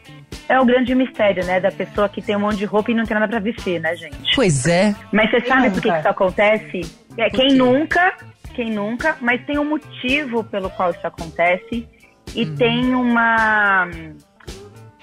É 0.48 0.60
o 0.60 0.66
grande 0.66 0.94
mistério, 0.94 1.46
né? 1.46 1.60
Da 1.60 1.72
pessoa 1.72 2.08
que 2.10 2.22
tem 2.22 2.36
um 2.36 2.42
monte 2.42 2.58
de 2.58 2.66
roupa 2.66 2.92
e 2.92 2.94
não 2.94 3.06
tem 3.06 3.16
nada 3.16 3.28
pra 3.28 3.40
vestir, 3.40 3.80
né, 3.80 3.96
gente? 3.96 4.36
Pois 4.36 4.66
é. 4.68 4.94
Mas 5.12 5.30
você 5.32 5.42
Quem 5.42 5.50
sabe 5.50 5.70
por 5.72 5.82
que 5.82 5.88
nunca? 5.88 5.94
que 5.94 6.00
isso 6.00 6.10
acontece? 6.10 6.82
É, 7.18 7.30
Por 7.30 7.38
quem 7.40 7.48
quê? 7.50 7.56
nunca, 7.56 8.14
quem 8.54 8.72
nunca, 8.72 9.18
mas 9.22 9.46
tem 9.46 9.58
um 9.58 9.70
motivo 9.70 10.44
pelo 10.44 10.70
qual 10.72 10.92
isso 10.92 11.06
acontece 11.08 11.88
e 12.36 12.44
Uhum. 12.44 12.56
tem 12.56 12.96
uma 12.96 13.88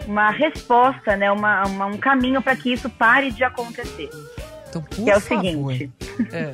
uma 0.08 0.30
resposta, 0.30 1.16
né? 1.16 1.30
Uma, 1.30 1.64
uma- 1.66 1.86
um 1.86 1.98
caminho 1.98 2.40
para 2.42 2.56
que 2.56 2.72
isso 2.72 2.88
pare 2.90 3.30
de 3.30 3.44
acontecer. 3.44 4.08
Então, 4.68 4.82
por 4.82 5.04
que 5.04 5.10
é 5.10 5.16
o 5.16 5.20
favor. 5.20 5.44
seguinte: 5.44 5.90
É. 6.32 6.52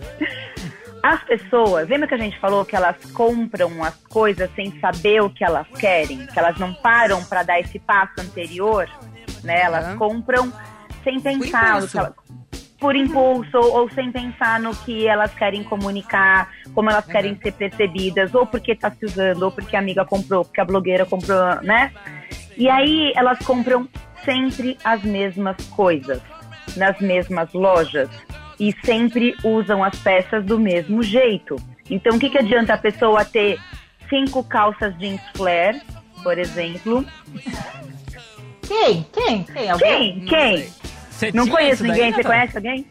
as 1.03 1.23
pessoas, 1.25 1.89
lembra 1.89 2.09
que 2.09 2.15
a 2.15 2.19
gente 2.19 2.39
falou 2.41 2.65
que 2.65 2.75
elas 2.75 2.97
compram 3.13 3.83
as 3.85 3.95
coisas 4.09 4.51
sem 4.57 4.79
saber 4.81 5.23
o 5.23 5.31
que 5.31 5.45
elas 5.45 5.67
querem, 5.79 6.27
que 6.27 6.39
elas 6.39 6.59
não 6.59 6.73
param 6.75 7.23
para 7.25 7.43
dar 7.43 7.61
esse 7.61 7.79
passo 7.79 8.15
anterior, 8.21 8.89
né? 9.43 9.63
Elas 9.63 9.89
Uhum. 9.93 9.99
compram 9.99 10.53
sem 11.03 11.21
pensar 11.21 11.71
no 11.73 11.77
impulso. 11.79 11.99
elas, 11.99 12.13
por 12.81 12.97
impulso 12.97 13.57
ou, 13.57 13.81
ou 13.83 13.91
sem 13.91 14.11
pensar 14.11 14.59
no 14.61 14.75
que 14.75 15.07
elas 15.07 15.33
querem 15.35 15.63
comunicar, 15.63 16.51
como 16.75 16.91
elas 16.91 17.05
querem 17.07 17.39
ser 17.43 17.53
percebidas, 17.53 18.35
ou 18.35 18.47
porque 18.47 18.75
tá 18.75 18.91
se 18.91 19.05
usando, 19.07 19.43
ou 19.43 19.51
porque 19.53 19.77
a 19.77 19.79
amiga 19.79 20.05
comprou, 20.05 20.45
porque 20.45 20.61
a 20.61 20.65
blogueira 20.65 21.05
comprou, 21.07 21.39
né? 21.63 21.93
E 22.57 22.69
aí 22.69 23.13
elas 23.17 23.39
compram 23.41 23.89
sempre 24.25 24.79
as 24.85 25.03
mesmas 25.03 25.57
coisas, 25.71 26.21
nas 26.77 26.99
mesmas 27.01 27.53
lojas, 27.53 28.09
e 28.59 28.75
sempre 28.85 29.35
usam 29.45 29.83
as 29.83 29.97
peças 29.99 30.45
do 30.45 30.59
mesmo 30.59 31.03
jeito. 31.03 31.57
Então 31.91 32.17
o 32.17 32.19
que, 32.19 32.31
que 32.31 32.39
adianta 32.39 32.75
a 32.75 32.79
pessoa 32.79 33.25
ter 33.25 33.59
cinco 34.09 34.43
calças 34.45 34.97
jeans 34.99 35.21
flare, 35.37 35.81
por 36.23 36.39
exemplo? 36.39 37.05
Quem? 38.67 39.07
Quem? 39.13 39.43
Quem? 39.43 39.71
Alguém? 39.71 40.21
Quem? 40.21 40.57
Quem? 40.57 40.69
Você 41.11 41.31
Não 41.33 41.47
conheço 41.47 41.83
ninguém, 41.85 42.13
você 42.13 42.23
conhece 42.25 42.57
alguém? 42.57 42.87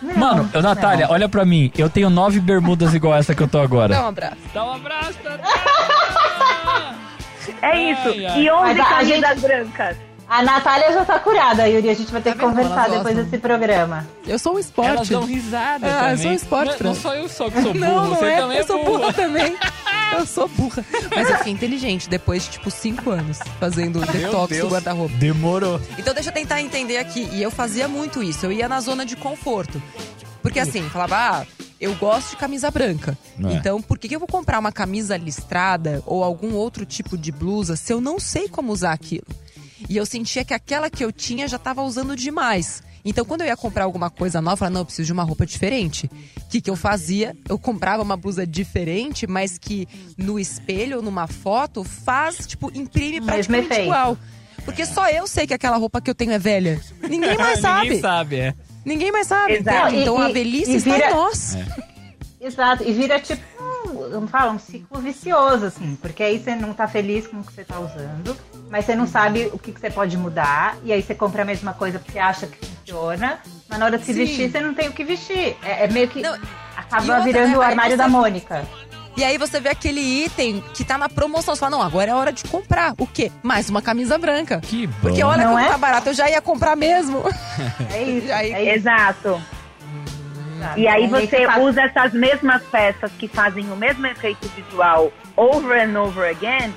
Não, 0.00 0.14
Mano, 0.16 0.50
eu, 0.52 0.62
Natália, 0.62 1.06
não. 1.06 1.14
olha 1.14 1.28
pra 1.28 1.44
mim. 1.44 1.72
Eu 1.76 1.90
tenho 1.90 2.08
nove 2.08 2.38
bermudas 2.38 2.94
igual 2.94 3.16
essa 3.16 3.34
que 3.34 3.42
eu 3.42 3.48
tô 3.48 3.58
agora. 3.58 3.94
Dá 3.94 4.04
um 4.04 4.08
abraço. 4.08 4.36
Dá 4.54 4.64
um 4.64 4.72
abraço, 4.74 5.18
Natália! 5.24 5.44
É 7.62 7.90
isso. 7.92 8.08
Ai, 8.08 8.26
ai. 8.26 8.40
E 8.42 8.50
11 8.50 8.62
Mas 8.62 8.78
a- 8.80 8.82
a 8.82 8.86
camisas 8.96 9.28
gente- 9.28 9.40
brancas. 9.40 9.96
A 10.30 10.42
Natália 10.42 10.92
já 10.92 11.04
tá 11.06 11.18
curada, 11.18 11.66
Yuri. 11.66 11.88
A 11.88 11.94
gente 11.94 12.12
vai 12.12 12.20
ter 12.20 12.34
Tá 12.34 12.36
que 12.36 12.42
conversar 12.42 12.84
elas 12.84 12.98
depois 12.98 13.16
desse 13.16 13.38
programa. 13.38 14.06
Eu 14.26 14.38
sou 14.38 14.52
um 14.52 14.56
Elas 14.56 14.66
esporte. 14.66 15.10
dão 15.10 15.24
risada 15.24 15.86
Ah, 15.86 15.88
eu 15.88 16.00
também. 16.00 16.16
sou 16.18 16.32
esporte, 16.32 16.82
não, 16.84 16.90
não 16.90 17.00
sou 17.00 17.14
eu 17.14 17.28
só 17.30 17.48
que 17.48 17.62
sou 17.62 17.72
burro, 17.72 17.78
Não, 17.80 17.94
não 18.08 18.14
você 18.14 18.24
é. 18.26 18.36
também 18.36 18.56
Eu 18.58 18.62
é 18.62 18.66
sou 18.66 18.84
burro. 18.84 18.98
burra 18.98 19.12
também. 19.14 19.56
Eu 20.18 20.24
sou 20.26 20.48
burra. 20.48 20.82
Mas 21.14 21.28
eu 21.28 21.36
fui 21.36 21.50
inteligente 21.52 22.08
depois 22.08 22.44
de, 22.44 22.52
tipo, 22.52 22.70
cinco 22.70 23.10
anos 23.10 23.38
fazendo 23.60 24.00
detox 24.06 24.48
Deus. 24.56 24.66
do 24.68 24.74
guarda-roupa. 24.74 25.14
Demorou. 25.16 25.78
Então 25.98 26.14
deixa 26.14 26.30
eu 26.30 26.34
tentar 26.34 26.62
entender 26.62 26.96
aqui. 26.96 27.28
E 27.30 27.42
eu 27.42 27.50
fazia 27.50 27.86
muito 27.86 28.22
isso. 28.22 28.46
Eu 28.46 28.50
ia 28.52 28.66
na 28.70 28.80
zona 28.80 29.04
de 29.04 29.16
conforto. 29.16 29.82
Porque 30.42 30.58
assim, 30.58 30.82
falava, 30.88 31.16
ah, 31.16 31.46
eu 31.80 31.94
gosto 31.96 32.30
de 32.30 32.36
camisa 32.36 32.70
branca. 32.70 33.16
É. 33.42 33.52
Então, 33.54 33.80
por 33.80 33.98
que, 33.98 34.08
que 34.08 34.14
eu 34.14 34.20
vou 34.20 34.28
comprar 34.28 34.58
uma 34.58 34.72
camisa 34.72 35.16
listrada 35.16 36.02
ou 36.06 36.24
algum 36.24 36.54
outro 36.54 36.84
tipo 36.84 37.16
de 37.16 37.30
blusa 37.30 37.76
se 37.76 37.92
eu 37.92 38.00
não 38.00 38.18
sei 38.18 38.48
como 38.48 38.72
usar 38.72 38.92
aquilo? 38.92 39.26
E 39.88 39.96
eu 39.96 40.04
sentia 40.04 40.44
que 40.44 40.54
aquela 40.54 40.90
que 40.90 41.04
eu 41.04 41.12
tinha 41.12 41.46
já 41.46 41.56
estava 41.56 41.82
usando 41.82 42.16
demais. 42.16 42.82
Então, 43.04 43.24
quando 43.24 43.42
eu 43.42 43.46
ia 43.46 43.56
comprar 43.56 43.84
alguma 43.84 44.10
coisa 44.10 44.40
nova, 44.40 44.54
eu 44.54 44.56
falava, 44.58 44.74
não, 44.74 44.80
eu 44.80 44.84
preciso 44.84 45.06
de 45.06 45.12
uma 45.12 45.22
roupa 45.22 45.46
diferente. 45.46 46.10
O 46.36 46.48
que, 46.48 46.60
que 46.60 46.68
eu 46.68 46.76
fazia? 46.76 47.36
Eu 47.48 47.58
comprava 47.58 48.02
uma 48.02 48.16
blusa 48.16 48.46
diferente, 48.46 49.26
mas 49.26 49.56
que 49.56 49.88
no 50.16 50.38
espelho 50.38 50.96
ou 50.96 51.02
numa 51.02 51.26
foto 51.26 51.84
faz, 51.84 52.46
tipo, 52.46 52.70
imprime 52.74 53.20
praticamente 53.20 53.80
igual. 53.80 54.18
Porque 54.64 54.84
só 54.84 55.08
eu 55.08 55.26
sei 55.26 55.46
que 55.46 55.54
aquela 55.54 55.76
roupa 55.76 56.00
que 56.00 56.10
eu 56.10 56.14
tenho 56.14 56.32
é 56.32 56.38
velha. 56.38 56.80
Ninguém 57.08 57.36
mais 57.38 57.60
sabe. 57.60 57.86
Ninguém 57.86 58.00
sabe, 58.00 58.36
é. 58.36 58.54
Ninguém 58.88 59.12
mais 59.12 59.26
sabe. 59.26 59.52
Exato. 59.54 59.88
entende? 59.88 60.02
Então 60.02 60.22
E- 60.22 60.30
a 60.30 60.32
velhice 60.32 60.72
e 60.72 60.76
está 60.76 60.90
vira- 60.94 61.10
em 61.10 61.14
nós. 61.14 61.56
Exato. 62.40 62.82
E 62.84 62.92
vira 62.92 63.18
tipo, 63.20 63.42
um, 63.62 64.10
como 64.12 64.28
fala, 64.28 64.52
um 64.52 64.58
ciclo 64.58 65.00
vicioso, 65.00 65.66
assim. 65.66 65.96
Porque 66.00 66.22
aí 66.22 66.38
você 66.38 66.54
não 66.54 66.72
tá 66.72 66.86
feliz 66.86 67.26
com 67.26 67.38
o 67.40 67.44
que 67.44 67.52
você 67.52 67.64
tá 67.64 67.78
usando, 67.80 68.36
mas 68.70 68.84
você 68.84 68.94
não 68.94 69.06
sabe 69.06 69.50
o 69.52 69.58
que, 69.58 69.72
que 69.72 69.80
você 69.80 69.90
pode 69.90 70.16
mudar. 70.16 70.76
E 70.84 70.92
aí 70.92 71.02
você 71.02 71.14
compra 71.14 71.42
a 71.42 71.44
mesma 71.44 71.72
coisa 71.74 71.98
porque 71.98 72.18
acha 72.18 72.46
que 72.46 72.64
funciona, 72.64 73.40
mas 73.68 73.78
na 73.78 73.84
hora 73.86 73.98
de 73.98 74.04
se 74.04 74.12
Sim. 74.14 74.20
vestir, 74.20 74.50
você 74.50 74.60
não 74.60 74.72
tem 74.72 74.88
o 74.88 74.92
que 74.92 75.04
vestir. 75.04 75.56
É, 75.62 75.84
é 75.84 75.88
meio 75.88 76.08
que. 76.08 76.20
Não, 76.22 76.38
acaba 76.76 77.02
outra, 77.02 77.20
virando 77.22 77.50
né, 77.50 77.58
o 77.58 77.62
armário 77.62 77.90
você- 77.92 77.96
da 77.96 78.08
Mônica. 78.08 78.66
E 79.18 79.24
aí 79.24 79.36
você 79.36 79.58
vê 79.58 79.68
aquele 79.70 80.00
item 80.00 80.62
que 80.72 80.84
tá 80.84 80.96
na 80.96 81.08
promoção. 81.08 81.52
Você 81.52 81.58
fala, 81.58 81.70
não, 81.72 81.82
agora 81.82 82.12
é 82.12 82.14
hora 82.14 82.32
de 82.32 82.44
comprar. 82.44 82.94
O 82.96 83.04
quê? 83.04 83.32
Mais 83.42 83.68
uma 83.68 83.82
camisa 83.82 84.16
branca. 84.16 84.60
Que 84.60 84.86
bom. 84.86 84.94
Porque 85.02 85.24
olha 85.24 85.42
Não 85.42 85.54
como 85.54 85.58
é? 85.58 85.68
tá 85.70 85.76
barato, 85.76 86.10
eu 86.10 86.14
já 86.14 86.30
ia 86.30 86.40
comprar 86.40 86.76
mesmo. 86.76 87.24
É 87.92 88.02
isso. 88.04 88.32
Aí- 88.32 88.52
é 88.52 88.62
isso. 88.62 88.70
Exato. 88.78 89.42
Exato. 90.56 90.78
E 90.78 90.86
aí 90.86 91.08
você 91.08 91.46
usa 91.60 91.82
essas 91.82 92.12
mesmas 92.12 92.62
peças 92.70 93.10
que 93.18 93.26
fazem 93.26 93.68
o 93.72 93.76
mesmo 93.76 94.06
efeito 94.06 94.48
visual 94.50 95.12
over 95.36 95.80
and 95.88 96.00
over 96.00 96.30
again 96.30 96.72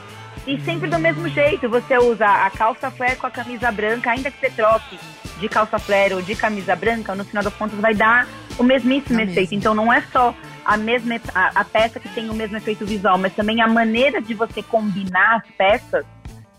e 0.48 0.60
sempre 0.62 0.90
do 0.90 0.98
mesmo 0.98 1.30
jeito. 1.30 1.70
Você 1.70 1.96
usa 2.00 2.26
a 2.26 2.50
calça 2.50 2.90
flare 2.90 3.18
com 3.18 3.28
a 3.28 3.32
camisa 3.32 3.72
branca, 3.72 4.10
ainda 4.10 4.32
que 4.32 4.40
você 4.40 4.50
troque 4.50 5.00
de 5.40 5.48
calça 5.48 5.78
flare 5.78 6.16
ou 6.16 6.22
de 6.24 6.36
camisa 6.36 6.76
branca, 6.76 7.14
no 7.14 7.24
final 7.24 7.44
das 7.44 7.54
contas 7.54 7.80
vai 7.80 7.94
dar 7.94 8.28
o 8.58 8.64
mesmíssimo 8.64 9.18
Na 9.18 9.24
efeito. 9.24 9.40
mesma. 9.42 9.56
Então 9.58 9.76
não 9.76 9.94
é 9.94 10.02
só 10.12 10.34
a 10.66 10.78
mesma 10.78 11.20
a, 11.34 11.62
a 11.62 11.66
peça 11.66 12.00
que 12.00 12.10
tem 12.10 12.30
o 12.30 12.34
mesmo 12.34 12.58
efeito 12.58 12.86
visual, 12.86 13.18
mas 13.18 13.34
também 13.34 13.62
a 13.62 13.68
maneira 13.68 14.22
de 14.22 14.34
você 14.34 14.62
combinar 14.64 15.38
as 15.38 15.56
peças 15.56 16.06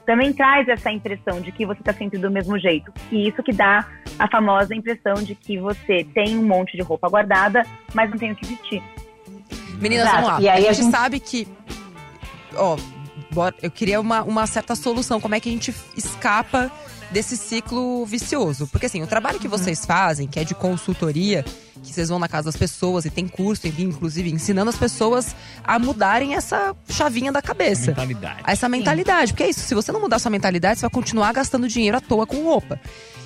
também 0.05 0.33
traz 0.33 0.67
essa 0.69 0.91
impressão 0.91 1.41
de 1.41 1.53
que 1.53 1.65
você 1.65 1.81
está 1.81 1.93
sempre 1.93 2.19
do 2.19 2.29
mesmo 2.31 2.59
jeito. 2.59 2.93
E 3.11 3.29
isso 3.29 3.41
que 3.43 3.53
dá 3.53 3.87
a 4.19 4.27
famosa 4.29 4.75
impressão 4.75 5.15
de 5.15 5.35
que 5.37 5.59
você 5.59 6.05
tem 6.13 6.37
um 6.37 6.43
monte 6.45 6.77
de 6.77 6.83
roupa 6.83 7.09
guardada, 7.09 7.65
mas 7.95 8.11
não 8.11 8.19
tem 8.19 8.33
o 8.33 8.37
que 8.37 8.45
vestir. 8.47 8.83
Meninas, 9.81 10.07
Exato. 10.09 10.23
vamos 10.23 10.33
lá. 10.33 10.41
E 10.43 10.49
aí 10.49 10.67
a, 10.67 10.71
a 10.71 10.73
gente 10.73 10.83
gente- 10.85 10.91
sabe 10.91 11.21
que. 11.21 11.47
Ó, 12.57 12.77
bora- 13.31 13.55
eu 13.63 13.71
queria 13.71 14.01
uma, 14.01 14.23
uma 14.23 14.47
certa 14.47 14.75
solução. 14.75 15.21
Como 15.21 15.35
é 15.37 15.41
que 15.41 15.49
a 15.49 15.53
gente 15.53 15.73
escapa 15.97 16.71
desse 17.13 17.37
ciclo 17.37 18.05
vicioso? 18.05 18.67
Porque 18.69 18.87
assim, 18.87 19.03
o 19.03 19.07
trabalho 19.07 19.39
que 19.39 19.49
vocês 19.49 19.87
fazem, 19.87 20.27
que 20.27 20.39
é 20.41 20.45
de 20.45 20.55
consultoria, 20.55 21.45
que 21.83 21.93
vocês 21.93 22.09
vão 22.09 22.18
na 22.18 22.28
casa 22.28 22.47
das 22.47 22.57
pessoas 22.57 23.05
e 23.05 23.11
tem 23.11 23.26
curso, 23.26 23.66
enfim, 23.66 23.85
inclusive 23.85 24.30
ensinando 24.30 24.70
as 24.70 24.76
pessoas 24.76 25.35
a 25.64 25.78
mudarem 25.78 26.35
essa 26.35 26.74
chavinha 26.89 27.33
da 27.33 27.43
cabeça. 27.43 27.89
Mentalidade. 27.89 28.43
essa 28.47 28.68
mentalidade. 28.68 29.33
Porque 29.33 29.43
é 29.43 29.51
isso, 29.51 29.61
se 29.61 29.74
você 29.74 29.91
não 29.91 30.01
mudar 30.01 30.18
sua 30.18 30.30
mentalidade, 30.30 30.78
você 30.78 30.83
vai 30.83 30.91
continuar 30.91 31.33
gastando 31.33 31.68
dinheiro 31.68 31.97
à 31.97 32.01
toa 32.01 32.26
com 32.26 32.43
roupa. 32.43 32.80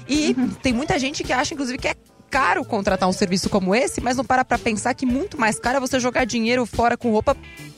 E 0.08 0.34
tem 0.62 0.72
muita 0.72 0.98
gente 0.98 1.22
que 1.24 1.32
acha, 1.32 1.52
inclusive, 1.52 1.78
que 1.78 1.88
é 1.88 1.94
caro 2.30 2.64
contratar 2.64 3.08
um 3.08 3.12
serviço 3.12 3.48
como 3.48 3.74
esse, 3.74 4.00
mas 4.00 4.16
não 4.16 4.24
para 4.24 4.44
pra 4.44 4.58
pensar 4.58 4.94
que 4.94 5.06
muito 5.06 5.38
mais 5.38 5.58
caro 5.58 5.78
é 5.78 5.80
você 5.80 5.98
jogar 6.00 6.24
dinheiro 6.24 6.66
fora 6.66 6.96
com 6.96 7.10
roupa 7.10 7.36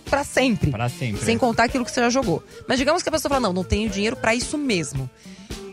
pra 0.08 0.24
sempre. 0.24 0.70
Pra 0.70 0.88
sempre. 0.88 1.24
Sem 1.24 1.38
contar 1.38 1.64
aquilo 1.64 1.84
que 1.84 1.90
você 1.90 2.00
já 2.00 2.10
jogou. 2.10 2.42
Mas 2.66 2.78
digamos 2.78 3.02
que 3.02 3.08
a 3.08 3.12
pessoa 3.12 3.30
fala, 3.30 3.40
não, 3.40 3.52
não 3.52 3.64
tenho 3.64 3.88
dinheiro 3.88 4.16
pra 4.16 4.34
isso 4.34 4.56
mesmo. 4.56 5.08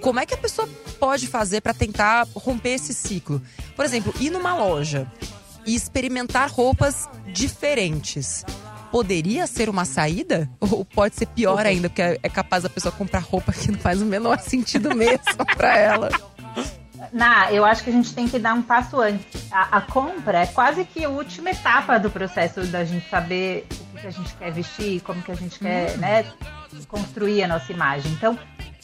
Como 0.02 0.20
é 0.20 0.26
que 0.26 0.34
a 0.34 0.38
pessoa 0.38 0.70
pode 1.00 1.28
fazer 1.28 1.62
pra 1.62 1.74
tentar 1.74 2.28
romper 2.36 2.76
esse 2.76 2.94
ciclo? 2.94 3.42
Por 3.76 3.86
exemplo, 3.86 4.14
ir 4.20 4.30
numa 4.30 4.56
loja 4.56 5.12
e 5.66 5.74
experimentar 5.74 6.50
roupas 6.52 7.10
diferentes. 7.34 8.46
Poderia 8.92 9.48
ser 9.48 9.68
uma 9.68 9.84
saída? 9.84 10.50
Ou 10.60 10.86
pode 10.86 11.16
ser 11.16 11.26
pior 11.26 11.66
ainda, 11.66 11.90
porque 11.90 12.02
é 12.02 12.20
é 12.22 12.30
capaz 12.30 12.64
da 12.64 12.70
pessoa 12.70 12.92
comprar 12.92 13.20
roupa 13.20 13.52
que 13.52 13.72
não 13.72 13.80
faz 13.80 14.02
o 14.02 14.06
menor 14.06 14.40
sentido 14.40 14.96
mesmo 14.96 15.46
pra 15.58 15.78
ela. 15.78 16.10
Na, 17.12 17.52
eu 17.52 17.66
acho 17.66 17.84
que 17.84 17.90
a 17.90 17.94
gente 17.94 18.14
tem 18.14 18.28
que 18.28 18.40
dar 18.40 18.54
um 18.54 18.62
passo 18.62 19.00
antes. 19.00 19.52
A, 19.52 19.78
a 19.78 19.82
compra 19.82 20.40
é 20.40 20.48
quase 20.48 20.86
que 20.86 21.04
a 21.04 21.10
última 21.10 21.52
etapa 21.52 21.98
do 22.00 22.10
processo 22.10 22.62
da 22.68 22.84
gente 22.84 23.10
saber 23.10 23.68
o 23.72 23.96
que, 23.96 24.02
que 24.02 24.08
a 24.08 24.12
gente 24.12 24.34
quer 24.36 24.52
vestir, 24.52 25.02
como 25.02 25.22
que 25.22 25.32
a 25.32 25.36
gente 25.36 25.60
quer, 25.60 25.98
né, 25.98 26.26
construir 26.88 27.44
a 27.44 27.48
nossa 27.48 27.72
imagem. 27.72 28.12
Então, 28.12 28.38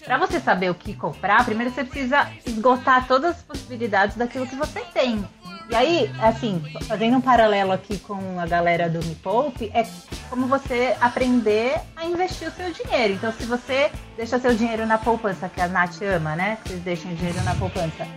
para 0.04 0.18
você 0.18 0.40
saber 0.40 0.70
o 0.70 0.76
que 0.76 0.94
comprar, 0.96 1.46
primeiro 1.46 1.72
você 1.72 1.84
precisa 1.84 2.28
esgotar 2.46 3.08
todas 3.08 3.38
as 3.38 3.42
possibilidades 3.44 4.18
daquilo 4.18 4.48
que 4.48 4.56
você 4.56 4.82
tem. 4.94 5.24
E 5.70 5.76
aí, 5.76 6.12
assim, 6.20 6.62
fazendo 6.86 7.18
um 7.18 7.22
paralelo 7.22 7.72
aqui 7.72 7.98
com 8.00 8.40
a 8.40 8.46
galera 8.46 8.90
do 8.90 9.00
Me 9.06 9.16
Poupe, 9.16 9.72
é 9.74 9.86
como 10.32 10.48
você 10.48 10.96
aprender 11.02 11.76
a 11.96 12.06
investir 12.06 12.48
o 12.48 12.52
seu 12.52 12.72
dinheiro. 12.72 13.14
Então, 13.14 13.32
se 13.34 13.44
você 13.46 13.92
deixa 14.16 14.40
seu 14.40 14.56
dinheiro 14.56 14.86
na 14.88 14.98
poupança, 14.98 15.50
que 15.50 15.60
a 15.60 15.68
Nath 15.68 16.02
ama, 16.02 16.36
né? 16.38 16.58
Que 16.64 16.70
vocês 16.70 16.82
deixem 16.82 17.12
o 17.12 17.16
dinheiro 17.16 17.44
na 17.44 17.54
poupança. 17.54 18.08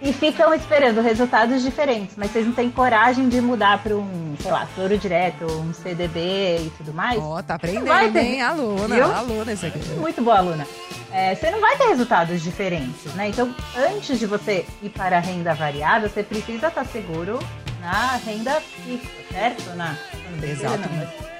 E 0.00 0.12
ficam 0.12 0.52
esperando 0.54 1.00
resultados 1.02 1.62
diferentes, 1.62 2.16
mas 2.16 2.32
vocês 2.32 2.44
não 2.46 2.52
têm 2.54 2.68
coragem 2.70 3.28
de 3.28 3.40
mudar 3.40 3.80
para 3.82 3.94
um, 3.94 4.34
sei 4.40 4.50
lá, 4.50 4.66
Tesouro 4.66 4.98
Direto, 4.98 5.44
um 5.44 5.72
CDB 5.72 6.56
e 6.66 6.72
tudo 6.76 6.92
mais. 6.92 7.20
Ó, 7.22 7.40
tá 7.42 7.56
Vai 7.58 7.70
aprendendo, 7.70 8.12
ter- 8.14 8.18
hein? 8.20 8.42
Aluna, 8.42 8.94
Viu? 8.96 9.04
aluna 9.14 9.52
isso 9.52 9.66
aqui. 9.66 9.78
Muito 9.90 10.20
boa 10.22 10.38
aluna. 10.38 10.66
É, 11.12 11.34
você 11.34 11.50
não 11.52 11.60
vai 11.60 11.76
ter 11.76 11.86
resultados 11.86 12.42
diferentes, 12.42 13.04
né? 13.14 13.28
Então, 13.28 13.54
antes 13.76 14.18
de 14.18 14.26
você 14.26 14.66
ir 14.82 14.88
para 14.88 15.18
a 15.18 15.20
renda 15.20 15.54
variável, 15.54 16.08
você 16.08 16.22
precisa 16.24 16.66
estar 16.68 16.84
seguro 16.86 17.38
na 17.80 18.16
renda 18.16 18.60
fixa, 18.60 19.06
certo? 19.30 19.76
Na, 19.76 19.94
Exato. 20.42 20.78
não, 20.78 20.96
mas- 20.96 21.31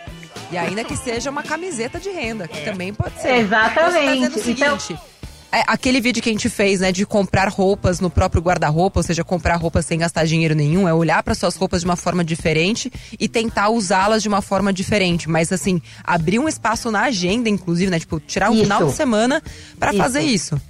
E 0.52 0.58
ainda 0.58 0.84
que 0.84 0.96
seja 0.96 1.30
uma 1.30 1.42
camiseta 1.42 1.98
de 1.98 2.10
renda, 2.10 2.46
que 2.46 2.62
também 2.64 2.92
pode 2.92 3.20
ser. 3.20 3.36
Exatamente. 3.36 4.28
Você 4.30 4.40
tá 4.40 4.48
o 4.48 4.50
Então- 4.52 4.78
seguinte. 4.78 5.02
é, 5.50 5.62
aquele 5.66 6.00
vídeo 6.00 6.22
que 6.22 6.28
a 6.28 6.32
gente 6.32 6.48
fez, 6.50 6.80
né, 6.80 6.92
de 6.92 7.04
comprar 7.06 7.48
roupas 7.48 8.00
no 8.00 8.10
próprio 8.10 8.42
guarda-roupa, 8.42 9.00
ou 9.00 9.02
seja, 9.02 9.24
comprar 9.24 9.56
roupas 9.56 9.84
sem 9.86 9.98
gastar 9.98 10.24
dinheiro 10.26 10.54
nenhum, 10.54 10.86
é 10.86 10.92
olhar 10.94 11.22
para 11.22 11.34
suas 11.34 11.56
roupas 11.56 11.80
de 11.80 11.86
uma 11.86 11.96
forma 11.96 12.22
diferente 12.22 12.92
e 13.18 13.28
tentar 13.28 13.70
usá-las 13.70 14.22
de 14.22 14.28
uma 14.28 14.42
forma 14.42 14.72
diferente. 14.72 15.28
Mas, 15.28 15.50
assim, 15.52 15.80
abrir 16.04 16.38
um 16.38 16.48
espaço 16.48 16.90
na 16.90 17.02
agenda, 17.02 17.48
inclusive, 17.48 17.90
né, 17.90 17.98
tipo, 17.98 18.20
tirar 18.20 18.50
um 18.50 18.54
Isso. 18.54 18.62
final 18.64 18.86
de 18.86 18.92
semana 18.92 19.42
para 19.78 19.92
fazer 19.94 20.20
isso. 20.20 20.60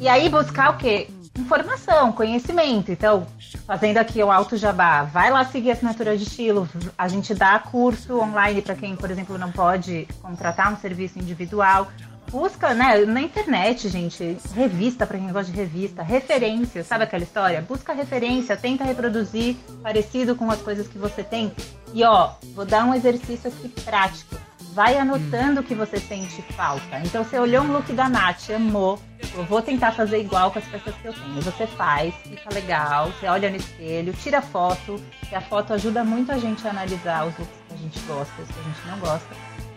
E 0.00 0.08
aí 0.08 0.28
buscar 0.30 0.70
o 0.70 0.78
quê? 0.78 1.06
Informação, 1.38 2.12
conhecimento. 2.12 2.92
Então, 2.92 3.26
fazendo 3.66 3.96
aqui 3.96 4.22
o 4.22 4.30
Alto 4.30 4.56
Jabá, 4.56 5.02
vai 5.04 5.30
lá 5.30 5.44
seguir 5.44 5.70
a 5.70 5.72
assinatura 5.72 6.16
de 6.16 6.24
estilo. 6.24 6.68
A 6.96 7.08
gente 7.08 7.34
dá 7.34 7.58
curso 7.58 8.20
online 8.20 8.60
para 8.60 8.74
quem, 8.74 8.94
por 8.94 9.10
exemplo, 9.10 9.38
não 9.38 9.50
pode 9.50 10.06
contratar 10.20 10.72
um 10.72 10.76
serviço 10.76 11.18
individual. 11.18 11.88
Busca, 12.30 12.74
né, 12.74 12.98
na 13.06 13.20
internet, 13.20 13.88
gente, 13.88 14.38
revista 14.54 15.06
para 15.06 15.18
quem 15.18 15.32
gosta 15.32 15.50
de 15.50 15.56
revista, 15.56 16.02
referência, 16.02 16.84
sabe 16.84 17.04
aquela 17.04 17.22
história? 17.24 17.60
Busca 17.60 17.92
referência, 17.92 18.56
tenta 18.56 18.84
reproduzir 18.84 19.56
parecido 19.82 20.34
com 20.34 20.50
as 20.50 20.60
coisas 20.60 20.86
que 20.86 20.98
você 20.98 21.22
tem. 21.22 21.52
E 21.92 22.04
ó, 22.04 22.32
vou 22.54 22.64
dar 22.64 22.84
um 22.84 22.94
exercício 22.94 23.50
aqui 23.50 23.68
prático. 23.68 24.36
Vai 24.72 24.96
anotando 24.96 25.60
o 25.60 25.64
que 25.64 25.74
você 25.74 25.98
sente 25.98 26.40
falta. 26.54 27.00
Então, 27.04 27.22
você 27.24 27.38
olhou 27.38 27.62
um 27.62 27.72
look 27.72 27.92
da 27.92 28.08
Nath, 28.08 28.50
amou. 28.50 28.98
Eu 29.34 29.44
vou 29.44 29.62
tentar 29.62 29.92
fazer 29.92 30.20
igual 30.20 30.50
com 30.50 30.58
as 30.58 30.64
peças 30.66 30.94
que 30.96 31.06
eu 31.08 31.12
tenho. 31.12 31.40
Você 31.42 31.66
faz, 31.66 32.14
fica 32.22 32.52
legal. 32.52 33.10
Você 33.12 33.26
olha 33.26 33.48
no 33.50 33.56
espelho, 33.56 34.12
tira 34.12 34.42
foto. 34.42 35.00
Que 35.28 35.34
a 35.34 35.40
foto 35.40 35.72
ajuda 35.72 36.04
muito 36.04 36.30
a 36.30 36.38
gente 36.38 36.66
a 36.66 36.70
analisar 36.70 37.26
os 37.26 37.38
looks 37.38 37.54
que 37.68 37.74
a 37.74 37.76
gente 37.78 37.98
gosta, 38.00 38.42
os 38.42 38.48
que 38.48 38.60
a 38.60 38.62
gente 38.62 38.86
não 38.88 38.98
gosta. 38.98 39.28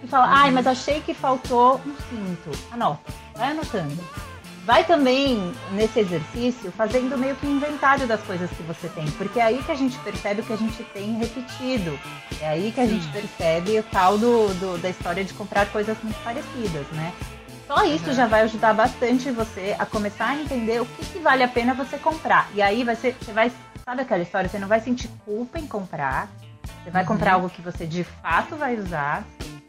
E 0.03 0.08
fala, 0.08 0.28
ai, 0.30 0.51
mas 0.51 0.68
achei 0.68 0.99
que 1.01 1.14
faltou 1.14 1.82
um 1.86 1.95
cinto. 2.10 2.51
Anota, 2.72 3.12
vai 3.34 3.51
anotando. 3.51 3.97
vai 4.66 4.84
também 4.84 5.53
nesse 5.72 5.99
exercício 5.99 6.72
fazendo 6.72 7.18
meio 7.18 7.36
que 7.36 7.45
inventário 7.47 8.06
das 8.08 8.20
coisas 8.22 8.49
que 8.49 8.64
você 8.64 8.88
tem, 8.89 9.06
porque 9.12 9.39
é 9.39 9.43
aí 9.43 9.64
que 9.64 9.72
a 9.72 9.76
gente 9.76 9.97
percebe 9.99 10.41
o 10.41 10.43
que 10.43 10.53
a 10.53 10.58
gente 10.58 10.84
tem 10.86 11.14
repetido. 11.18 11.97
É 12.41 12.49
aí 12.49 12.72
que 12.74 12.82
a 12.82 12.86
gente 12.88 13.08
percebe 13.08 13.80
o 13.80 13.84
tal 13.84 14.18
do, 14.18 14.47
do- 14.60 14.78
da 14.82 14.89
história 14.89 15.24
de 15.24 15.34
comprar 15.34 15.68
coisas 15.68 15.95
muito 16.03 16.18
parecidas, 16.24 16.86
né? 16.93 17.14
Só 17.68 17.84
isso 17.86 18.13
já 18.13 18.28
vai 18.28 18.41
ajudar 18.41 18.74
bastante 18.74 19.32
você 19.32 19.76
a 19.80 19.86
começar 19.86 20.28
a 20.28 20.36
entender 20.36 20.82
o 20.82 20.86
que, 20.86 21.05
que 21.05 21.20
vale 21.20 21.43
a 21.43 21.47
pena 21.47 21.74
você 21.74 21.97
comprar. 21.97 22.47
E 22.53 22.61
aí 22.61 22.84
vai 22.84 22.95
ser, 22.95 23.16
você 23.20 23.32
vai, 23.32 23.51
sabe 23.84 24.01
aquela 24.01 24.22
história? 24.22 24.47
Você 24.49 24.59
não 24.59 24.68
vai 24.68 24.80
sentir 24.80 25.07
culpa 25.26 25.57
em 25.57 25.66
comprar. 25.66 26.30
Você 26.84 26.91
vai 26.91 27.03
comprar 27.03 27.34
algo 27.34 27.49
que 27.49 27.61
você 27.61 27.88
de 27.88 28.03
fato 28.03 28.55
vai 28.55 28.76
usar. 28.78 29.24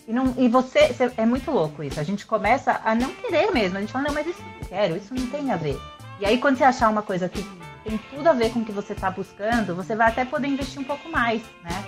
E, 0.06 0.12
não, 0.12 0.34
e 0.36 0.46
você, 0.48 0.88
você- 0.92 1.10
é 1.16 1.24
muito 1.24 1.50
louco 1.50 1.82
isso. 1.82 1.98
A 1.98 2.02
gente 2.02 2.26
começa 2.26 2.80
a 2.84 2.94
não 2.94 3.10
querer 3.14 3.50
mesmo. 3.50 3.78
A 3.78 3.80
gente 3.80 3.92
fala, 3.92 4.04
não, 4.08 4.14
mas 4.14 4.26
isso 4.26 4.40
eu 4.40 4.60
não 4.60 4.68
quero, 4.68 4.96
isso 4.96 5.14
não 5.14 5.26
tem 5.28 5.50
a 5.50 5.56
ver. 5.56 5.80
E 6.20 6.26
aí 6.26 6.38
quando 6.38 6.58
você 6.58 6.64
achar 6.64 6.90
uma 6.90 7.02
coisa 7.02 7.28
que 7.30 7.42
tem 7.82 7.98
tudo 8.14 8.28
a 8.28 8.32
ver 8.34 8.50
com 8.52 8.60
o 8.60 8.64
que 8.64 8.72
você 8.72 8.92
está 8.92 9.10
buscando, 9.10 9.74
você 9.74 9.94
vai 9.96 10.08
até 10.08 10.24
poder 10.24 10.48
investir 10.48 10.80
um 10.80 10.84
pouco 10.84 11.08
mais, 11.10 11.40
né? 11.64 11.84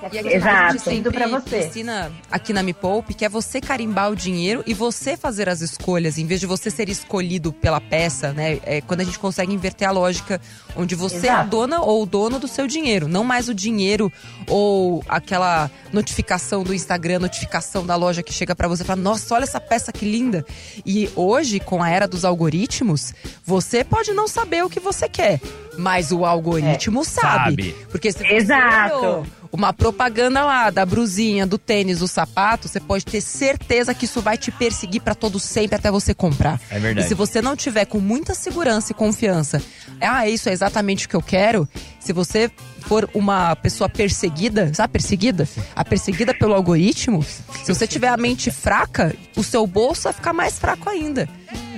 Porque 0.00 0.16
E 0.16 0.18
aquilo 0.18 0.34
a 0.34 0.36
Exato. 0.36 0.72
gente 0.72 0.82
sentido 0.84 1.10
sempre 1.12 1.28
para 1.28 1.40
você. 1.40 1.66
ensina 1.66 2.12
aqui 2.30 2.52
na 2.52 2.62
Me 2.62 2.72
Poupe 2.72 3.14
que 3.14 3.24
é 3.24 3.28
você 3.28 3.60
carimbar 3.60 4.10
o 4.10 4.16
dinheiro 4.16 4.62
e 4.66 4.74
você 4.74 5.16
fazer 5.16 5.48
as 5.48 5.60
escolhas, 5.60 6.18
em 6.18 6.26
vez 6.26 6.40
de 6.40 6.46
você 6.46 6.70
ser 6.70 6.88
escolhido 6.88 7.52
pela 7.52 7.80
peça, 7.80 8.32
né? 8.32 8.58
É 8.64 8.80
quando 8.80 9.00
a 9.00 9.04
gente 9.04 9.18
consegue 9.18 9.52
inverter 9.52 9.88
a 9.88 9.90
lógica, 9.90 10.40
onde 10.76 10.94
você 10.94 11.26
é 11.26 11.30
a 11.30 11.34
Exato. 11.34 11.50
dona 11.50 11.80
ou 11.80 12.02
o 12.02 12.06
dono 12.06 12.38
do 12.38 12.48
seu 12.48 12.66
dinheiro, 12.66 13.08
não 13.08 13.24
mais 13.24 13.48
o 13.48 13.54
dinheiro 13.54 14.12
ou 14.48 15.02
aquela 15.08 15.70
notificação 15.92 16.62
do 16.62 16.74
Instagram, 16.74 17.18
notificação 17.20 17.84
da 17.86 17.96
loja 17.96 18.22
que 18.22 18.32
chega 18.32 18.54
pra 18.54 18.68
você 18.68 18.82
e 18.82 18.86
fala: 18.86 19.00
"Nossa, 19.00 19.34
olha 19.34 19.44
essa 19.44 19.60
peça 19.60 19.92
que 19.92 20.04
linda". 20.04 20.44
E 20.84 21.08
hoje, 21.16 21.60
com 21.60 21.82
a 21.82 21.88
era 21.90 22.06
dos 22.06 22.24
algoritmos, 22.24 23.14
você 23.44 23.82
pode 23.84 24.12
não 24.12 24.28
saber 24.28 24.64
o 24.64 24.70
que 24.70 24.80
você 24.80 25.08
quer, 25.08 25.40
mas 25.78 26.12
o 26.12 26.24
algoritmo 26.24 27.04
sabe. 27.04 27.26
Sabe. 27.26 27.76
Porque 27.90 28.10
se 28.12 28.18
você 28.18 28.34
Exato. 28.34 28.96
olhou 28.96 29.26
uma 29.56 29.72
propaganda 29.72 30.44
lá 30.44 30.70
da 30.70 30.84
brusinha, 30.84 31.46
do 31.46 31.56
tênis, 31.58 32.00
do 32.00 32.08
sapato, 32.08 32.68
você 32.68 32.78
pode 32.78 33.04
ter 33.04 33.20
certeza 33.20 33.94
que 33.94 34.04
isso 34.04 34.20
vai 34.20 34.36
te 34.36 34.50
perseguir 34.50 35.00
pra 35.00 35.14
todo 35.14 35.40
sempre 35.40 35.76
até 35.76 35.90
você 35.90 36.14
comprar. 36.14 36.60
É 36.70 36.78
verdade. 36.78 37.06
E 37.06 37.08
se 37.08 37.14
você 37.14 37.40
não 37.40 37.56
tiver 37.56 37.86
com 37.86 37.98
muita 37.98 38.34
segurança 38.34 38.92
e 38.92 38.94
confiança, 38.94 39.62
ah, 40.00 40.28
isso 40.28 40.48
é 40.48 40.52
exatamente 40.52 41.06
o 41.06 41.08
que 41.08 41.16
eu 41.16 41.22
quero. 41.22 41.68
Se 41.98 42.12
você 42.12 42.50
for 42.80 43.08
uma 43.14 43.56
pessoa 43.56 43.88
perseguida, 43.88 44.72
sabe 44.72 44.92
perseguida? 44.92 45.48
A 45.74 45.84
perseguida 45.84 46.32
pelo 46.32 46.54
algoritmo, 46.54 47.22
se 47.22 47.74
você 47.74 47.86
tiver 47.86 48.08
a 48.08 48.16
mente 48.16 48.50
fraca, 48.50 49.14
o 49.36 49.42
seu 49.42 49.66
bolso 49.66 50.04
vai 50.04 50.12
ficar 50.12 50.32
mais 50.32 50.58
fraco 50.58 50.88
ainda. 50.88 51.28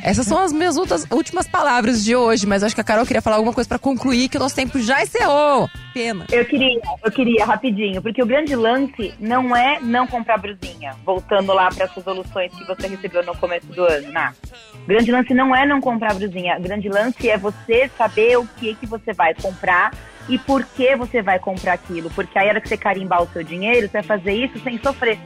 Essas 0.03 0.27
são 0.27 0.39
as 0.39 0.53
minhas 0.53 0.77
últimas, 0.77 1.07
últimas 1.11 1.49
palavras 1.49 2.05
de 2.05 2.15
hoje, 2.15 2.47
mas 2.47 2.63
acho 2.63 2.75
que 2.75 2.81
a 2.81 2.85
Carol 2.85 3.07
queria 3.07 3.23
falar 3.23 3.37
alguma 3.37 3.53
coisa 3.53 3.69
pra 3.69 3.79
concluir 3.79 4.29
que 4.29 4.37
o 4.37 4.41
nosso 4.41 4.55
tempo 4.55 4.79
já 4.81 5.03
encerrou. 5.03 5.69
Pena. 5.93 6.27
Eu 6.31 6.45
queria, 6.45 6.81
eu 7.05 7.11
queria, 7.11 7.45
rapidinho, 7.45 8.01
porque 8.03 8.23
o 8.23 8.27
grande 8.27 8.55
lance 8.55 9.15
não 9.19 9.55
é 9.57 9.81
não 9.81 10.07
comprar 10.07 10.39
brusinha, 10.39 10.95
voltando 11.05 11.53
lá 11.53 11.69
para 11.71 11.87
as 11.87 11.93
resoluções 11.93 12.53
que 12.55 12.65
você 12.65 12.87
recebeu 12.87 13.25
no 13.25 13.37
começo 13.37 13.67
do 13.67 13.85
ano, 13.85 14.09
né? 14.11 14.33
O 14.75 14.87
grande 14.87 15.11
lance 15.11 15.35
não 15.35 15.55
é 15.55 15.67
não 15.67 15.81
comprar 15.81 16.15
brusinha, 16.15 16.57
o 16.59 16.63
grande 16.63 16.89
lance 16.89 17.29
é 17.29 17.37
você 17.37 17.91
saber 17.97 18.39
o 18.39 18.47
que 18.59 18.75
que 18.75 18.87
você 18.87 19.13
vai 19.13 19.35
comprar 19.35 19.93
e 20.29 20.39
por 20.39 20.65
que 20.65 20.95
você 20.95 21.23
vai 21.23 21.39
comprar 21.39 21.73
aquilo, 21.73 22.11
porque 22.11 22.39
aí 22.39 22.47
a 22.47 22.51
hora 22.51 22.61
que 22.61 22.69
você 22.69 22.77
carimbar 22.77 23.23
o 23.23 23.29
seu 23.33 23.43
dinheiro, 23.43 23.87
você 23.87 23.93
vai 23.95 24.03
fazer 24.03 24.33
isso 24.33 24.59
sem 24.63 24.79
sofrer. 24.79 25.19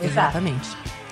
Exato. 0.00 0.38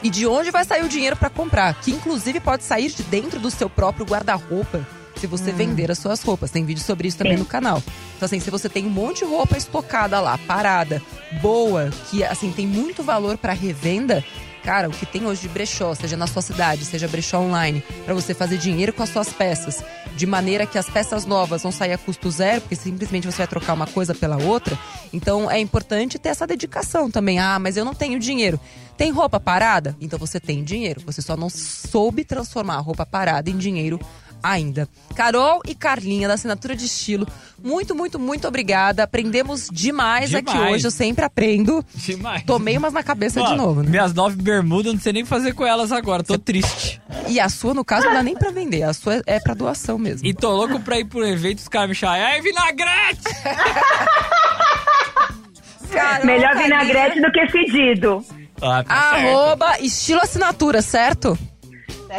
E 0.03 0.09
de 0.09 0.26
onde 0.26 0.51
vai 0.51 0.64
sair 0.64 0.84
o 0.84 0.88
dinheiro 0.88 1.16
pra 1.16 1.28
comprar? 1.28 1.74
Que 1.80 1.90
inclusive 1.90 2.40
pode 2.40 2.64
sair 2.64 2.90
de 2.90 3.03
dentro 3.03 3.38
do 3.38 3.51
seu 3.51 3.68
próprio 3.68 4.07
guarda-roupa. 4.07 4.86
Se 5.16 5.26
você 5.26 5.53
vender 5.53 5.90
as 5.90 5.98
suas 5.98 6.22
roupas. 6.22 6.51
Tem 6.51 6.64
vídeo 6.64 6.82
sobre 6.82 7.07
isso 7.07 7.18
também 7.18 7.34
Sim. 7.34 7.40
no 7.40 7.44
canal. 7.44 7.82
Então, 8.16 8.24
assim, 8.24 8.40
se 8.40 8.51
você 8.51 8.70
tem 8.70 8.86
um 8.86 8.90
monte 8.90 9.18
de 9.18 9.24
roupa 9.26 9.57
estocada 9.59 10.18
lá, 10.18 10.38
parada, 10.38 11.03
boa, 11.42 11.90
que, 12.09 12.24
assim, 12.24 12.51
tem 12.51 12.66
muito 12.66 13.03
valor 13.03 13.36
pra 13.36 13.53
revenda, 13.53 14.24
cara, 14.70 14.88
o 14.88 14.92
que 14.92 15.04
tem 15.04 15.26
hoje 15.26 15.42
de 15.42 15.48
brechó, 15.48 15.96
seja 15.96 16.16
na 16.16 16.28
sua 16.28 16.40
cidade, 16.42 16.84
seja 16.84 17.08
brechó 17.08 17.40
online, 17.40 17.82
pra 18.04 18.14
você 18.14 18.32
fazer 18.32 18.56
dinheiro 18.56 18.92
com 18.92 19.02
as 19.02 19.08
suas 19.08 19.28
peças, 19.28 19.82
de 20.14 20.26
maneira 20.26 20.64
que 20.64 20.78
as 20.78 20.88
peças 20.88 21.26
novas 21.26 21.64
vão 21.64 21.72
sair 21.72 21.92
a 21.92 21.98
custo 21.98 22.30
zero, 22.30 22.60
porque 22.60 22.76
simplesmente 22.76 23.26
você 23.26 23.38
vai 23.38 23.48
trocar 23.48 23.72
uma 23.72 23.88
coisa 23.88 24.14
pela 24.14 24.40
outra. 24.40 24.78
Então, 25.12 25.50
é 25.50 25.58
importante 25.58 26.20
ter 26.20 26.28
essa 26.28 26.46
dedicação 26.46 27.10
também. 27.10 27.40
Ah, 27.40 27.58
mas 27.58 27.76
eu 27.76 27.84
não 27.84 27.92
tenho 27.92 28.16
dinheiro. 28.20 28.60
Tem 28.96 29.10
roupa 29.10 29.40
parada? 29.40 29.96
Então 30.00 30.16
você 30.16 30.38
tem 30.38 30.62
dinheiro. 30.62 31.00
Você 31.04 31.20
só 31.20 31.36
não 31.36 31.50
soube 31.50 32.22
transformar 32.22 32.74
a 32.74 32.80
roupa 32.80 33.04
parada 33.04 33.50
em 33.50 33.56
dinheiro 33.56 33.98
ainda. 34.43 34.88
Carol 35.14 35.61
e 35.66 35.74
Carlinha, 35.74 36.28
da 36.28 36.34
Assinatura 36.34 36.74
de 36.76 36.86
Estilo, 36.86 37.26
muito, 37.62 37.95
muito, 37.95 38.18
muito 38.18 38.47
obrigada. 38.49 39.03
Aprendemos 39.03 39.68
demais, 39.70 40.34
aqui 40.34 40.53
Demais. 40.53 40.74
hoje. 40.74 40.86
Eu 40.86 40.91
sempre 40.91 41.24
aprendo. 41.24 41.84
Demais. 41.95 42.43
Tomei 42.45 42.76
umas 42.78 42.93
na 42.93 43.03
cabeça 43.03 43.43
de 43.43 43.55
novo, 43.57 43.82
né? 43.82 43.91
Minhas 43.91 44.14
nove 44.14 44.36
bermudas, 44.36 44.86
eu 44.86 44.93
não 44.95 45.01
sei 45.01 45.12
nem 45.12 45.22
o 45.22 45.26
que 45.26 45.30
fazer 45.30 45.53
com 45.55 45.66
elas 45.66 45.93
agora. 45.93 46.22
Tô 46.22 46.38
triste. 46.38 47.01
E 47.28 47.38
a 47.38 47.49
sua, 47.49 47.74
no 47.74 47.84
caso, 47.84 48.07
não 48.07 48.14
dá 48.14 48.22
nem 48.22 48.34
pra 48.34 48.51
vender. 48.51 48.82
A 48.82 48.93
sua 48.93 49.22
é 49.26 49.38
pra 49.38 49.55
doação 49.55 49.99
mesmo. 49.99 50.26
E 50.26 50.34
tô 50.34 50.51
louco 50.51 50.80
pra 50.80 50.99
ir 50.99 51.05
pro 51.05 51.24
evento 51.26 51.59
os 51.59 51.68
caras 51.68 51.88
me 51.88 51.95
chamarem. 51.95 52.24
Ai, 52.24 52.41
vinagrete! 52.41 53.20
Carol, 55.93 56.24
Melhor 56.26 56.53
Carlinha, 56.55 56.84
vinagrete 56.84 57.20
do 57.20 57.32
que 57.32 57.47
fedido, 57.49 58.24
Ah, 58.62 58.84
tá 58.84 59.11
certo. 59.11 59.26
Arroba 59.26 59.78
estilo 59.80 60.20
assinatura, 60.20 60.82
certo? 60.82 61.36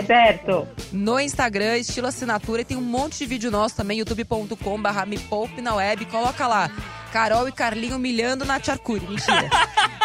Certo? 0.06 0.68
No 0.92 1.20
Instagram, 1.20 1.78
estilo 1.78 2.08
assinatura. 2.08 2.62
E 2.62 2.66
tem 2.66 2.78
um 2.78 2.82
monte 2.82 3.20
de 3.20 3.26
vídeo 3.26 3.52
nosso 3.52 3.76
também, 3.76 4.00
youtube.com.br 4.00 5.06
me 5.08 5.20
poupe 5.20 5.62
na 5.62 5.76
web. 5.76 6.06
Coloca 6.06 6.48
lá, 6.48 6.72
Carol 7.12 7.48
e 7.48 7.52
Carlinho 7.52 7.98
humilhando 7.98 8.46
na 8.46 8.56
Arcuri. 8.56 9.06
Mentira. 9.06 9.50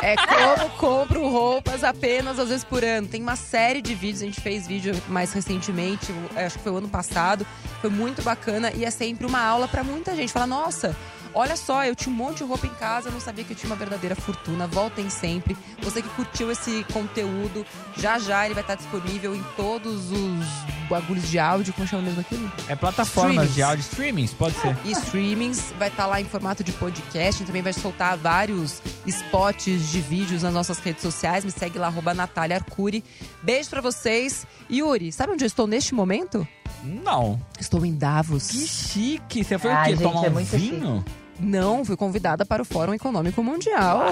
é 0.02 0.16
como 0.16 0.70
compro 0.70 1.28
roupas 1.28 1.84
apenas 1.84 2.38
às 2.38 2.48
vezes 2.48 2.64
por 2.64 2.84
ano. 2.84 3.06
Tem 3.06 3.22
uma 3.22 3.36
série 3.36 3.80
de 3.80 3.94
vídeos, 3.94 4.22
a 4.22 4.26
gente 4.26 4.40
fez 4.40 4.66
vídeo 4.66 4.94
mais 5.08 5.32
recentemente, 5.32 6.12
acho 6.34 6.58
que 6.58 6.64
foi 6.64 6.72
o 6.72 6.78
ano 6.78 6.88
passado. 6.88 7.46
Foi 7.80 7.90
muito 7.90 8.22
bacana 8.22 8.72
e 8.74 8.84
é 8.84 8.90
sempre 8.90 9.26
uma 9.26 9.40
aula 9.40 9.68
pra 9.68 9.84
muita 9.84 10.14
gente. 10.16 10.32
Fala, 10.32 10.46
nossa, 10.46 10.96
Olha 11.38 11.54
só, 11.54 11.84
eu 11.84 11.94
tinha 11.94 12.10
um 12.10 12.16
monte 12.16 12.38
de 12.38 12.44
roupa 12.44 12.66
em 12.66 12.70
casa, 12.70 13.08
eu 13.08 13.12
não 13.12 13.20
sabia 13.20 13.44
que 13.44 13.52
eu 13.52 13.56
tinha 13.56 13.68
uma 13.68 13.76
verdadeira 13.76 14.16
fortuna. 14.16 14.66
Voltem 14.66 15.10
sempre. 15.10 15.54
Você 15.82 16.00
que 16.00 16.08
curtiu 16.08 16.50
esse 16.50 16.82
conteúdo, 16.94 17.62
já 17.94 18.18
já 18.18 18.46
ele 18.46 18.54
vai 18.54 18.62
estar 18.62 18.74
disponível 18.74 19.36
em 19.36 19.42
todos 19.54 20.10
os 20.10 20.46
bagulhos 20.88 21.28
de 21.28 21.38
áudio, 21.38 21.74
como 21.74 21.86
chama 21.86 22.04
mesmo 22.04 22.20
aquilo? 22.22 22.50
É 22.68 22.74
plataformas 22.74 23.48
Streamings. 23.50 23.54
de 23.54 23.62
áudio. 23.62 23.80
Streamings, 23.82 24.32
pode 24.32 24.54
ser. 24.56 24.74
E 24.86 24.92
streamings, 24.92 25.74
vai 25.78 25.88
estar 25.88 26.06
lá 26.06 26.22
em 26.22 26.24
formato 26.24 26.64
de 26.64 26.72
podcast. 26.72 27.44
Também 27.44 27.60
vai 27.60 27.74
soltar 27.74 28.16
vários 28.16 28.80
spots 29.06 29.90
de 29.90 30.00
vídeos 30.00 30.42
nas 30.42 30.54
nossas 30.54 30.78
redes 30.78 31.02
sociais. 31.02 31.44
Me 31.44 31.50
segue 31.50 31.78
lá, 31.78 31.88
arroba 31.88 32.14
Natália 32.14 32.56
Arcuri. 32.56 33.04
Beijo 33.42 33.68
pra 33.68 33.82
vocês. 33.82 34.46
Yuri, 34.70 35.12
sabe 35.12 35.34
onde 35.34 35.44
eu 35.44 35.48
estou 35.48 35.66
neste 35.66 35.94
momento? 35.94 36.48
Não. 36.82 37.38
Estou 37.60 37.84
em 37.84 37.94
Davos. 37.94 38.46
Que 38.48 38.66
chique. 38.66 39.44
Você 39.44 39.58
foi 39.58 39.70
o 39.70 39.74
Ai, 39.76 39.90
quê? 39.90 39.96
gente, 39.96 40.02
Tomar 40.02 40.24
é 40.26 40.30
um 40.30 40.32
muito 40.32 40.56
vinho? 40.56 41.04
Não, 41.38 41.84
fui 41.84 41.96
convidada 41.96 42.44
para 42.44 42.62
o 42.62 42.64
Fórum 42.64 42.94
Econômico 42.94 43.42
Mundial. 43.42 44.08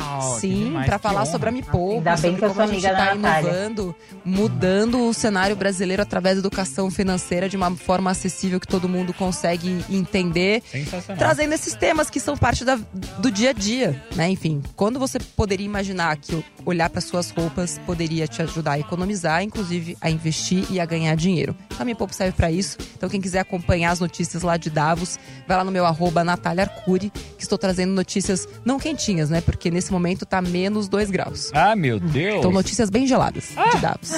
Uau, 0.00 0.38
Sim, 0.40 0.74
que 0.84 0.98
falar 0.98 1.22
honra. 1.22 1.26
sobre 1.30 1.48
a 1.48 1.52
Me 1.52 1.62
Poupa, 1.62 1.96
Ainda 2.10 2.10
bem 2.16 2.32
sobre 2.32 2.38
que 2.38 2.44
eu 2.44 2.48
como 2.50 2.60
a 2.60 2.64
sou 2.66 2.74
gente 2.74 2.86
amiga 2.86 2.98
tá 3.04 3.08
da 3.10 3.14
Natália. 3.14 3.48
inovando, 3.50 3.94
mudando 4.24 5.08
o 5.08 5.14
cenário 5.14 5.54
brasileiro 5.56 6.02
através 6.02 6.36
da 6.36 6.40
educação 6.40 6.90
financeira 6.90 7.48
de 7.48 7.56
uma 7.56 7.70
forma 7.76 8.10
acessível 8.10 8.58
que 8.60 8.66
todo 8.66 8.88
mundo 8.88 9.12
consegue 9.14 9.84
entender. 9.88 10.62
Sensacional. 10.70 11.16
Trazendo 11.18 11.52
esses 11.54 11.74
temas 11.74 12.10
que 12.10 12.18
são 12.20 12.36
parte 12.36 12.64
da- 12.64 12.78
do 13.18 13.30
dia 13.30 13.50
a 13.50 13.52
dia, 13.52 14.02
né? 14.14 14.28
Enfim, 14.28 14.62
quando 14.74 14.98
você 14.98 15.18
poderia 15.18 15.64
imaginar 15.66 16.16
que 16.16 16.44
olhar 16.64 16.90
para 16.90 17.00
suas 17.00 17.30
roupas 17.30 17.80
poderia 17.86 18.26
te 18.26 18.42
ajudar 18.42 18.72
a 18.72 18.78
economizar, 18.78 19.42
inclusive 19.42 19.96
a 20.00 20.10
investir 20.10 20.64
e 20.70 20.80
a 20.80 20.84
ganhar 20.86 21.14
dinheiro. 21.16 21.54
A 21.78 21.84
minha 21.84 21.94
pouco 21.96 22.14
serve 22.14 22.32
para 22.36 22.50
isso. 22.50 22.76
Então 22.96 23.08
quem 23.08 23.20
quiser 23.20 23.40
acompanhar 23.40 23.90
as 23.92 24.00
notícias 24.00 24.42
lá 24.42 24.56
de 24.56 24.68
Davos, 24.70 25.18
vai 25.46 25.56
lá 25.56 25.64
no 25.64 25.70
meu 25.70 25.86
arroba 25.86 26.24
Natália 26.24 26.64
Arcuri, 26.64 27.10
que 27.10 27.42
estou 27.42 27.56
trazendo 27.58 27.92
notícias 27.92 28.48
não 28.64 28.78
quentinhas, 28.78 29.30
né? 29.30 29.40
Porque 29.40 29.70
nesse 29.70 29.85
momento 29.92 30.26
tá 30.26 30.40
menos 30.40 30.88
2 30.88 31.10
graus. 31.10 31.50
Ah, 31.54 31.76
meu 31.76 31.98
Deus. 31.98 32.38
Então 32.38 32.50
notícias 32.50 32.90
bem 32.90 33.06
geladas 33.06 33.48
de 33.74 33.80
Davos. 33.80 34.12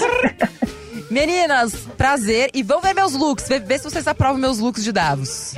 Meninas, 1.10 1.74
prazer. 1.96 2.50
E 2.52 2.62
vão 2.62 2.80
ver 2.80 2.94
meus 2.94 3.14
looks. 3.14 3.48
Ver, 3.48 3.60
ver 3.60 3.78
se 3.78 3.84
vocês 3.84 4.06
aprovam 4.06 4.38
meus 4.38 4.58
looks 4.58 4.84
de 4.84 4.92
Davos. 4.92 5.54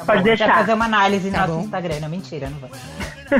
Tá 0.00 0.04
Pode 0.06 0.18
bom, 0.18 0.24
deixar. 0.24 0.46
Vai 0.46 0.56
fazer 0.56 0.72
uma 0.74 0.84
análise 0.86 1.26
no 1.28 1.32
Tá 1.32 1.40
nosso 1.46 1.52
bom. 1.54 1.64
Instagram. 1.64 2.00
Não, 2.00 2.08
mentira, 2.08 2.50
não 2.50 2.58
vou. 2.58 2.70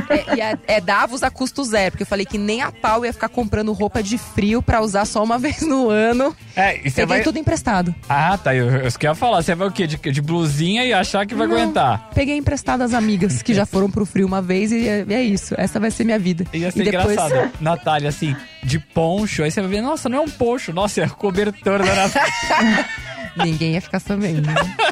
É, 0.09 0.35
e 0.37 0.41
é, 0.41 0.57
é 0.67 0.79
Davos 0.79 1.21
a 1.21 1.29
custo 1.29 1.65
zero, 1.65 1.91
porque 1.91 2.03
eu 2.03 2.07
falei 2.07 2.25
que 2.25 2.37
nem 2.37 2.61
a 2.61 2.71
pau 2.71 3.03
ia 3.05 3.11
ficar 3.11 3.27
comprando 3.27 3.73
roupa 3.73 4.01
de 4.01 4.17
frio 4.17 4.61
pra 4.61 4.79
usar 4.81 5.03
só 5.03 5.21
uma 5.21 5.37
vez 5.39 5.61
no 5.63 5.89
ano. 5.89 6.33
É, 6.55 6.79
e 6.87 6.89
você 6.89 7.05
vai. 7.05 7.21
tudo 7.21 7.37
emprestado. 7.37 7.93
Ah, 8.07 8.37
tá. 8.37 8.55
Eu, 8.55 8.69
eu 8.69 8.91
queria 8.93 9.13
falar. 9.15 9.41
Você 9.41 9.53
vai 9.53 9.67
o 9.67 9.71
quê? 9.71 9.85
De, 9.87 9.97
de 9.97 10.21
blusinha 10.21 10.85
e 10.85 10.93
achar 10.93 11.25
que 11.25 11.35
vai 11.35 11.45
Não. 11.45 11.55
aguentar. 11.57 12.09
Peguei 12.15 12.37
emprestado 12.37 12.79
das 12.79 12.93
amigas 12.93 13.41
que 13.41 13.53
já 13.53 13.65
foram 13.65 13.89
pro 13.91 14.05
frio 14.05 14.25
uma 14.25 14.41
vez 14.41 14.71
e 14.71 14.87
é, 14.87 15.05
é 15.09 15.21
isso. 15.23 15.53
Essa 15.57 15.77
vai 15.79 15.91
ser 15.91 16.05
minha 16.05 16.19
vida. 16.19 16.45
Ia 16.53 16.71
ser 16.71 16.81
e 16.81 16.91
depois... 16.91 17.11
engraçado. 17.17 17.51
Natália, 17.59 18.07
assim, 18.09 18.33
de 18.63 18.79
poncho. 18.79 19.43
Aí 19.43 19.51
você 19.51 19.59
vai 19.61 19.69
ver, 19.69 19.81
nossa, 19.81 20.07
não 20.07 20.19
é 20.19 20.21
um 20.21 20.29
poncho. 20.29 20.71
Nossa, 20.71 21.01
é 21.01 21.09
cobertor 21.09 21.83
da 21.83 21.95
Natália. 21.95 22.85
Ninguém 23.37 23.73
ia 23.73 23.81
ficar 23.81 23.99
sabendo. 23.99 24.47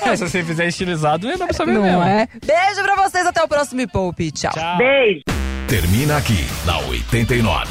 É, 0.00 0.16
Se 0.16 0.26
você 0.26 0.42
fizer 0.42 0.66
estilizado, 0.68 1.26
não 1.28 1.36
dar 1.36 1.46
pra 1.46 1.54
saber 1.54 1.72
Não 1.72 1.82
mesmo. 1.82 2.02
é? 2.02 2.26
Beijo 2.46 2.82
pra 2.82 2.94
vocês, 2.96 3.26
até 3.26 3.42
o 3.42 3.48
próximo 3.48 3.76
Me 3.78 3.86
Poupe. 3.86 4.30
Tchau. 4.30 4.52
Tchau. 4.54 4.78
Beijo. 4.78 5.20
Termina 5.66 6.16
aqui, 6.16 6.46
na 6.64 6.78
89. 6.78 7.66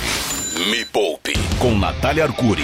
Me 0.69 0.85
Poupe, 0.85 1.33
com 1.57 1.75
Natália 1.75 2.25
Arcuri. 2.25 2.61